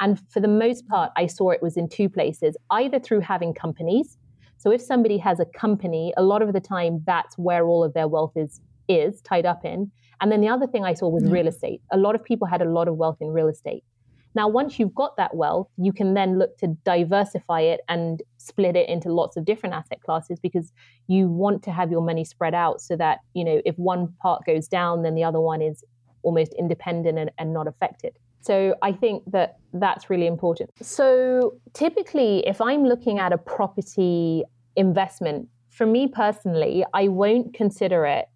And 0.00 0.20
for 0.30 0.40
the 0.40 0.48
most 0.48 0.88
part, 0.88 1.12
I 1.16 1.26
saw 1.26 1.50
it 1.50 1.62
was 1.62 1.76
in 1.76 1.88
two 1.88 2.08
places 2.08 2.56
either 2.70 2.98
through 2.98 3.20
having 3.20 3.54
companies. 3.54 4.16
So 4.56 4.70
if 4.70 4.80
somebody 4.80 5.18
has 5.18 5.40
a 5.40 5.44
company, 5.44 6.12
a 6.16 6.22
lot 6.22 6.42
of 6.42 6.52
the 6.52 6.60
time 6.60 7.02
that's 7.06 7.38
where 7.38 7.66
all 7.66 7.84
of 7.84 7.94
their 7.94 8.08
wealth 8.08 8.32
is 8.36 8.60
is 8.88 9.20
tied 9.20 9.46
up 9.46 9.64
in. 9.64 9.90
And 10.20 10.32
then 10.32 10.40
the 10.40 10.48
other 10.48 10.66
thing 10.66 10.84
I 10.84 10.94
saw 10.94 11.08
was 11.08 11.24
real 11.24 11.46
estate. 11.46 11.80
A 11.92 11.96
lot 11.96 12.14
of 12.14 12.24
people 12.24 12.46
had 12.46 12.60
a 12.60 12.68
lot 12.68 12.88
of 12.88 12.96
wealth 12.96 13.18
in 13.20 13.28
real 13.28 13.48
estate. 13.48 13.84
Now, 14.34 14.48
once 14.48 14.78
you've 14.78 14.94
got 14.94 15.16
that 15.16 15.34
wealth, 15.34 15.68
you 15.76 15.92
can 15.92 16.14
then 16.14 16.38
look 16.38 16.56
to 16.58 16.68
diversify 16.84 17.62
it 17.62 17.80
and 17.88 18.22
split 18.36 18.76
it 18.76 18.88
into 18.88 19.12
lots 19.12 19.36
of 19.36 19.44
different 19.44 19.74
asset 19.74 20.00
classes 20.02 20.38
because 20.40 20.72
you 21.08 21.28
want 21.28 21.62
to 21.64 21.72
have 21.72 21.90
your 21.90 22.02
money 22.02 22.24
spread 22.24 22.54
out 22.54 22.80
so 22.80 22.96
that, 22.96 23.20
you 23.34 23.44
know, 23.44 23.60
if 23.64 23.76
one 23.76 24.14
part 24.22 24.44
goes 24.44 24.68
down, 24.68 25.02
then 25.02 25.14
the 25.14 25.24
other 25.24 25.40
one 25.40 25.62
is 25.62 25.82
almost 26.22 26.54
independent 26.58 27.18
and, 27.18 27.30
and 27.38 27.52
not 27.52 27.66
affected. 27.66 28.16
So 28.40 28.74
I 28.82 28.92
think 28.92 29.22
that 29.32 29.58
that's 29.72 30.08
really 30.08 30.26
important. 30.26 30.70
So 30.80 31.54
typically, 31.74 32.46
if 32.46 32.60
I'm 32.60 32.84
looking 32.84 33.18
at 33.18 33.32
a 33.32 33.38
property 33.38 34.44
investment, 34.76 35.48
for 35.68 35.86
me 35.86 36.08
personally, 36.08 36.84
I 36.94 37.08
won't 37.08 37.54
consider 37.54 38.06
it 38.06 38.28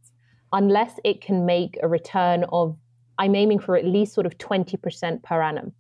unless 0.52 0.92
it 1.04 1.20
can 1.20 1.46
make 1.46 1.78
a 1.82 1.88
return 1.88 2.44
of, 2.52 2.76
I'm 3.18 3.34
aiming 3.34 3.58
for 3.58 3.76
at 3.76 3.84
least 3.84 4.14
sort 4.14 4.26
of 4.26 4.38
20% 4.38 5.22
per 5.22 5.42
annum. 5.42 5.72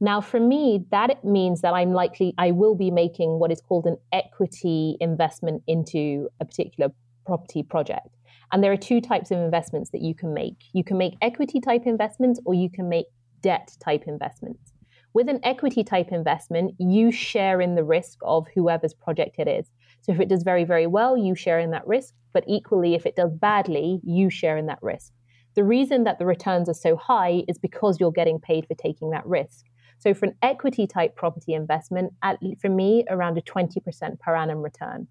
Now, 0.00 0.20
for 0.20 0.40
me, 0.40 0.84
that 0.90 1.24
means 1.24 1.60
that 1.60 1.74
I'm 1.74 1.92
likely, 1.92 2.34
I 2.36 2.50
will 2.50 2.74
be 2.74 2.90
making 2.90 3.38
what 3.38 3.52
is 3.52 3.60
called 3.60 3.86
an 3.86 3.98
equity 4.12 4.96
investment 5.00 5.62
into 5.68 6.28
a 6.40 6.44
particular 6.44 6.90
property 7.24 7.62
project. 7.62 8.08
And 8.52 8.62
there 8.62 8.70
are 8.70 8.76
two 8.76 9.00
types 9.00 9.30
of 9.30 9.38
investments 9.38 9.90
that 9.90 10.02
you 10.02 10.14
can 10.14 10.34
make. 10.34 10.64
You 10.74 10.84
can 10.84 10.98
make 10.98 11.14
equity 11.22 11.58
type 11.58 11.86
investments 11.86 12.38
or 12.44 12.52
you 12.52 12.70
can 12.70 12.88
make 12.88 13.06
debt 13.40 13.74
type 13.80 14.04
investments. 14.06 14.72
With 15.14 15.28
an 15.28 15.40
equity 15.42 15.82
type 15.82 16.08
investment, 16.12 16.74
you 16.78 17.10
share 17.10 17.60
in 17.60 17.74
the 17.74 17.84
risk 17.84 18.18
of 18.22 18.46
whoever's 18.54 18.94
project 18.94 19.36
it 19.38 19.48
is. 19.48 19.70
So 20.02 20.12
if 20.12 20.20
it 20.20 20.28
does 20.28 20.42
very, 20.42 20.64
very 20.64 20.86
well, 20.86 21.16
you 21.16 21.34
share 21.34 21.58
in 21.58 21.70
that 21.70 21.86
risk. 21.86 22.14
But 22.32 22.44
equally, 22.46 22.94
if 22.94 23.06
it 23.06 23.16
does 23.16 23.32
badly, 23.32 24.00
you 24.04 24.30
share 24.30 24.56
in 24.56 24.66
that 24.66 24.82
risk. 24.82 25.12
The 25.54 25.64
reason 25.64 26.04
that 26.04 26.18
the 26.18 26.24
returns 26.24 26.68
are 26.68 26.74
so 26.74 26.96
high 26.96 27.44
is 27.46 27.58
because 27.58 28.00
you're 28.00 28.12
getting 28.12 28.40
paid 28.40 28.66
for 28.66 28.74
taking 28.74 29.10
that 29.10 29.26
risk. 29.26 29.66
So 29.98 30.14
for 30.14 30.26
an 30.26 30.34
equity 30.42 30.86
type 30.86 31.14
property 31.14 31.52
investment, 31.52 32.12
at, 32.22 32.38
for 32.60 32.70
me, 32.70 33.04
around 33.08 33.36
a 33.38 33.42
20% 33.42 34.18
per 34.18 34.34
annum 34.34 34.62
return. 34.62 35.06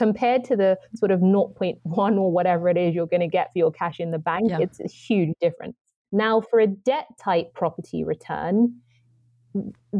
Compared 0.00 0.44
to 0.44 0.56
the 0.56 0.78
sort 0.94 1.10
of 1.10 1.20
0.1 1.20 1.78
or 1.84 2.32
whatever 2.32 2.70
it 2.70 2.78
is 2.78 2.94
you're 2.94 3.06
going 3.06 3.20
to 3.20 3.28
get 3.28 3.52
for 3.52 3.58
your 3.58 3.70
cash 3.70 4.00
in 4.00 4.12
the 4.12 4.18
bank, 4.18 4.48
yeah. 4.48 4.60
it's 4.60 4.80
a 4.80 4.88
huge 4.88 5.34
difference. 5.42 5.76
Now, 6.10 6.40
for 6.40 6.58
a 6.58 6.66
debt 6.66 7.04
type 7.22 7.52
property 7.52 8.02
return, 8.02 8.80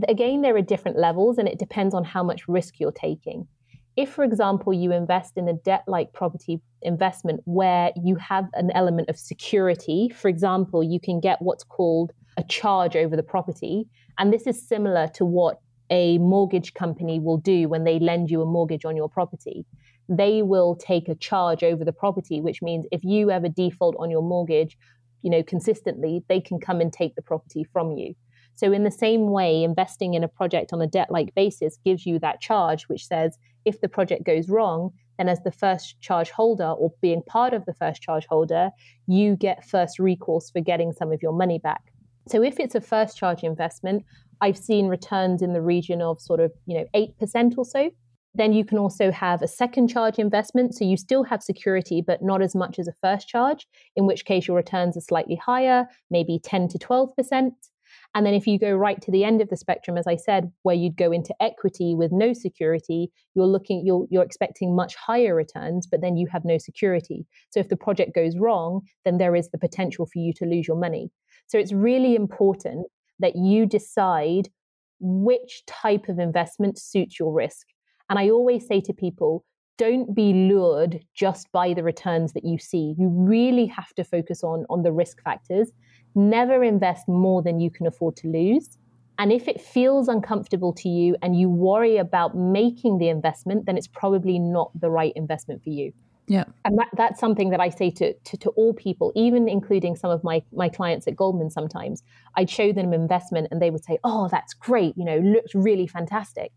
again, 0.09 0.41
there 0.41 0.57
are 0.57 0.63
different 0.63 0.97
levels 0.97 1.37
and 1.37 1.47
it 1.47 1.59
depends 1.59 1.95
on 1.95 2.05
how 2.05 2.23
much 2.23 2.49
risk 2.49 2.81
you're 2.81 2.93
taking. 2.93 3.47
If, 3.95 4.11
for 4.11 4.25
example, 4.25 4.73
you 4.73 4.91
invest 4.91 5.37
in 5.37 5.47
a 5.49 5.53
debt 5.53 5.85
like 5.87 6.15
property 6.15 6.63
investment 6.81 7.43
where 7.45 7.93
you 8.03 8.17
have 8.17 8.49
an 8.55 8.71
element 8.71 9.11
of 9.11 9.19
security, 9.19 10.09
for 10.09 10.29
example, 10.29 10.83
you 10.83 10.99
can 10.99 11.21
get 11.21 11.43
what's 11.43 11.65
called 11.65 12.13
a 12.39 12.45
charge 12.45 12.97
over 12.97 13.17
the 13.17 13.23
property. 13.23 13.87
And 14.19 14.33
this 14.33 14.47
is 14.47 14.67
similar 14.67 15.09
to 15.09 15.27
what 15.27 15.61
a 15.91 16.19
mortgage 16.19 16.73
company 16.73 17.19
will 17.19 17.37
do 17.37 17.69
when 17.69 17.85
they 17.85 17.99
lend 17.99 18.31
you 18.31 18.41
a 18.43 18.47
mortgage 18.47 18.85
on 18.85 18.97
your 18.97 19.09
property. 19.09 19.67
They 20.11 20.43
will 20.43 20.75
take 20.75 21.09
a 21.09 21.15
charge 21.15 21.63
over 21.63 21.85
the 21.85 21.93
property, 21.93 22.41
which 22.41 22.61
means 22.61 22.85
if 22.91 23.05
you 23.05 23.31
ever 23.31 23.49
default 23.49 23.95
on 23.99 24.11
your 24.11 24.23
mortgage, 24.23 24.77
you 25.23 25.31
know, 25.31 25.43
consistently, 25.45 26.25
they 26.29 26.41
can 26.41 26.59
come 26.59 26.81
and 26.81 26.93
take 26.93 27.15
the 27.15 27.23
property 27.23 27.65
from 27.65 27.93
you. 27.93 28.15
So, 28.57 28.73
in 28.73 28.83
the 28.83 28.91
same 28.91 29.31
way, 29.31 29.63
investing 29.63 30.15
in 30.15 30.25
a 30.25 30.29
project 30.29 30.73
on 30.73 30.83
a 30.83 30.87
debt 30.87 31.11
like 31.11 31.35
basis 31.35 31.79
gives 31.85 32.05
you 32.05 32.19
that 32.19 32.41
charge, 32.41 32.89
which 32.89 33.07
says 33.07 33.39
if 33.65 33.81
the 33.81 33.89
project 33.89 34.25
goes 34.25 34.49
wrong, 34.49 34.91
then 35.17 35.29
as 35.29 35.41
the 35.45 35.53
first 35.53 36.01
charge 36.01 36.31
holder 36.31 36.71
or 36.71 36.93
being 37.01 37.23
part 37.23 37.55
of 37.55 37.65
the 37.65 37.75
first 37.75 38.03
charge 38.03 38.27
holder, 38.27 38.71
you 39.07 39.37
get 39.37 39.65
first 39.65 39.99
recourse 39.99 40.51
for 40.51 40.61
getting 40.61 40.93
some 40.93 41.13
of 41.13 41.23
your 41.23 41.33
money 41.33 41.59
back. 41.59 41.93
So, 42.29 42.43
if 42.43 42.59
it's 42.59 42.75
a 42.75 42.81
first 42.81 43.17
charge 43.17 43.45
investment, 43.45 44.05
I've 44.41 44.59
seen 44.59 44.89
returns 44.89 45.41
in 45.41 45.53
the 45.53 45.63
region 45.63 46.03
of 46.03 46.21
sort 46.21 46.41
of, 46.41 46.53
you 46.67 46.79
know, 46.79 46.87
8% 46.95 47.57
or 47.57 47.65
so. 47.65 47.91
Then 48.35 48.53
you 48.53 48.64
can 48.64 48.78
also 48.78 49.11
have 49.11 49.43
a 49.43 49.49
second 49.49 49.89
charge 49.89 50.18
investment. 50.18 50.74
So 50.74 50.85
you 50.85 50.97
still 50.97 51.24
have 51.24 51.43
security, 51.43 52.03
but 52.07 52.22
not 52.22 52.43
as 52.43 52.55
much 52.55 52.78
as 52.78 52.87
a 52.87 52.95
first 53.03 53.28
charge, 53.28 53.66
in 53.97 54.07
which 54.07 54.24
case 54.24 54.47
your 54.47 54.57
returns 54.57 54.97
are 54.97 55.03
slightly 55.03 55.37
higher, 55.37 55.87
maybe 56.11 56.41
10 56.43 56.68
to 56.68 56.78
12%. 56.78 57.51
And 58.14 58.26
then 58.26 58.35
if 58.35 58.47
you 58.47 58.59
go 58.59 58.72
right 58.72 59.01
to 59.03 59.11
the 59.11 59.24
end 59.24 59.41
of 59.41 59.49
the 59.49 59.57
spectrum, 59.57 59.97
as 59.97 60.07
I 60.07 60.16
said, 60.16 60.51
where 60.62 60.74
you'd 60.74 60.97
go 60.97 61.12
into 61.12 61.35
equity 61.41 61.95
with 61.95 62.11
no 62.12 62.33
security, 62.33 63.11
you're 63.35 63.47
looking, 63.47 63.83
you're, 63.85 64.07
you're 64.11 64.24
expecting 64.24 64.74
much 64.74 64.95
higher 64.97 65.35
returns, 65.35 65.87
but 65.87 66.01
then 66.01 66.16
you 66.16 66.26
have 66.33 66.45
no 66.45 66.59
security. 66.59 67.26
So 67.51 67.61
if 67.61 67.68
the 67.68 67.76
project 67.76 68.14
goes 68.14 68.37
wrong, 68.37 68.83
then 69.05 69.18
there 69.18 69.37
is 69.37 69.51
the 69.51 69.59
potential 69.59 70.07
for 70.07 70.18
you 70.18 70.33
to 70.35 70.45
lose 70.45 70.66
your 70.66 70.78
money. 70.78 71.11
So 71.47 71.59
it's 71.59 71.72
really 71.72 72.14
important 72.14 72.87
that 73.20 73.37
you 73.37 73.66
decide 73.66 74.49
which 75.01 75.62
type 75.66 76.09
of 76.09 76.18
investment 76.18 76.78
suits 76.78 77.18
your 77.18 77.33
risk. 77.33 77.66
And 78.11 78.19
I 78.19 78.29
always 78.29 78.67
say 78.67 78.81
to 78.83 78.93
people, 78.93 79.45
don't 79.79 80.15
be 80.15 80.35
lured 80.35 81.01
just 81.15 81.51
by 81.53 81.73
the 81.73 81.83
returns 81.83 82.35
that 82.35 82.45
you 82.45 82.59
see. 82.59 82.95
You 82.99 83.09
really 83.09 83.65
have 83.67 83.95
to 83.95 84.05
focus 84.05 84.45
on, 84.45 84.67
on 84.69 84.83
the 84.83 84.93
risk 84.93 85.23
factors. 85.23 85.71
Never 86.15 86.63
invest 86.63 87.09
more 87.09 87.41
than 87.41 87.61
you 87.61 87.71
can 87.71 87.87
afford 87.87 88.17
to 88.17 88.29
lose. 88.29 88.77
And 89.19 89.33
if 89.33 89.49
it 89.49 89.61
feels 89.61 90.09
uncomfortable 90.09 90.73
to 90.75 90.89
you 90.89 91.17
and 91.23 91.39
you 91.39 91.49
worry 91.49 91.99
about 91.99 92.37
making 92.37 92.99
the 92.99 93.09
investment, 93.09 93.67
then 93.67 93.79
it's 93.79 93.87
probably 93.87 94.39
not 94.39 94.71
the 94.79 94.91
right 94.91 95.13
investment 95.15 95.63
for 95.63 95.71
you. 95.71 95.93
Yeah. 96.27 96.45
And 96.65 96.79
that, 96.79 96.89
that's 96.97 97.19
something 97.19 97.51
that 97.51 97.61
I 97.61 97.71
say 97.71 97.91
to, 97.91 98.13
to, 98.13 98.37
to, 98.37 98.51
all 98.51 98.73
people, 98.73 99.13
even 99.17 99.49
including 99.49 99.97
some 99.97 100.11
of 100.11 100.23
my, 100.23 100.43
my 100.53 100.69
clients 100.69 101.09
at 101.09 101.17
Goldman 101.17 101.51
sometimes. 101.51 102.03
I'd 102.37 102.49
show 102.49 102.73
them 102.73 102.93
investment 102.93 103.49
and 103.51 103.61
they 103.61 103.71
would 103.71 103.85
say, 103.85 103.99
oh, 104.05 104.29
that's 104.31 104.55
great, 104.55 104.97
you 104.97 105.05
know, 105.05 105.19
looks 105.19 105.55
really 105.55 105.87
fantastic. 105.87 106.53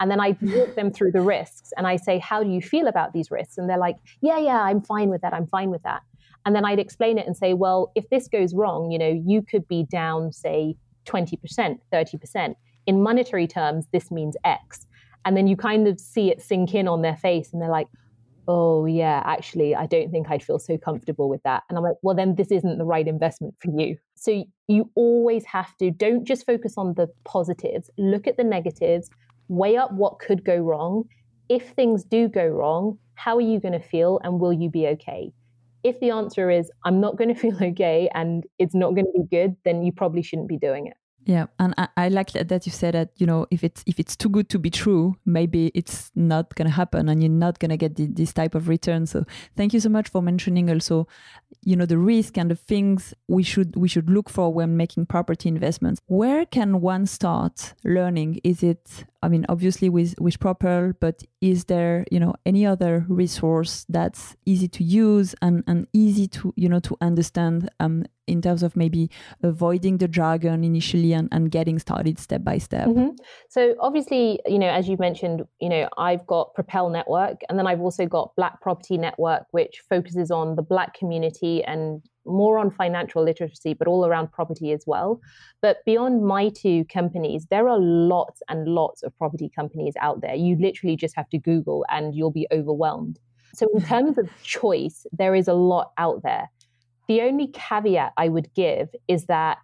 And 0.00 0.10
then 0.10 0.20
I 0.20 0.36
walk 0.40 0.74
them 0.74 0.90
through 0.90 1.12
the 1.12 1.20
risks 1.20 1.72
and 1.76 1.86
I 1.86 1.96
say, 1.96 2.18
how 2.18 2.42
do 2.42 2.50
you 2.50 2.60
feel 2.60 2.88
about 2.88 3.12
these 3.12 3.30
risks? 3.30 3.58
And 3.58 3.68
they're 3.68 3.78
like, 3.78 3.96
yeah, 4.20 4.38
yeah, 4.38 4.60
I'm 4.60 4.82
fine 4.82 5.08
with 5.08 5.22
that. 5.22 5.32
I'm 5.32 5.46
fine 5.46 5.70
with 5.70 5.82
that. 5.84 6.02
And 6.46 6.54
then 6.54 6.64
I'd 6.64 6.78
explain 6.78 7.16
it 7.16 7.26
and 7.26 7.36
say, 7.36 7.54
well, 7.54 7.92
if 7.94 8.08
this 8.10 8.28
goes 8.28 8.54
wrong, 8.54 8.90
you 8.90 8.98
know, 8.98 9.22
you 9.24 9.40
could 9.40 9.66
be 9.66 9.84
down, 9.84 10.32
say, 10.32 10.76
20%, 11.06 11.78
30%. 11.92 12.54
In 12.86 13.02
monetary 13.02 13.46
terms, 13.46 13.86
this 13.92 14.10
means 14.10 14.36
X. 14.44 14.86
And 15.24 15.36
then 15.36 15.46
you 15.46 15.56
kind 15.56 15.88
of 15.88 15.98
see 15.98 16.30
it 16.30 16.42
sink 16.42 16.74
in 16.74 16.86
on 16.86 17.02
their 17.02 17.16
face 17.16 17.52
and 17.52 17.62
they're 17.62 17.70
like, 17.70 17.88
oh 18.46 18.84
yeah 18.84 19.22
actually 19.24 19.74
i 19.74 19.86
don't 19.86 20.10
think 20.10 20.30
i'd 20.30 20.42
feel 20.42 20.58
so 20.58 20.76
comfortable 20.76 21.28
with 21.28 21.42
that 21.44 21.62
and 21.68 21.78
i'm 21.78 21.84
like 21.84 21.96
well 22.02 22.14
then 22.14 22.34
this 22.34 22.50
isn't 22.50 22.78
the 22.78 22.84
right 22.84 23.08
investment 23.08 23.54
for 23.58 23.70
you 23.70 23.96
so 24.16 24.44
you 24.68 24.90
always 24.94 25.44
have 25.44 25.74
to 25.78 25.90
don't 25.90 26.24
just 26.24 26.44
focus 26.44 26.74
on 26.76 26.94
the 26.94 27.08
positives 27.24 27.90
look 27.96 28.26
at 28.26 28.36
the 28.36 28.44
negatives 28.44 29.08
weigh 29.48 29.76
up 29.76 29.92
what 29.92 30.18
could 30.18 30.44
go 30.44 30.56
wrong 30.56 31.04
if 31.48 31.70
things 31.70 32.04
do 32.04 32.28
go 32.28 32.46
wrong 32.46 32.98
how 33.14 33.36
are 33.36 33.40
you 33.40 33.60
going 33.60 33.72
to 33.72 33.88
feel 33.88 34.20
and 34.24 34.40
will 34.40 34.52
you 34.52 34.70
be 34.70 34.86
okay 34.86 35.32
if 35.82 35.98
the 36.00 36.10
answer 36.10 36.50
is 36.50 36.70
i'm 36.84 37.00
not 37.00 37.16
going 37.16 37.28
to 37.34 37.40
feel 37.40 37.56
okay 37.62 38.08
and 38.14 38.44
it's 38.58 38.74
not 38.74 38.94
going 38.94 39.06
to 39.06 39.12
be 39.12 39.24
good 39.30 39.56
then 39.64 39.82
you 39.82 39.92
probably 39.92 40.22
shouldn't 40.22 40.48
be 40.48 40.58
doing 40.58 40.86
it 40.86 40.96
yeah, 41.26 41.46
and 41.58 41.74
I, 41.78 41.88
I, 41.96 42.08
like 42.08 42.32
that 42.32 42.66
you 42.66 42.72
said 42.72 42.92
that 42.92 43.10
you 43.16 43.26
know 43.26 43.46
if 43.50 43.64
it's 43.64 43.82
if 43.86 43.98
it's 43.98 44.14
too 44.14 44.28
good 44.28 44.50
to 44.50 44.58
be 44.58 44.68
true, 44.68 45.16
maybe 45.24 45.70
it's 45.74 46.10
not 46.14 46.54
gonna 46.54 46.70
happen, 46.70 47.08
and 47.08 47.22
you're 47.22 47.30
not 47.30 47.58
gonna 47.60 47.78
get 47.78 47.96
the, 47.96 48.06
this 48.06 48.34
type 48.34 48.54
of 48.54 48.68
return. 48.68 49.06
So 49.06 49.24
thank 49.56 49.72
you 49.72 49.80
so 49.80 49.88
much 49.88 50.10
for 50.10 50.20
mentioning 50.20 50.70
also, 50.70 51.08
you 51.62 51.76
know, 51.76 51.86
the 51.86 51.96
risk 51.96 52.36
and 52.36 52.50
the 52.50 52.56
things 52.56 53.14
we 53.26 53.42
should 53.42 53.74
we 53.74 53.88
should 53.88 54.10
look 54.10 54.28
for 54.28 54.52
when 54.52 54.76
making 54.76 55.06
property 55.06 55.48
investments. 55.48 55.98
Where 56.06 56.44
can 56.44 56.82
one 56.82 57.06
start 57.06 57.72
learning? 57.84 58.40
Is 58.44 58.62
it 58.62 59.06
I 59.24 59.28
mean, 59.28 59.46
obviously 59.48 59.88
with 59.88 60.14
with 60.20 60.38
PropElle, 60.38 60.94
but 61.00 61.22
is 61.40 61.64
there 61.64 62.04
you 62.10 62.20
know 62.20 62.34
any 62.44 62.66
other 62.66 63.06
resource 63.08 63.86
that's 63.88 64.36
easy 64.44 64.68
to 64.68 64.84
use 64.84 65.34
and 65.40 65.64
and 65.66 65.86
easy 65.94 66.28
to 66.28 66.52
you 66.56 66.68
know 66.68 66.80
to 66.80 66.96
understand 67.00 67.70
um, 67.80 68.04
in 68.26 68.42
terms 68.42 68.62
of 68.62 68.76
maybe 68.76 69.10
avoiding 69.42 69.98
the 69.98 70.08
jargon 70.08 70.62
initially 70.62 71.12
and, 71.14 71.28
and 71.32 71.50
getting 71.50 71.78
started 71.78 72.18
step 72.18 72.44
by 72.44 72.58
step? 72.58 72.86
Mm-hmm. 72.86 73.16
So 73.48 73.74
obviously, 73.80 74.40
you 74.46 74.58
know, 74.58 74.68
as 74.68 74.88
you 74.88 74.96
mentioned, 74.98 75.42
you 75.58 75.70
know, 75.70 75.88
I've 75.96 76.26
got 76.26 76.54
PropElle 76.54 76.92
Network, 76.92 77.40
and 77.48 77.58
then 77.58 77.66
I've 77.66 77.80
also 77.80 78.06
got 78.06 78.36
Black 78.36 78.60
Property 78.60 78.98
Network, 78.98 79.46
which 79.52 79.82
focuses 79.88 80.30
on 80.30 80.56
the 80.56 80.62
Black 80.62 80.94
community 80.94 81.64
and 81.64 82.02
more 82.26 82.58
on 82.58 82.70
financial 82.70 83.22
literacy, 83.22 83.74
but 83.74 83.88
all 83.88 84.06
around 84.06 84.32
property 84.32 84.72
as 84.72 84.84
well. 84.86 85.20
But 85.60 85.78
beyond 85.84 86.24
my 86.24 86.48
two 86.48 86.84
companies, 86.86 87.46
there 87.50 87.68
are 87.68 87.78
lots 87.78 88.42
and 88.48 88.66
lots 88.68 89.02
of 89.02 89.16
property 89.18 89.50
companies 89.54 89.94
out 90.00 90.20
there. 90.20 90.34
You 90.34 90.56
literally 90.56 90.96
just 90.96 91.16
have 91.16 91.28
to 91.30 91.38
Google 91.38 91.84
and 91.90 92.14
you'll 92.14 92.30
be 92.30 92.46
overwhelmed. 92.52 93.18
So, 93.54 93.66
in 93.74 93.82
terms 93.86 94.18
of 94.18 94.28
choice, 94.42 95.06
there 95.12 95.34
is 95.34 95.48
a 95.48 95.54
lot 95.54 95.92
out 95.98 96.22
there. 96.22 96.50
The 97.08 97.20
only 97.22 97.48
caveat 97.48 98.12
I 98.16 98.28
would 98.28 98.52
give 98.54 98.88
is 99.08 99.26
that 99.26 99.58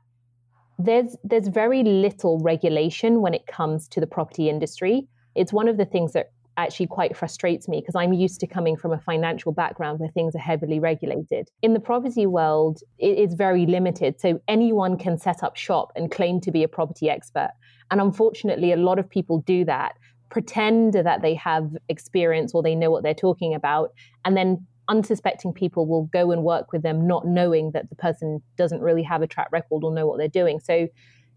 there's 0.78 1.16
there's 1.24 1.48
very 1.48 1.82
little 1.82 2.38
regulation 2.40 3.20
when 3.20 3.34
it 3.34 3.46
comes 3.46 3.88
to 3.88 4.00
the 4.00 4.06
property 4.06 4.48
industry. 4.48 5.08
It's 5.34 5.52
one 5.52 5.68
of 5.68 5.76
the 5.76 5.84
things 5.84 6.12
that 6.12 6.30
actually 6.64 6.86
quite 6.86 7.16
frustrates 7.16 7.68
me 7.68 7.80
because 7.80 7.94
I'm 7.94 8.12
used 8.12 8.40
to 8.40 8.46
coming 8.46 8.76
from 8.76 8.92
a 8.92 8.98
financial 8.98 9.52
background 9.52 10.00
where 10.00 10.10
things 10.10 10.34
are 10.34 10.40
heavily 10.40 10.78
regulated. 10.78 11.48
In 11.62 11.74
the 11.74 11.80
property 11.80 12.26
world, 12.26 12.82
it 12.98 13.18
is 13.18 13.34
very 13.34 13.66
limited. 13.66 14.20
So 14.20 14.40
anyone 14.48 14.96
can 14.98 15.18
set 15.18 15.42
up 15.42 15.56
shop 15.56 15.92
and 15.96 16.10
claim 16.10 16.40
to 16.42 16.50
be 16.50 16.62
a 16.62 16.68
property 16.68 17.10
expert. 17.10 17.50
And 17.90 18.00
unfortunately, 18.00 18.72
a 18.72 18.76
lot 18.76 18.98
of 18.98 19.08
people 19.08 19.40
do 19.40 19.64
that, 19.64 19.96
pretend 20.30 20.94
that 20.94 21.22
they 21.22 21.34
have 21.34 21.76
experience 21.88 22.54
or 22.54 22.62
they 22.62 22.74
know 22.74 22.90
what 22.90 23.02
they're 23.02 23.14
talking 23.14 23.54
about, 23.54 23.92
and 24.24 24.36
then 24.36 24.66
unsuspecting 24.88 25.52
people 25.52 25.86
will 25.86 26.04
go 26.12 26.32
and 26.32 26.42
work 26.42 26.72
with 26.72 26.82
them 26.82 27.06
not 27.06 27.26
knowing 27.26 27.70
that 27.72 27.88
the 27.90 27.96
person 27.96 28.42
doesn't 28.56 28.80
really 28.80 29.04
have 29.04 29.22
a 29.22 29.26
track 29.26 29.48
record 29.52 29.84
or 29.84 29.92
know 29.92 30.06
what 30.06 30.18
they're 30.18 30.28
doing. 30.28 30.58
So 30.58 30.88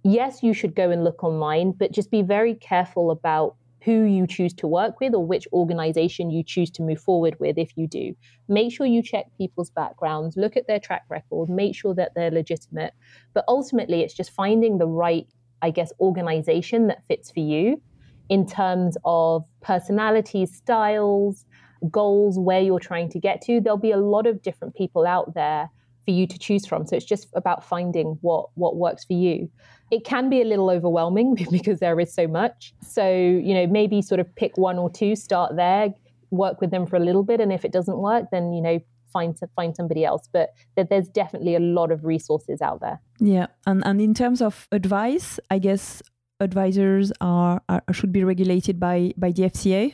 yes, 0.03 0.43
you 0.43 0.53
should 0.53 0.76
go 0.76 0.89
and 0.89 1.03
look 1.03 1.24
online, 1.24 1.71
but 1.71 1.91
just 1.91 2.11
be 2.11 2.21
very 2.21 2.55
careful 2.55 3.11
about 3.11 3.55
who 3.84 4.03
you 4.03 4.25
choose 4.25 4.53
to 4.53 4.67
work 4.67 4.99
with 4.99 5.13
or 5.13 5.25
which 5.25 5.47
organization 5.51 6.31
you 6.31 6.43
choose 6.43 6.71
to 6.71 6.81
move 6.81 6.99
forward 6.99 7.36
with 7.39 7.57
if 7.57 7.75
you 7.75 7.88
do. 7.88 8.15
Make 8.47 8.71
sure 8.71 8.86
you 8.86 9.01
check 9.01 9.25
people's 9.38 9.71
backgrounds, 9.71 10.38
look 10.38 10.55
at 10.55 10.67
their 10.67 10.79
track 10.79 11.03
record, 11.09 11.49
make 11.49 11.75
sure 11.75 11.93
that 11.95 12.13
they're 12.15 12.31
legitimate. 12.31 12.93
But 13.34 13.43
ultimately, 13.47 14.01
it's 14.01 14.13
just 14.13 14.31
finding 14.31 14.77
the 14.77 14.88
right, 14.88 15.27
I 15.61 15.71
guess, 15.71 15.91
organization 15.99 16.88
that 16.88 17.03
fits 17.07 17.31
for 17.31 17.41
you 17.41 17.81
in 18.29 18.45
terms 18.45 18.95
of 19.03 19.43
personalities, 19.61 20.55
styles, 20.55 21.45
goals, 21.91 22.39
where 22.39 22.61
you're 22.61 22.79
trying 22.79 23.09
to 23.09 23.19
get 23.19 23.41
to. 23.41 23.59
There'll 23.59 23.77
be 23.77 23.91
a 23.91 23.97
lot 23.97 24.27
of 24.27 24.41
different 24.41 24.75
people 24.75 25.05
out 25.05 25.34
there 25.34 25.69
for 26.06 26.12
you 26.12 26.28
to 26.28 26.38
choose 26.38 26.66
from. 26.66 26.86
So 26.88 26.95
it's 26.95 27.06
just 27.06 27.28
about 27.34 27.64
finding 27.64 28.18
what 28.22 28.49
what 28.56 28.76
works 28.76 29.06
for 29.06 29.14
you. 29.14 29.49
It 29.91 30.06
can 30.06 30.30
be 30.30 30.41
a 30.41 30.45
little 30.45 30.70
overwhelming 30.70 31.36
because 31.51 31.80
there 31.80 31.99
is 31.99 32.14
so 32.14 32.28
much. 32.28 32.74
So, 32.82 33.08
you 33.10 33.54
know, 33.54 33.68
maybe 33.68 34.01
sort 34.01 34.20
of 34.20 34.34
pick 34.36 34.58
one 34.58 34.78
or 34.78 34.89
two, 34.89 35.16
start 35.16 35.56
there, 35.56 35.93
work 36.32 36.62
with 36.62 36.72
them 36.72 36.86
for 36.86 36.95
a 36.95 36.99
little 36.99 37.24
bit 37.24 37.39
and 37.39 37.54
if 37.54 37.64
it 37.64 37.72
doesn't 37.72 37.97
work 37.97 38.26
then, 38.32 38.54
you 38.54 38.62
know, 38.62 38.80
find 39.14 39.39
find 39.56 39.76
somebody 39.76 40.04
else 40.04 40.28
but 40.34 40.49
that 40.76 40.89
there's 40.89 41.08
definitely 41.08 41.56
a 41.56 41.60
lot 41.60 41.91
of 41.91 42.04
resources 42.04 42.62
out 42.62 42.82
there 42.82 42.99
yeah 43.20 43.45
and 43.68 43.86
and 43.86 44.01
in 44.01 44.14
terms 44.14 44.41
of 44.41 44.68
advice 44.72 45.39
i 45.51 45.60
guess 45.60 46.01
advisors 46.39 47.14
are, 47.22 47.62
are 47.70 47.84
should 47.91 48.12
be 48.12 48.24
regulated 48.24 48.80
by 48.80 49.14
by 49.16 49.32
the 49.32 49.43
fca 49.43 49.93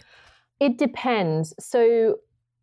it 0.61 0.77
depends 0.77 1.53
so 1.59 2.15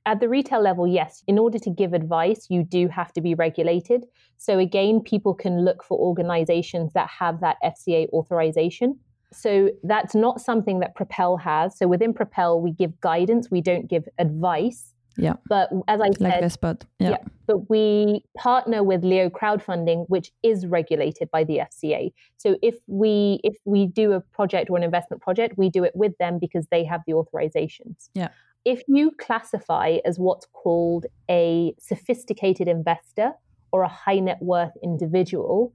at 0.06 0.20
the 0.20 0.28
retail 0.28 0.62
level, 0.62 0.86
yes, 0.86 1.22
in 1.26 1.38
order 1.38 1.58
to 1.58 1.68
give 1.68 1.92
advice, 1.92 2.46
you 2.48 2.62
do 2.62 2.86
have 2.88 3.12
to 3.14 3.20
be 3.20 3.34
regulated. 3.34 4.06
So, 4.38 4.58
again, 4.58 5.00
people 5.00 5.34
can 5.34 5.64
look 5.64 5.82
for 5.82 5.98
organizations 5.98 6.92
that 6.94 7.08
have 7.08 7.40
that 7.40 7.56
FCA 7.62 8.08
authorization. 8.12 8.98
So, 9.32 9.70
that's 9.82 10.14
not 10.14 10.40
something 10.40 10.78
that 10.80 10.96
PropElle 10.96 11.40
has. 11.40 11.76
So, 11.76 11.88
within 11.88 12.14
PropElle, 12.14 12.62
we 12.62 12.70
give 12.70 12.98
guidance, 13.00 13.50
we 13.50 13.60
don't 13.60 13.88
give 13.88 14.08
advice. 14.18 14.94
Yeah. 15.18 15.32
But 15.48 15.70
as 15.88 16.00
I 16.00 16.08
like 16.08 16.18
said, 16.18 16.44
Vestpod. 16.44 16.82
Yeah. 16.98 17.10
yeah. 17.10 17.16
But 17.46 17.70
we 17.70 18.22
partner 18.36 18.84
with 18.84 19.02
Leo 19.02 19.30
Crowdfunding, 19.30 20.04
which 20.08 20.30
is 20.42 20.66
regulated 20.66 21.30
by 21.30 21.42
the 21.42 21.58
FCA. 21.58 22.12
So 22.36 22.58
if 22.62 22.76
we 22.86 23.40
if 23.42 23.56
we 23.64 23.86
do 23.86 24.12
a 24.12 24.20
project 24.20 24.68
or 24.68 24.76
an 24.76 24.82
investment 24.82 25.22
project, 25.22 25.56
we 25.56 25.70
do 25.70 25.84
it 25.84 25.92
with 25.96 26.12
them 26.18 26.38
because 26.38 26.66
they 26.70 26.84
have 26.84 27.00
the 27.06 27.14
authorizations. 27.14 28.10
Yeah 28.12 28.28
if 28.66 28.82
you 28.88 29.12
classify 29.12 29.98
as 30.04 30.18
what's 30.18 30.46
called 30.52 31.06
a 31.30 31.72
sophisticated 31.78 32.66
investor 32.66 33.30
or 33.70 33.82
a 33.82 33.88
high 33.88 34.18
net 34.18 34.38
worth 34.42 34.72
individual, 34.82 35.72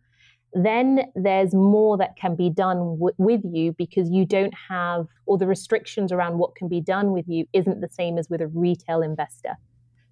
then 0.53 1.09
there's 1.15 1.53
more 1.53 1.97
that 1.97 2.17
can 2.17 2.35
be 2.35 2.49
done 2.49 2.97
w- 2.99 3.15
with 3.17 3.41
you 3.45 3.73
because 3.77 4.09
you 4.09 4.25
don't 4.25 4.53
have, 4.69 5.07
or 5.25 5.37
the 5.37 5.47
restrictions 5.47 6.11
around 6.11 6.37
what 6.37 6.53
can 6.55 6.67
be 6.67 6.81
done 6.81 7.13
with 7.13 7.23
you 7.29 7.45
isn't 7.53 7.79
the 7.79 7.87
same 7.87 8.17
as 8.17 8.29
with 8.29 8.41
a 8.41 8.47
retail 8.47 9.01
investor. 9.01 9.55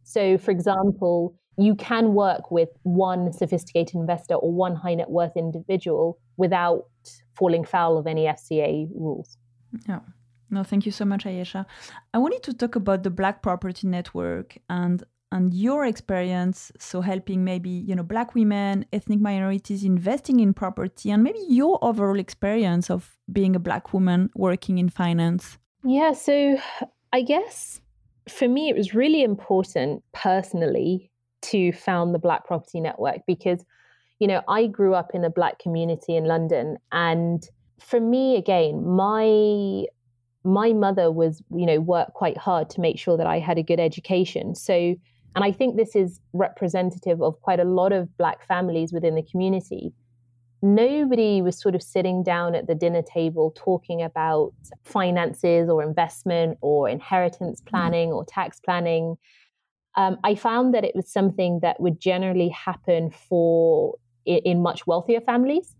So, 0.03 0.37
for 0.37 0.51
example, 0.51 1.35
you 1.57 1.75
can 1.75 2.13
work 2.13 2.49
with 2.49 2.69
one 2.83 3.33
sophisticated 3.33 3.95
investor 3.95 4.35
or 4.35 4.53
one 4.53 4.75
high 4.75 4.95
net 4.95 5.09
worth 5.09 5.35
individual 5.35 6.17
without 6.37 6.85
falling 7.33 7.65
foul 7.65 7.97
of 7.97 8.07
any 8.07 8.23
FCA 8.23 8.87
rules. 8.95 9.37
Yeah. 9.85 9.95
No, 9.95 10.01
thank 10.63 10.85
you 10.85 10.91
so 10.91 11.05
much, 11.05 11.25
Ayesha. 11.25 11.65
I 12.13 12.17
wanted 12.17 12.43
to 12.43 12.53
talk 12.53 12.75
about 12.75 13.03
the 13.03 13.09
Black 13.09 13.41
Property 13.41 13.87
Network 13.87 14.57
and 14.69 15.03
and 15.31 15.53
your 15.53 15.85
experience 15.85 16.71
so 16.79 17.01
helping 17.01 17.43
maybe 17.43 17.69
you 17.69 17.95
know 17.95 18.03
black 18.03 18.33
women 18.33 18.85
ethnic 18.91 19.19
minorities 19.19 19.83
investing 19.83 20.39
in 20.39 20.53
property 20.53 21.11
and 21.11 21.23
maybe 21.23 21.39
your 21.47 21.77
overall 21.83 22.19
experience 22.19 22.89
of 22.89 23.17
being 23.31 23.55
a 23.55 23.59
black 23.59 23.93
woman 23.93 24.29
working 24.35 24.77
in 24.77 24.89
finance 24.89 25.57
yeah 25.83 26.13
so 26.13 26.57
i 27.13 27.21
guess 27.21 27.79
for 28.27 28.47
me 28.47 28.69
it 28.69 28.75
was 28.75 28.93
really 28.93 29.23
important 29.23 30.03
personally 30.13 31.11
to 31.41 31.71
found 31.73 32.13
the 32.13 32.19
black 32.19 32.45
property 32.45 32.79
network 32.79 33.17
because 33.27 33.63
you 34.19 34.27
know 34.27 34.41
i 34.47 34.65
grew 34.65 34.93
up 34.93 35.11
in 35.13 35.23
a 35.23 35.29
black 35.29 35.59
community 35.59 36.15
in 36.15 36.25
london 36.25 36.77
and 36.91 37.49
for 37.79 37.99
me 37.99 38.35
again 38.35 38.85
my 38.85 39.85
my 40.43 40.73
mother 40.73 41.11
was, 41.11 41.41
you 41.51 41.65
know, 41.65 41.79
worked 41.79 42.13
quite 42.13 42.37
hard 42.37 42.69
to 42.71 42.81
make 42.81 42.97
sure 42.97 43.17
that 43.17 43.27
I 43.27 43.39
had 43.39 43.57
a 43.57 43.63
good 43.63 43.79
education. 43.79 44.55
So, 44.55 44.73
and 45.35 45.43
I 45.43 45.51
think 45.51 45.75
this 45.75 45.95
is 45.95 46.19
representative 46.33 47.21
of 47.21 47.39
quite 47.41 47.59
a 47.59 47.65
lot 47.65 47.91
of 47.91 48.15
Black 48.17 48.45
families 48.47 48.93
within 48.93 49.15
the 49.15 49.23
community. 49.23 49.93
Nobody 50.61 51.41
was 51.41 51.59
sort 51.59 51.75
of 51.75 51.81
sitting 51.81 52.23
down 52.23 52.55
at 52.55 52.67
the 52.67 52.75
dinner 52.75 53.01
table 53.01 53.53
talking 53.55 54.01
about 54.01 54.53
finances 54.83 55.69
or 55.69 55.83
investment 55.83 56.57
or 56.61 56.89
inheritance 56.89 57.61
mm. 57.61 57.65
planning 57.65 58.11
or 58.11 58.25
tax 58.25 58.59
planning. 58.59 59.15
Um, 59.95 60.17
I 60.23 60.35
found 60.35 60.73
that 60.73 60.83
it 60.83 60.95
was 60.95 61.11
something 61.11 61.59
that 61.61 61.79
would 61.79 61.99
generally 61.99 62.49
happen 62.49 63.09
for 63.09 63.95
in, 64.25 64.39
in 64.39 64.61
much 64.61 64.87
wealthier 64.87 65.21
families. 65.21 65.75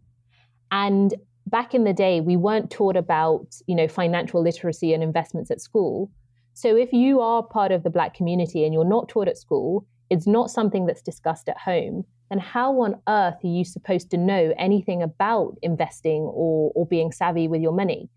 And 0.71 1.13
back 1.49 1.73
in 1.73 1.83
the 1.83 1.93
day 1.93 2.21
we 2.21 2.37
weren't 2.37 2.69
taught 2.69 2.95
about 2.95 3.47
you 3.67 3.75
know 3.75 3.87
financial 3.87 4.41
literacy 4.41 4.93
and 4.93 5.03
investments 5.03 5.51
at 5.51 5.61
school. 5.61 6.11
So 6.53 6.75
if 6.75 6.91
you 6.91 7.21
are 7.21 7.43
part 7.43 7.71
of 7.71 7.83
the 7.83 7.89
black 7.89 8.13
community 8.13 8.65
and 8.65 8.73
you're 8.73 8.83
not 8.83 9.07
taught 9.09 9.27
at 9.27 9.37
school 9.37 9.85
it's 10.09 10.27
not 10.27 10.49
something 10.49 10.85
that's 10.85 11.01
discussed 11.01 11.47
at 11.49 11.57
home. 11.57 12.03
Then 12.29 12.39
how 12.39 12.81
on 12.81 12.95
earth 13.07 13.43
are 13.43 13.47
you 13.47 13.63
supposed 13.63 14.09
to 14.11 14.17
know 14.17 14.53
anything 14.57 15.01
about 15.01 15.57
investing 15.61 16.21
or 16.23 16.71
or 16.75 16.85
being 16.85 17.11
savvy 17.11 17.47
with 17.47 17.61
your 17.61 17.71
money? 17.71 18.09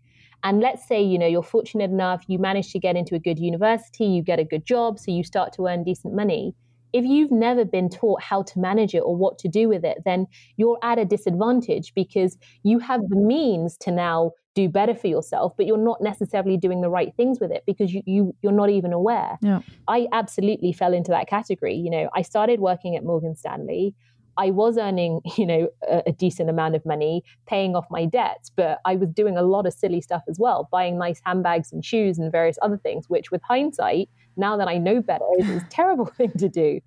And 0.43 0.59
let's 0.59 0.85
say 0.87 1.01
you 1.01 1.17
know 1.17 1.27
you're 1.27 1.43
fortunate 1.43 1.89
enough 1.89 2.23
you 2.27 2.37
manage 2.37 2.71
to 2.73 2.79
get 2.79 2.95
into 2.95 3.15
a 3.15 3.19
good 3.19 3.39
university 3.39 4.05
you 4.05 4.21
get 4.21 4.39
a 4.39 4.43
good 4.43 4.65
job 4.65 4.99
so 4.99 5.09
you 5.09 5.23
start 5.23 5.53
to 5.53 5.67
earn 5.67 5.83
decent 5.83 6.13
money 6.13 6.53
if 6.93 7.03
you've 7.03 7.31
never 7.31 7.65
been 7.65 7.89
taught 7.89 8.21
how 8.21 8.43
to 8.43 8.59
manage 8.59 8.93
it 8.93 8.99
or 8.99 9.15
what 9.15 9.39
to 9.39 9.47
do 9.47 9.67
with 9.67 9.83
it, 9.83 9.97
then 10.05 10.27
you're 10.57 10.77
at 10.83 10.99
a 10.99 11.05
disadvantage 11.05 11.91
because 11.95 12.37
you 12.61 12.79
have 12.79 13.01
the 13.09 13.15
means 13.15 13.77
to 13.77 13.91
now 13.91 14.31
do 14.55 14.69
better 14.69 14.93
for 14.93 15.07
yourself, 15.07 15.53
but 15.57 15.65
you're 15.65 15.77
not 15.77 15.99
necessarily 16.01 16.55
doing 16.57 16.81
the 16.81 16.89
right 16.89 17.13
things 17.17 17.39
with 17.39 17.51
it 17.51 17.63
because 17.65 17.91
you, 17.91 18.03
you 18.05 18.35
you're 18.43 18.51
not 18.51 18.69
even 18.69 18.93
aware. 18.93 19.37
Yeah. 19.41 19.61
I 19.87 20.07
absolutely 20.11 20.71
fell 20.71 20.93
into 20.93 21.09
that 21.09 21.27
category. 21.27 21.73
You 21.73 21.89
know, 21.89 22.09
I 22.15 22.21
started 22.21 22.59
working 22.59 22.95
at 22.95 23.03
Morgan 23.03 23.35
Stanley. 23.35 23.95
I 24.37 24.51
was 24.51 24.77
earning, 24.77 25.21
you 25.37 25.47
know, 25.47 25.69
a, 25.89 26.03
a, 26.07 26.11
decent 26.11 26.49
amount 26.49 26.75
of 26.75 26.85
money, 26.85 27.23
paying 27.47 27.75
off 27.75 27.85
my 27.89 28.05
debts, 28.05 28.51
but 28.55 28.79
I 28.85 28.95
was 28.95 29.09
doing 29.09 29.37
a 29.37 29.43
lot 29.43 29.65
of 29.65 29.73
silly 29.73 30.01
stuff 30.01 30.23
as 30.27 30.37
well, 30.39 30.67
buying 30.71 30.97
nice 30.97 31.21
handbags 31.23 31.71
and 31.71 31.83
shoes 31.83 32.17
and 32.17 32.31
various 32.31 32.57
other 32.61 32.77
things, 32.77 33.09
which 33.09 33.31
with 33.31 33.41
hindsight, 33.43 34.09
now 34.35 34.57
that 34.57 34.67
I 34.67 34.77
know 34.77 35.01
better, 35.01 35.25
is 35.37 35.49
a 35.49 35.65
terrible 35.69 36.05
thing 36.17 36.31
to 36.37 36.49
do. 36.49 36.79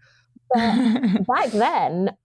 But 0.52 1.26
back 1.26 1.50
then, 1.52 2.16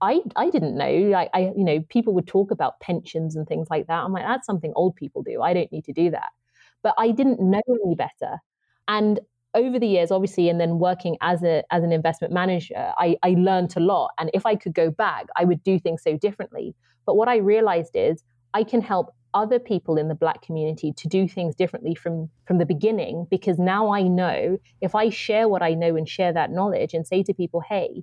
I 0.00 0.20
I 0.36 0.50
didn't 0.50 0.76
know. 0.76 1.14
I, 1.14 1.28
I 1.32 1.40
you 1.56 1.64
know 1.64 1.80
people 1.88 2.14
would 2.14 2.26
talk 2.26 2.50
about 2.50 2.80
pensions 2.80 3.36
and 3.36 3.46
things 3.46 3.68
like 3.70 3.86
that. 3.86 4.04
I'm 4.04 4.12
like 4.12 4.24
that's 4.24 4.46
something 4.46 4.72
old 4.76 4.96
people 4.96 5.22
do. 5.22 5.42
I 5.42 5.54
don't 5.54 5.70
need 5.72 5.84
to 5.84 5.92
do 5.92 6.10
that. 6.10 6.30
But 6.82 6.94
I 6.98 7.10
didn't 7.10 7.40
know 7.40 7.62
any 7.84 7.94
better. 7.94 8.38
And 8.88 9.20
over 9.54 9.78
the 9.78 9.86
years, 9.86 10.10
obviously, 10.10 10.48
and 10.48 10.60
then 10.60 10.78
working 10.78 11.16
as 11.20 11.42
a 11.42 11.62
as 11.70 11.82
an 11.82 11.92
investment 11.92 12.32
manager, 12.32 12.92
I, 12.96 13.16
I 13.22 13.30
learned 13.30 13.74
a 13.76 13.80
lot. 13.80 14.10
And 14.18 14.30
if 14.32 14.46
I 14.46 14.56
could 14.56 14.74
go 14.74 14.90
back, 14.90 15.26
I 15.36 15.44
would 15.44 15.62
do 15.62 15.78
things 15.78 16.02
so 16.02 16.16
differently. 16.16 16.74
But 17.06 17.16
what 17.16 17.28
I 17.28 17.36
realized 17.36 17.92
is 17.94 18.22
I 18.54 18.64
can 18.64 18.80
help 18.80 19.14
other 19.32 19.58
people 19.58 19.96
in 19.96 20.08
the 20.08 20.14
black 20.14 20.42
community 20.42 20.92
to 20.92 21.08
do 21.08 21.28
things 21.28 21.54
differently 21.54 21.94
from 21.94 22.28
from 22.46 22.58
the 22.58 22.66
beginning 22.66 23.26
because 23.30 23.58
now 23.58 23.92
I 23.92 24.02
know 24.02 24.58
if 24.80 24.94
I 24.94 25.08
share 25.10 25.48
what 25.48 25.62
I 25.62 25.74
know 25.74 25.96
and 25.96 26.08
share 26.08 26.32
that 26.32 26.50
knowledge 26.50 26.94
and 26.94 27.06
say 27.06 27.22
to 27.22 27.34
people, 27.34 27.60
hey, 27.60 28.02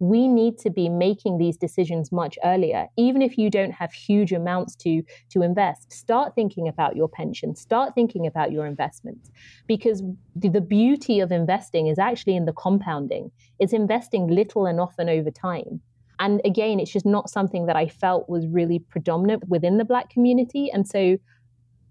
we 0.00 0.26
need 0.26 0.58
to 0.58 0.70
be 0.70 0.88
making 0.88 1.38
these 1.38 1.56
decisions 1.56 2.10
much 2.10 2.36
earlier. 2.44 2.88
Even 2.96 3.22
if 3.22 3.38
you 3.38 3.48
don't 3.48 3.70
have 3.70 3.92
huge 3.92 4.32
amounts 4.32 4.74
to 4.76 5.02
to 5.30 5.42
invest 5.42 5.92
start 5.92 6.34
thinking 6.34 6.66
about 6.66 6.96
your 6.96 7.08
pension 7.08 7.54
start 7.54 7.94
thinking 7.94 8.26
about 8.26 8.50
your 8.50 8.66
investments. 8.66 9.30
Because 9.68 10.02
the, 10.34 10.48
the 10.48 10.60
beauty 10.60 11.20
of 11.20 11.30
investing 11.30 11.86
is 11.86 11.98
actually 11.98 12.34
in 12.34 12.46
the 12.46 12.52
compounding. 12.52 13.30
It's 13.60 13.72
investing 13.72 14.26
little 14.26 14.66
and 14.66 14.80
often 14.80 15.08
over 15.08 15.30
time 15.30 15.80
and 16.18 16.40
again 16.44 16.80
it's 16.80 16.92
just 16.92 17.06
not 17.06 17.28
something 17.30 17.66
that 17.66 17.76
i 17.76 17.88
felt 17.88 18.28
was 18.28 18.46
really 18.46 18.78
predominant 18.78 19.48
within 19.48 19.78
the 19.78 19.84
black 19.84 20.10
community. 20.10 20.70
And 20.72 20.86
so 20.86 21.16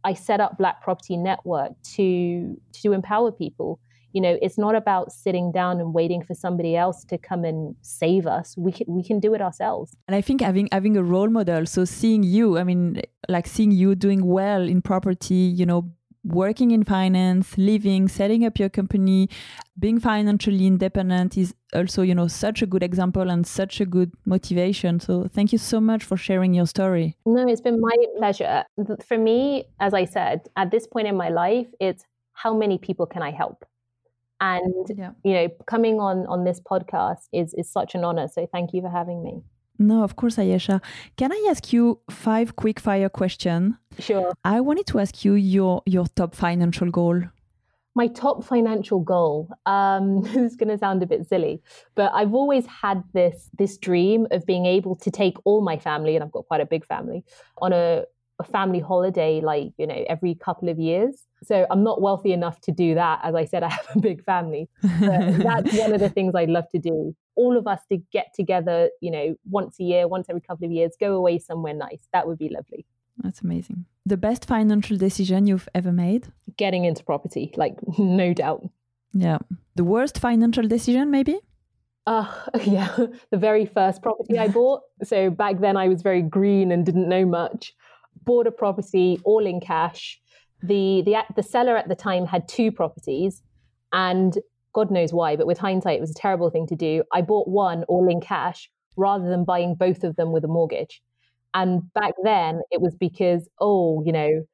i 0.04 0.14
set 0.14 0.40
up 0.40 0.58
black 0.58 0.82
property 0.82 1.18
network 1.18 1.72
to 1.96 2.60
to 2.82 2.94
empower 2.94 3.32
people. 3.32 3.80
You 4.12 4.22
know 4.22 4.38
it's 4.42 4.58
not 4.58 4.76
about 4.76 5.12
sitting 5.12 5.52
down 5.52 5.80
and 5.80 5.94
waiting 5.94 6.24
for 6.24 6.36
somebody 6.36 6.76
else 6.76 7.04
to 7.06 7.18
come 7.18 7.44
and 7.44 7.76
save 7.82 8.28
us. 8.28 8.56
We 8.58 8.72
can 8.72 8.86
we 8.88 9.04
can 9.04 9.20
do 9.20 9.34
it 9.34 9.42
ourselves. 9.42 9.96
And 10.08 10.16
i 10.16 10.22
think 10.22 10.42
having 10.42 10.70
having 10.72 10.98
a 10.98 11.04
role 11.04 11.30
model 11.30 11.66
so 11.66 11.86
seeing 11.86 12.24
you 12.24 12.58
i 12.58 12.64
mean 12.64 13.02
like 13.30 13.48
seeing 13.48 13.72
you 13.72 13.96
doing 13.96 14.26
well 14.26 14.62
in 14.62 14.82
property 14.82 15.36
you 15.60 15.66
know 15.66 15.92
working 16.24 16.72
in 16.72 16.84
finance 16.84 17.58
living 17.58 18.08
setting 18.08 18.46
up 18.46 18.58
your 18.58 18.70
company 18.70 19.30
being 19.78 20.00
financially 20.00 20.66
independent 20.66 21.38
is 21.38 21.54
also 21.74 22.02
you 22.02 22.16
know 22.16 22.28
such 22.28 22.62
a 22.62 22.66
good 22.66 22.84
example 22.84 23.30
and 23.30 23.46
such 23.46 23.82
a 23.82 23.86
good 23.86 24.12
motivation. 24.26 25.00
So 25.00 25.28
thank 25.28 25.52
you 25.52 25.58
so 25.58 25.82
much 25.82 26.04
for 26.04 26.16
sharing 26.16 26.54
your 26.54 26.68
story. 26.68 27.18
No 27.26 27.46
it's 27.48 27.62
been 27.62 27.82
my 27.82 27.96
pleasure. 28.18 28.64
For 29.06 29.18
me 29.18 29.66
as 29.80 29.94
i 29.94 30.06
said 30.06 30.48
at 30.56 30.72
this 30.72 30.88
point 30.88 31.08
in 31.08 31.18
my 31.18 31.30
life 31.30 31.68
it's 31.80 32.06
how 32.34 32.56
many 32.56 32.78
people 32.78 33.06
can 33.06 33.22
i 33.22 33.32
help? 33.32 33.66
And 34.40 34.86
yeah. 34.96 35.12
you 35.24 35.34
know 35.34 35.48
coming 35.66 36.00
on 36.00 36.26
on 36.28 36.44
this 36.44 36.62
podcast 36.62 37.28
is 37.34 37.54
is 37.56 37.70
such 37.70 37.96
an 37.96 38.04
honor. 38.04 38.28
So 38.28 38.48
thank 38.52 38.74
you 38.74 38.82
for 38.82 38.90
having 38.90 39.24
me 39.24 39.42
no 39.80 40.04
of 40.04 40.16
course 40.16 40.38
ayesha. 40.40 40.82
Can 41.18 41.32
i 41.32 41.48
ask 41.50 41.74
you 41.74 42.00
five 42.10 42.56
quick 42.56 42.80
fire 42.80 43.10
questions? 43.10 43.76
Sure. 44.00 44.34
I 44.44 44.62
wanted 44.62 44.88
to 44.88 45.00
ask 45.00 45.26
you 45.26 45.34
your 45.34 45.82
your 45.86 46.06
top 46.16 46.36
financial 46.36 46.92
goal. 46.92 47.22
My 47.96 48.08
top 48.08 48.44
financial 48.44 49.00
goal 49.00 49.50
um, 49.66 50.22
this 50.24 50.36
is 50.36 50.56
going 50.56 50.70
to 50.70 50.78
sound 50.78 51.04
a 51.04 51.06
bit 51.06 51.28
silly 51.28 51.62
but 51.96 52.12
i've 52.14 52.34
always 52.34 52.66
had 52.66 53.04
this 53.14 53.50
this 53.58 53.78
dream 53.78 54.26
of 54.32 54.46
being 54.46 54.66
able 54.66 54.96
to 54.96 55.12
take 55.12 55.38
all 55.44 55.62
my 55.62 55.78
family 55.78 56.16
and 56.16 56.24
i've 56.24 56.32
got 56.32 56.48
quite 56.48 56.62
a 56.62 56.66
big 56.66 56.86
family 56.86 57.24
on 57.62 57.72
a, 57.72 58.04
a 58.40 58.44
family 58.44 58.80
holiday 58.80 59.42
like 59.42 59.74
you 59.78 59.86
know 59.88 60.04
every 60.08 60.36
couple 60.36 60.70
of 60.70 60.80
years. 60.80 61.28
So 61.44 61.68
i'm 61.70 61.84
not 61.84 62.02
wealthy 62.02 62.32
enough 62.32 62.62
to 62.62 62.72
do 62.72 62.96
that. 62.96 63.20
As 63.24 63.36
i 63.36 63.46
said 63.46 63.64
i 63.68 63.70
have 63.70 63.88
a 63.96 64.00
big 64.00 64.24
family. 64.24 64.70
But 64.82 65.38
that's 65.44 65.74
one 65.78 65.94
of 65.94 66.00
the 66.00 66.10
things 66.10 66.34
i'd 66.36 66.50
love 66.50 66.70
to 66.70 66.80
do 66.80 67.16
all 67.36 67.58
of 67.58 67.68
us 67.68 67.80
to 67.90 67.98
get 68.12 68.28
together 68.36 68.90
you 69.02 69.12
know 69.12 69.36
once 69.50 69.80
a 69.80 69.84
year 69.84 70.08
once 70.08 70.28
every 70.30 70.42
couple 70.42 70.66
of 70.66 70.72
years 70.72 70.94
go 71.00 71.16
away 71.16 71.40
somewhere 71.40 71.74
nice 71.74 72.08
that 72.14 72.28
would 72.28 72.38
be 72.38 72.50
lovely 72.50 72.86
that's 73.18 73.42
amazing. 73.42 73.86
The 74.06 74.18
best 74.18 74.46
financial 74.46 74.98
decision 74.98 75.48
you've 75.48 75.70
ever 75.76 75.92
made? 75.92 76.28
Getting 76.58 76.86
into 76.86 77.04
property, 77.04 77.54
like 77.56 77.76
no 77.98 78.34
doubt. 78.34 78.70
Yeah. 79.14 79.40
The 79.76 79.84
worst 79.84 80.20
financial 80.20 80.68
decision, 80.68 81.12
maybe? 81.12 81.40
Uh, 82.06 82.32
yeah, 82.64 82.96
the 83.30 83.38
very 83.38 83.66
first 83.66 84.02
property 84.02 84.38
I 84.38 84.48
bought. 84.48 84.82
So 85.04 85.30
back 85.30 85.60
then 85.60 85.76
I 85.76 85.90
was 85.90 86.02
very 86.02 86.22
green 86.22 86.72
and 86.72 86.86
didn't 86.86 87.10
know 87.10 87.26
much. 87.26 87.74
Bought 88.24 88.48
a 88.48 88.52
property 88.52 89.20
all 89.26 89.46
in 89.46 89.60
cash. 89.60 90.20
The, 90.62 91.02
the, 91.06 91.18
the 91.36 91.44
seller 91.44 91.76
at 91.76 91.90
the 91.90 91.96
time 91.96 92.26
had 92.26 92.48
two 92.48 92.72
properties 92.72 93.42
and 93.92 94.38
God 94.74 94.92
knows 94.92 95.14
why, 95.14 95.36
but 95.36 95.48
with 95.48 95.58
hindsight, 95.58 95.98
it 95.98 96.02
was 96.02 96.12
a 96.12 96.16
terrible 96.16 96.50
thing 96.50 96.68
to 96.68 96.76
do. 96.76 97.04
I 97.12 97.22
bought 97.22 97.48
one 97.48 97.84
all 97.86 98.10
in 98.10 98.22
cash 98.22 98.70
rather 98.96 99.30
than 99.30 99.44
buying 99.44 99.76
both 99.76 100.04
of 100.04 100.16
them 100.16 100.32
with 100.32 100.44
a 100.44 100.48
mortgage. 100.48 101.02
And 101.54 101.94
back 101.94 102.14
then 102.24 102.62
it 102.72 102.82
was 102.82 102.96
because, 102.96 103.48
oh, 103.60 104.04
you 104.06 104.12
know, 104.12 104.46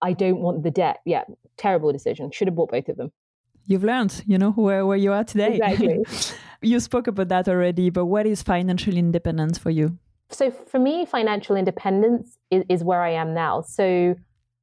I 0.00 0.12
don't 0.12 0.40
want 0.40 0.62
the 0.62 0.70
debt. 0.70 0.98
Yeah, 1.04 1.24
terrible 1.56 1.92
decision. 1.92 2.30
Should 2.30 2.48
have 2.48 2.54
bought 2.54 2.70
both 2.70 2.88
of 2.88 2.96
them. 2.96 3.12
You've 3.66 3.84
learned, 3.84 4.22
you 4.26 4.38
know, 4.38 4.52
where, 4.52 4.86
where 4.86 4.96
you 4.96 5.12
are 5.12 5.24
today. 5.24 5.56
Exactly. 5.56 6.04
you 6.62 6.78
spoke 6.78 7.08
about 7.08 7.28
that 7.28 7.48
already, 7.48 7.90
but 7.90 8.06
what 8.06 8.26
is 8.26 8.42
financial 8.42 8.96
independence 8.96 9.58
for 9.58 9.70
you? 9.70 9.98
So 10.30 10.50
for 10.50 10.78
me, 10.78 11.04
financial 11.04 11.56
independence 11.56 12.38
is, 12.50 12.64
is 12.68 12.84
where 12.84 13.02
I 13.02 13.10
am 13.10 13.34
now. 13.34 13.62
So 13.62 14.14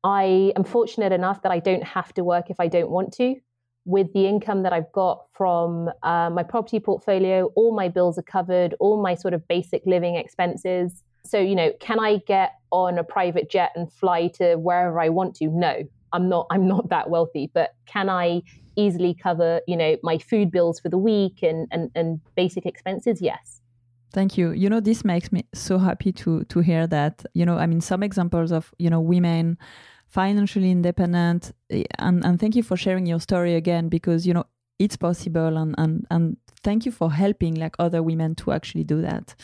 I 0.03 0.53
am 0.55 0.63
fortunate 0.63 1.11
enough 1.11 1.41
that 1.43 1.51
I 1.51 1.59
don't 1.59 1.83
have 1.83 2.13
to 2.13 2.23
work 2.23 2.49
if 2.49 2.59
I 2.59 2.67
don't 2.67 2.89
want 2.89 3.13
to. 3.13 3.35
With 3.85 4.13
the 4.13 4.27
income 4.27 4.63
that 4.63 4.71
I've 4.71 4.91
got 4.93 5.25
from 5.33 5.89
uh, 6.03 6.29
my 6.29 6.43
property 6.43 6.79
portfolio, 6.79 7.51
all 7.55 7.75
my 7.75 7.89
bills 7.89 8.17
are 8.17 8.23
covered, 8.23 8.75
all 8.79 9.01
my 9.01 9.15
sort 9.15 9.33
of 9.33 9.45
basic 9.47 9.85
living 9.85 10.15
expenses. 10.15 11.03
So, 11.25 11.37
you 11.37 11.55
know, 11.55 11.71
can 11.79 11.99
I 11.99 12.17
get 12.25 12.53
on 12.71 12.97
a 12.97 13.03
private 13.03 13.49
jet 13.49 13.71
and 13.75 13.91
fly 13.91 14.27
to 14.35 14.55
wherever 14.55 14.99
I 14.99 15.09
want 15.09 15.35
to? 15.37 15.47
No, 15.47 15.83
I'm 16.13 16.29
not 16.29 16.47
I'm 16.49 16.67
not 16.67 16.89
that 16.89 17.09
wealthy, 17.09 17.49
but 17.53 17.75
can 17.85 18.09
I 18.09 18.41
easily 18.75 19.13
cover, 19.13 19.61
you 19.67 19.75
know, 19.75 19.97
my 20.03 20.17
food 20.17 20.51
bills 20.51 20.79
for 20.79 20.89
the 20.89 20.97
week 20.97 21.43
and 21.43 21.67
and, 21.71 21.91
and 21.95 22.21
basic 22.35 22.65
expenses? 22.65 23.21
Yes. 23.21 23.61
Thank 24.13 24.37
you. 24.37 24.51
You 24.51 24.69
know, 24.69 24.79
this 24.79 25.03
makes 25.03 25.31
me 25.31 25.45
so 25.53 25.77
happy 25.77 26.11
to 26.13 26.43
to 26.45 26.59
hear 26.59 26.87
that. 26.87 27.25
You 27.33 27.45
know, 27.45 27.57
I 27.57 27.65
mean 27.65 27.81
some 27.81 28.03
examples 28.03 28.51
of, 28.51 28.73
you 28.77 28.89
know, 28.89 29.01
women 29.01 29.57
financially 30.13 30.71
independent 30.71 31.51
eh, 31.69 31.83
and, 31.99 32.23
and 32.25 32.39
thank 32.39 32.55
you 32.55 32.63
for 32.63 32.77
sharing 32.77 33.05
your 33.05 33.19
story 33.19 33.55
again 33.55 33.89
because, 33.89 34.27
you 34.27 34.33
know, 34.33 34.45
it's 34.79 34.97
possible 34.97 35.57
and, 35.57 35.75
and 35.77 36.05
and 36.09 36.37
thank 36.63 36.85
you 36.85 36.91
for 36.91 37.11
helping 37.11 37.55
like 37.55 37.75
other 37.79 38.01
women 38.01 38.35
to 38.35 38.51
actually 38.51 38.83
do 38.83 39.01
that 39.01 39.35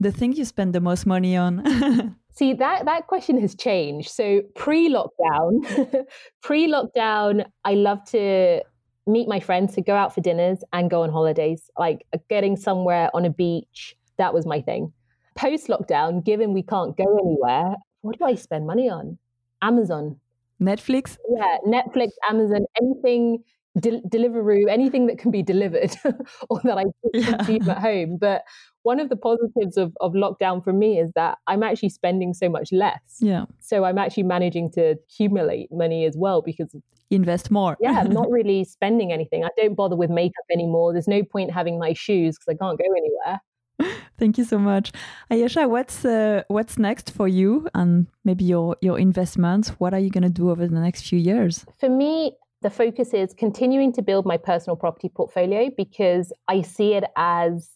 the 0.00 0.12
thing 0.12 0.32
you 0.32 0.44
spend 0.44 0.74
the 0.74 0.80
most 0.80 1.06
money 1.06 1.36
on? 1.36 2.16
See, 2.32 2.52
that, 2.54 2.84
that 2.84 3.06
question 3.06 3.40
has 3.40 3.54
changed. 3.54 4.10
So 4.10 4.42
pre 4.54 4.92
lockdown, 4.92 6.04
pre 6.42 6.68
lockdown, 6.68 7.44
I 7.64 7.74
love 7.74 8.04
to 8.10 8.62
meet 9.06 9.28
my 9.28 9.38
friends 9.38 9.74
to 9.74 9.82
go 9.82 9.94
out 9.94 10.14
for 10.14 10.20
dinners 10.20 10.64
and 10.72 10.90
go 10.90 11.02
on 11.02 11.10
holidays, 11.10 11.70
like 11.78 12.06
uh, 12.12 12.18
getting 12.28 12.56
somewhere 12.56 13.10
on 13.14 13.24
a 13.24 13.30
beach. 13.30 13.96
That 14.18 14.34
was 14.34 14.46
my 14.46 14.60
thing. 14.60 14.92
Post 15.36 15.68
lockdown, 15.68 16.24
given 16.24 16.52
we 16.52 16.62
can't 16.62 16.96
go 16.96 17.18
anywhere, 17.18 17.76
what 18.00 18.18
do 18.18 18.24
I 18.24 18.34
spend 18.34 18.66
money 18.66 18.88
on? 18.88 19.18
Amazon. 19.64 20.16
Netflix? 20.60 21.16
Yeah, 21.28 21.56
Netflix, 21.66 22.10
Amazon, 22.28 22.66
anything, 22.80 23.42
de- 23.80 24.02
Deliveroo, 24.02 24.70
anything 24.70 25.06
that 25.06 25.18
can 25.18 25.30
be 25.30 25.42
delivered 25.42 25.94
or 26.50 26.60
that 26.64 26.78
I 26.78 26.84
yeah. 27.12 27.36
consume 27.36 27.68
at 27.68 27.78
home. 27.78 28.18
But 28.20 28.42
one 28.82 29.00
of 29.00 29.08
the 29.08 29.16
positives 29.16 29.76
of, 29.76 29.92
of 30.00 30.12
lockdown 30.12 30.62
for 30.62 30.72
me 30.72 31.00
is 31.00 31.10
that 31.14 31.38
I'm 31.46 31.62
actually 31.62 31.88
spending 31.88 32.34
so 32.34 32.48
much 32.48 32.68
less. 32.70 33.00
Yeah. 33.20 33.46
So 33.60 33.84
I'm 33.84 33.98
actually 33.98 34.24
managing 34.24 34.70
to 34.72 34.96
accumulate 34.98 35.68
money 35.72 36.04
as 36.04 36.14
well 36.16 36.42
because 36.42 36.74
invest 37.10 37.50
more. 37.50 37.76
yeah, 37.80 37.98
I'm 38.00 38.12
not 38.12 38.30
really 38.38 38.64
spending 38.64 39.12
anything. 39.12 39.44
I 39.44 39.50
don't 39.56 39.74
bother 39.74 39.96
with 39.96 40.10
makeup 40.10 40.44
anymore. 40.52 40.92
There's 40.92 41.08
no 41.08 41.22
point 41.22 41.52
having 41.52 41.78
my 41.78 41.94
shoes 41.94 42.36
because 42.36 42.54
I 42.54 42.64
can't 42.64 42.78
go 42.78 42.84
anywhere. 42.84 43.40
Thank 44.18 44.38
you 44.38 44.44
so 44.44 44.58
much, 44.58 44.92
Ayesha. 45.30 45.68
What's 45.68 46.04
uh, 46.04 46.42
what's 46.48 46.78
next 46.78 47.10
for 47.10 47.26
you 47.26 47.68
and 47.74 48.06
maybe 48.24 48.44
your 48.44 48.76
your 48.80 48.98
investments? 48.98 49.70
What 49.80 49.92
are 49.92 49.98
you 49.98 50.10
going 50.10 50.22
to 50.22 50.28
do 50.28 50.50
over 50.50 50.66
the 50.66 50.80
next 50.80 51.08
few 51.08 51.18
years? 51.18 51.64
For 51.80 51.88
me, 51.88 52.36
the 52.62 52.70
focus 52.70 53.12
is 53.12 53.34
continuing 53.34 53.92
to 53.92 54.02
build 54.02 54.24
my 54.24 54.36
personal 54.36 54.76
property 54.76 55.08
portfolio 55.08 55.70
because 55.76 56.32
I 56.48 56.62
see 56.62 56.94
it 56.94 57.04
as 57.16 57.68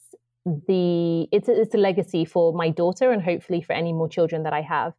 the 0.47 1.29
it's 1.33 1.49
a, 1.49 1.61
it's 1.61 1.75
a 1.75 1.79
legacy 1.79 2.25
for 2.25 2.53
my 2.53 2.71
daughter 2.71 3.11
and 3.11 3.23
hopefully 3.23 3.61
for 3.61 3.73
any 3.73 3.93
more 3.93 4.09
children 4.09 4.45
that 4.45 4.53
I 4.53 4.63
have. 4.63 4.95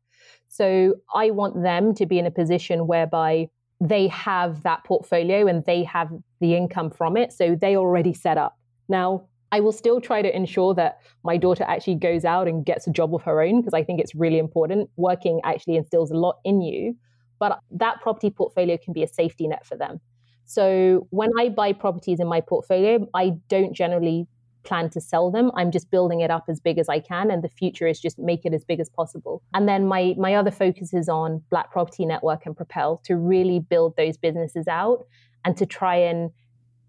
So 0.47 0.95
I 1.15 1.31
want 1.31 1.63
them 1.63 1.95
to 1.95 2.05
be 2.05 2.19
in 2.19 2.25
a 2.25 2.31
position 2.31 2.87
whereby 2.87 3.49
they 3.81 4.07
have 4.07 4.63
that 4.63 4.83
portfolio 4.83 5.47
and 5.47 5.63
they 5.65 5.83
have 5.83 6.09
the 6.41 6.55
income 6.55 6.89
from 6.91 7.15
it. 7.15 7.31
So 7.31 7.55
they 7.55 7.77
already 7.77 8.13
set 8.13 8.37
up. 8.37 8.57
Now, 8.89 9.27
I 9.51 9.59
will 9.59 9.71
still 9.71 9.99
try 9.99 10.21
to 10.21 10.35
ensure 10.35 10.73
that 10.75 10.99
my 11.23 11.37
daughter 11.37 11.63
actually 11.67 11.95
goes 11.95 12.25
out 12.25 12.47
and 12.47 12.65
gets 12.65 12.87
a 12.87 12.91
job 12.91 13.13
of 13.15 13.23
her 13.23 13.41
own 13.41 13.61
because 13.61 13.73
I 13.73 13.83
think 13.83 13.99
it's 13.99 14.15
really 14.15 14.37
important. 14.37 14.89
Working 14.95 15.41
actually 15.43 15.75
instills 15.75 16.11
a 16.11 16.17
lot 16.17 16.37
in 16.43 16.61
you, 16.61 16.95
but 17.39 17.59
that 17.71 18.01
property 18.01 18.29
portfolio 18.29 18.77
can 18.77 18.93
be 18.93 19.03
a 19.03 19.07
safety 19.07 19.47
net 19.47 19.65
for 19.65 19.75
them. 19.77 19.99
So 20.45 21.07
when 21.11 21.29
I 21.39 21.49
buy 21.49 21.73
properties 21.73 22.19
in 22.19 22.27
my 22.27 22.41
portfolio, 22.41 23.07
I 23.13 23.33
don't 23.49 23.73
generally 23.73 24.27
plan 24.63 24.89
to 24.91 25.01
sell 25.01 25.31
them. 25.31 25.51
I'm 25.55 25.71
just 25.71 25.89
building 25.89 26.21
it 26.21 26.31
up 26.31 26.45
as 26.49 26.59
big 26.59 26.77
as 26.77 26.89
I 26.89 26.99
can, 26.99 27.31
and 27.31 27.43
the 27.43 27.49
future 27.49 27.87
is 27.87 27.99
just 27.99 28.19
make 28.19 28.45
it 28.45 28.53
as 28.53 28.65
big 28.65 28.79
as 28.79 28.89
possible. 28.89 29.41
And 29.53 29.67
then 29.67 29.87
my 29.87 30.15
my 30.17 30.35
other 30.35 30.51
focus 30.51 30.93
is 30.93 31.07
on 31.07 31.41
Black 31.49 31.71
Property 31.71 32.05
Network 32.05 32.45
and 32.45 32.55
PropElle 32.55 33.01
to 33.03 33.15
really 33.15 33.59
build 33.59 33.95
those 33.95 34.17
businesses 34.17 34.67
out 34.67 35.05
and 35.45 35.55
to 35.57 35.65
try 35.65 35.95
and 35.95 36.31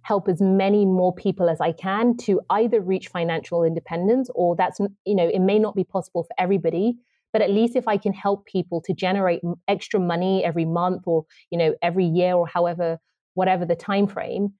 help 0.03 0.29
as 0.29 0.41
many 0.41 0.85
more 0.87 1.15
people 1.15 1.49
as 1.49 1.61
I 1.61 1.73
can 1.73 2.17
to 2.19 2.41
either 2.51 2.81
reach 2.81 3.09
financial 3.09 3.65
independence 3.65 4.31
or 4.35 4.57
that's 4.57 4.81
you 5.05 5.15
know 5.15 5.29
it 5.29 5.41
may 5.41 5.59
not 5.59 5.75
be 5.75 5.85
possible 5.85 6.25
for 6.25 6.35
everybody 6.39 6.99
but 7.33 7.43
at 7.43 7.51
least 7.51 7.77
if 7.77 7.87
I 7.87 7.97
can 7.97 8.13
help 8.13 8.47
people 8.47 8.81
to 8.83 8.93
generate 8.93 9.41
extra 9.69 10.01
money 10.01 10.45
every 10.45 10.65
month 10.65 11.03
or 11.07 11.25
you 11.51 11.59
know 11.59 11.75
every 11.83 12.07
year 12.07 12.35
or 12.35 12.47
however 12.47 12.99
whatever 13.35 13.65
the 13.65 13.77
time 13.77 14.07
frame 14.07 14.55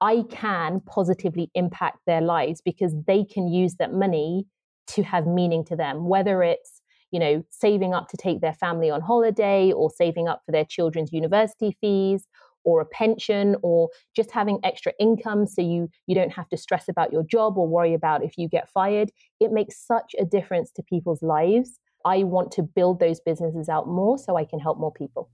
I 0.00 0.24
can 0.30 0.80
positively 0.80 1.50
impact 1.54 2.00
their 2.06 2.20
lives 2.20 2.60
because 2.62 2.94
they 3.06 3.24
can 3.24 3.48
use 3.48 3.76
that 3.76 3.92
money 3.92 4.46
to 4.88 5.02
have 5.02 5.26
meaning 5.26 5.64
to 5.64 5.76
them, 5.76 6.08
whether 6.08 6.42
it's 6.42 6.82
you 7.12 7.20
know 7.20 7.44
saving 7.50 7.94
up 7.94 8.08
to 8.08 8.16
take 8.16 8.40
their 8.40 8.52
family 8.52 8.90
on 8.90 9.00
holiday 9.00 9.72
or 9.72 9.90
saving 9.90 10.26
up 10.28 10.42
for 10.44 10.52
their 10.52 10.64
children's 10.64 11.12
university 11.12 11.76
fees 11.80 12.26
or 12.66 12.80
a 12.80 12.84
pension 12.84 13.56
or 13.62 13.88
just 14.14 14.30
having 14.30 14.58
extra 14.64 14.92
income 15.00 15.46
so 15.46 15.62
you 15.62 15.88
you 16.06 16.14
don't 16.14 16.32
have 16.32 16.48
to 16.50 16.56
stress 16.56 16.88
about 16.88 17.12
your 17.12 17.22
job 17.22 17.56
or 17.56 17.66
worry 17.66 17.94
about 17.94 18.22
if 18.22 18.36
you 18.36 18.48
get 18.48 18.68
fired 18.68 19.10
it 19.40 19.52
makes 19.52 19.78
such 19.78 20.14
a 20.20 20.24
difference 20.24 20.70
to 20.72 20.82
people's 20.82 21.22
lives 21.22 21.78
i 22.04 22.22
want 22.22 22.50
to 22.50 22.62
build 22.62 23.00
those 23.00 23.20
businesses 23.20 23.70
out 23.70 23.88
more 23.88 24.18
so 24.18 24.36
i 24.36 24.44
can 24.44 24.58
help 24.58 24.78
more 24.78 24.92
people 24.92 25.30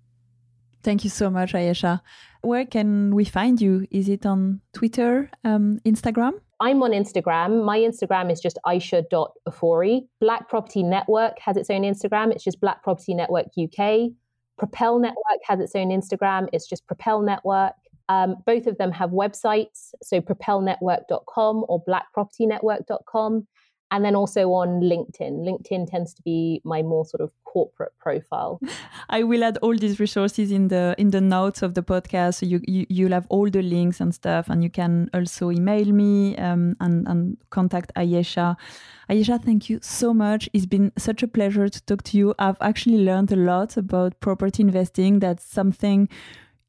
Thank 0.85 1.05
you 1.05 1.11
so 1.11 1.31
much, 1.31 1.55
Ayesha. 1.55 2.03
Where 2.41 2.67
can 2.67 3.15
we 3.15 3.25
find 3.25 3.61
you? 3.61 3.87
Is 3.93 4.09
it 4.09 4.27
on 4.27 4.61
Twitter, 4.73 5.31
um, 5.45 5.79
Instagram? 5.85 6.33
I'm 6.59 6.83
on 6.83 6.91
Instagram. 6.91 7.65
My 7.65 7.79
Instagram 7.79 8.33
is 8.33 8.41
just 8.41 8.59
ayesha.ofori. 8.67 10.07
Black 10.21 10.49
Property 10.49 10.83
Network 10.83 11.39
has 11.39 11.57
its 11.57 11.71
own 11.71 11.83
Instagram. 11.83 12.33
It's 12.33 12.43
just 12.43 12.61
Black 12.61 12.83
Property 12.83 13.15
Network 13.15 13.47
UK. 13.57 14.11
PropElle 14.63 15.01
Network 15.01 15.41
has 15.45 15.61
its 15.61 15.75
own 15.75 15.89
Instagram. 15.89 16.49
It's 16.53 16.69
just 16.69 16.87
PropElle 16.87 17.25
Network. 17.25 17.75
Um, 18.09 18.37
both 18.47 18.67
of 18.67 18.79
them 18.79 18.93
have 18.93 19.11
websites, 19.11 19.95
so 20.03 20.21
propellenetwork.com 20.21 21.65
or 21.69 21.83
blackpropertynetwork.com 21.85 23.47
and 23.91 24.05
then 24.05 24.15
also 24.17 24.53
on 24.53 24.81
LinkedIn. 24.81 25.47
LinkedIn 25.47 25.91
tends 25.91 26.15
to 26.15 26.23
be 26.23 26.61
my 26.65 26.83
more 26.83 27.05
sort 27.05 27.21
of 27.21 27.33
corporate 27.53 27.93
profile. 27.99 28.61
I 29.11 29.23
will 29.23 29.45
add 29.45 29.59
all 29.59 29.77
these 29.77 30.01
resources 30.01 30.51
in 30.51 30.69
the 30.69 30.95
in 30.97 31.11
the 31.11 31.21
notes 31.21 31.63
of 31.63 31.75
the 31.75 31.83
podcast. 31.83 32.35
So 32.37 32.47
you, 32.47 32.61
you 32.67 32.87
you'll 32.89 33.13
have 33.13 33.27
all 33.29 33.51
the 33.51 33.63
links 33.63 34.01
and 34.01 34.15
stuff, 34.15 34.49
and 34.49 34.63
you 34.65 34.71
can 34.71 35.11
also 35.13 35.51
email 35.51 35.93
me 35.93 36.37
um, 36.39 36.77
and 36.81 37.07
and 37.07 37.37
contact 37.51 37.93
Ayesha. 37.97 38.57
Ayesha, 39.11 39.39
thank 39.39 39.69
you 39.69 39.79
so 39.83 40.15
much. 40.15 40.49
It's 40.53 40.67
been 40.67 40.93
such 40.97 41.23
a 41.23 41.29
pleasure 41.29 41.69
to 41.69 41.83
talk 41.85 42.03
to 42.05 42.17
you. 42.17 42.35
I've 42.39 42.57
actually 42.61 43.05
learned 43.05 43.33
a 43.33 43.37
lot 43.37 43.77
about 43.77 44.19
property 44.21 44.63
investing. 44.63 45.19
That's 45.19 45.45
something 45.45 46.09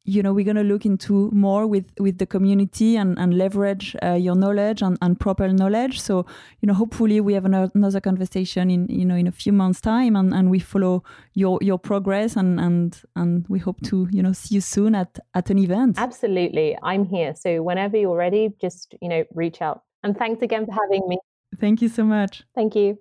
you 0.04 0.22
know 0.22 0.32
we're 0.32 0.44
going 0.44 0.56
to 0.56 0.62
look 0.62 0.84
into 0.84 1.30
more 1.32 1.66
with 1.66 1.86
with 1.98 2.18
the 2.18 2.26
community 2.26 2.96
and, 2.96 3.18
and 3.18 3.36
leverage 3.38 3.96
uh, 4.02 4.12
your 4.12 4.34
knowledge 4.34 4.82
and, 4.82 4.98
and 5.00 5.18
proper 5.18 5.48
knowledge. 5.48 6.00
So 6.00 6.26
you 6.60 6.66
know 6.66 6.74
hopefully 6.74 7.20
we 7.20 7.32
have 7.34 7.44
another 7.44 8.00
conversation 8.00 8.70
in 8.70 8.86
you 8.88 9.04
know 9.04 9.16
in 9.16 9.26
a 9.26 9.32
few 9.32 9.52
months 9.52 9.80
time 9.80 10.16
and, 10.16 10.34
and 10.34 10.50
we 10.50 10.58
follow 10.58 11.02
your 11.34 11.58
your 11.62 11.78
progress 11.78 12.36
and 12.36 12.60
and 12.60 13.00
and 13.16 13.46
we 13.48 13.58
hope 13.58 13.80
to 13.82 14.08
you 14.10 14.22
know 14.22 14.32
see 14.32 14.56
you 14.56 14.60
soon 14.60 14.94
at 14.94 15.18
at 15.34 15.50
an 15.50 15.58
event. 15.58 15.98
Absolutely. 15.98 16.76
I'm 16.82 17.04
here. 17.04 17.34
So 17.34 17.62
whenever 17.62 17.96
you're 17.96 18.16
ready 18.16 18.54
just 18.60 18.94
you 19.00 19.08
know 19.08 19.24
reach 19.34 19.62
out. 19.62 19.82
And 20.02 20.16
thanks 20.16 20.42
again 20.42 20.66
for 20.66 20.72
having 20.72 21.08
me. 21.08 21.18
Thank 21.58 21.80
you 21.80 21.88
so 21.88 22.04
much. 22.04 22.42
Thank 22.54 22.74
you 22.74 22.98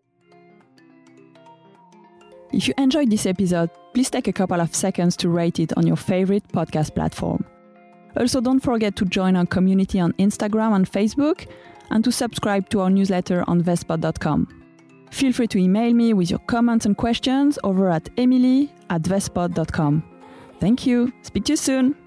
if 2.53 2.67
you 2.67 2.73
enjoyed 2.77 3.09
this 3.09 3.25
episode, 3.25 3.69
please 3.93 4.09
take 4.09 4.27
a 4.27 4.33
couple 4.33 4.61
of 4.61 4.75
seconds 4.75 5.17
to 5.17 5.29
rate 5.29 5.59
it 5.59 5.75
on 5.75 5.87
your 5.87 5.97
favorite 5.97 6.47
podcast 6.49 6.93
platform. 6.93 7.43
Also, 8.15 8.39
don't 8.39 8.59
forget 8.59 8.95
to 8.97 9.05
join 9.05 9.35
our 9.35 9.45
community 9.45 9.99
on 9.99 10.13
Instagram 10.13 10.75
and 10.75 10.89
Facebook 10.89 11.47
and 11.89 12.03
to 12.03 12.11
subscribe 12.11 12.69
to 12.69 12.81
our 12.81 12.89
newsletter 12.89 13.43
on 13.47 13.61
vestpod.com. 13.61 14.47
Feel 15.11 15.33
free 15.33 15.47
to 15.47 15.57
email 15.57 15.93
me 15.93 16.13
with 16.13 16.29
your 16.29 16.39
comments 16.39 16.85
and 16.85 16.97
questions 16.97 17.59
over 17.63 17.89
at 17.89 18.09
emily 18.17 18.71
at 18.89 19.01
vestpod.com. 19.03 20.03
Thank 20.59 20.85
you. 20.85 21.11
Speak 21.23 21.45
to 21.45 21.53
you 21.53 21.57
soon. 21.57 22.02